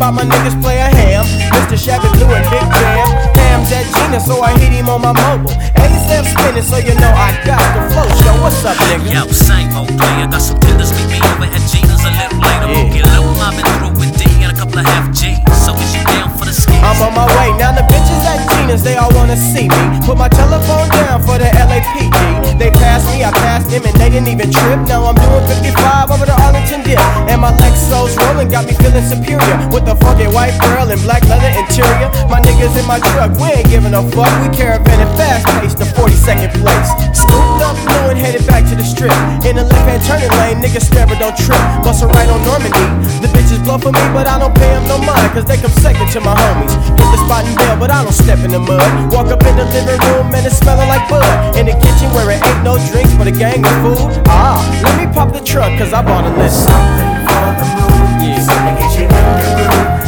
[0.00, 1.28] About my niggas play a ham.
[1.68, 3.04] to Shabby Blue and Big Jam.
[3.36, 5.52] Ham's at Gina, so I hit him on my mobile.
[5.76, 8.08] ASAP spinning, so you know I got the flow.
[8.24, 9.12] Show what's up, nigga?
[9.12, 10.24] Yo, same old player.
[10.32, 12.72] Got some tenders, meet me over at Gina's a little later.
[12.72, 15.36] Won't get low, I've been through with D and a couple of half G's.
[15.60, 16.80] So is you down for the skis?
[16.80, 17.52] I'm on my way.
[17.60, 18.40] Now the bitches at
[18.70, 19.82] Gina's, they all wanna see me.
[20.06, 22.58] Put my telephone down for the LAPD.
[22.58, 24.86] They passed me, I passed them, and they didn't even trip.
[24.86, 27.00] Now I'm doing 55 over the Arlington dip.
[27.26, 29.56] And my Lexus rolling got me feeling superior.
[29.74, 32.10] With the funky white girl and black leather interior.
[32.30, 34.30] My niggas in my truck, we ain't giving a fuck.
[34.42, 36.90] We caravanning fast pace to 42nd place.
[37.16, 39.14] Scooped up blue and headed back to the strip.
[39.42, 41.58] In the left hand turning lane, niggas but don't trip.
[41.90, 42.99] A right on Normandy.
[43.70, 45.30] The blow for me, but I don't pay them no mind.
[45.30, 46.74] Cause they come second to my homies.
[46.98, 48.82] Hit the spot and bail, but I don't step in the mud.
[49.14, 51.22] Walk up in the living room and it's smelling like bud.
[51.54, 54.26] In the kitchen where it ain't no drinks but a gang of food.
[54.26, 56.66] Ah, let me pop the trunk cause I bought a list.
[56.66, 58.26] Something for the mood.
[58.26, 58.42] Yeah.
[58.42, 59.99] Something get you in the groove.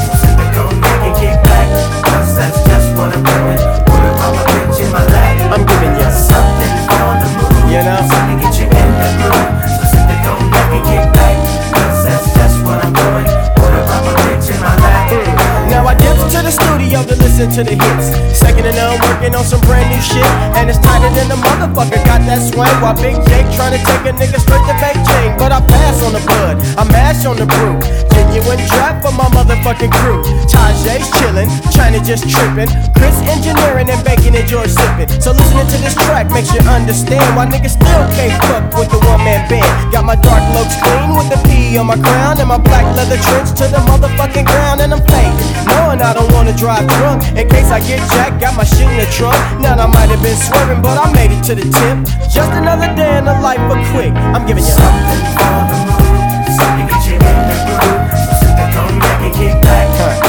[17.43, 18.39] Listen to the hits.
[18.39, 20.27] Second and none, working on some brand new shit.
[20.55, 22.71] And it's tighter than the motherfucker got that swing.
[22.79, 25.39] While Big Jake trying to take a nigga straight to Beijing.
[25.39, 27.79] But I pass on the bud, I mash on the brew.
[28.15, 30.23] Genuine trap for my motherfucking crew.
[30.47, 32.71] Tajay's chillin', China just trippin'.
[32.95, 35.11] Chris engineering and baking and George sippin'.
[35.19, 39.01] So listening to this track makes you understand why niggas still can't fuck with the
[39.11, 39.67] one man band.
[39.91, 43.19] Got my dark looks clean with the P on my crown and my black leather
[43.19, 44.81] trench to the motherfucking ground.
[44.81, 47.25] And I'm faded, knowing I don't wanna drive drunk.
[47.37, 49.37] In case I get jacked, got my shit in the trunk.
[49.61, 51.97] Now I might have been swerving, but I made it to the tip.
[52.29, 54.13] Just another day in the life of Quik.
[54.35, 56.21] I'm giving you something for the mood,
[56.53, 58.09] something get you in the groove.
[58.41, 60.22] So the cognac and kick back, cause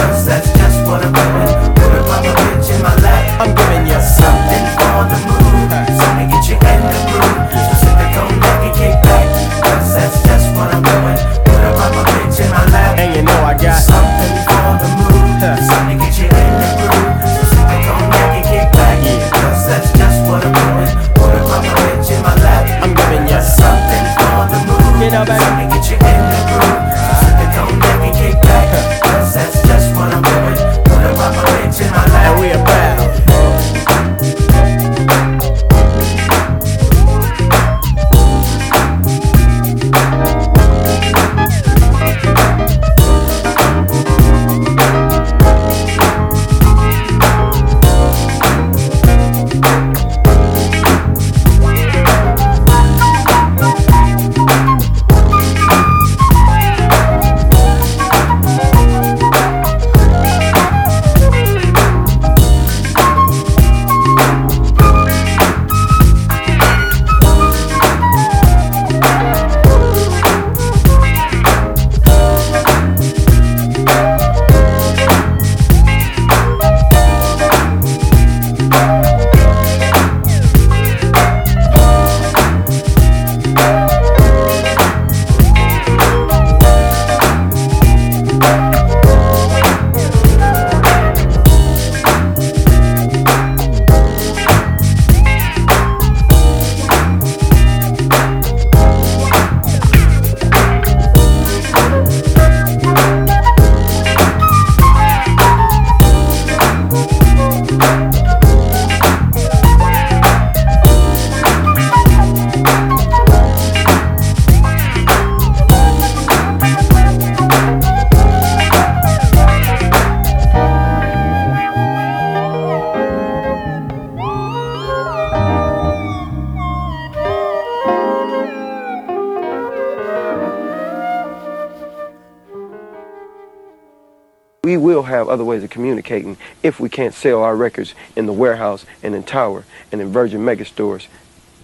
[135.94, 140.12] communicating if we can't sell our records in the warehouse and in Tower and in
[140.12, 141.08] Virgin Mega stores.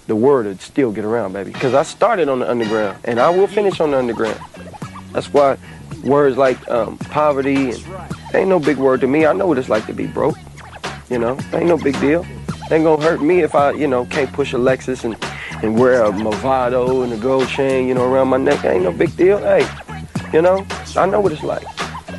[0.08, 1.52] The word would still get around, baby.
[1.52, 4.40] Because I started on the underground and I will finish on the underground.
[5.14, 5.58] That's why
[6.04, 7.86] words like um, poverty and
[8.34, 9.26] ain't no big word to me.
[9.26, 10.38] I know what it's like to be broke.
[11.10, 12.26] You know, ain't no big deal.
[12.72, 15.16] Ain't gonna hurt me if I, you know, can't push a Lexus and,
[15.64, 18.64] and wear a Movado and a gold chain, you know, around my neck.
[18.64, 19.40] Ain't no big deal.
[19.40, 19.68] Hey,
[20.32, 20.66] you know,
[20.96, 21.66] I know what it's like.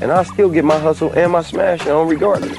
[0.00, 2.49] And I still get my hustle and my smash on regardless.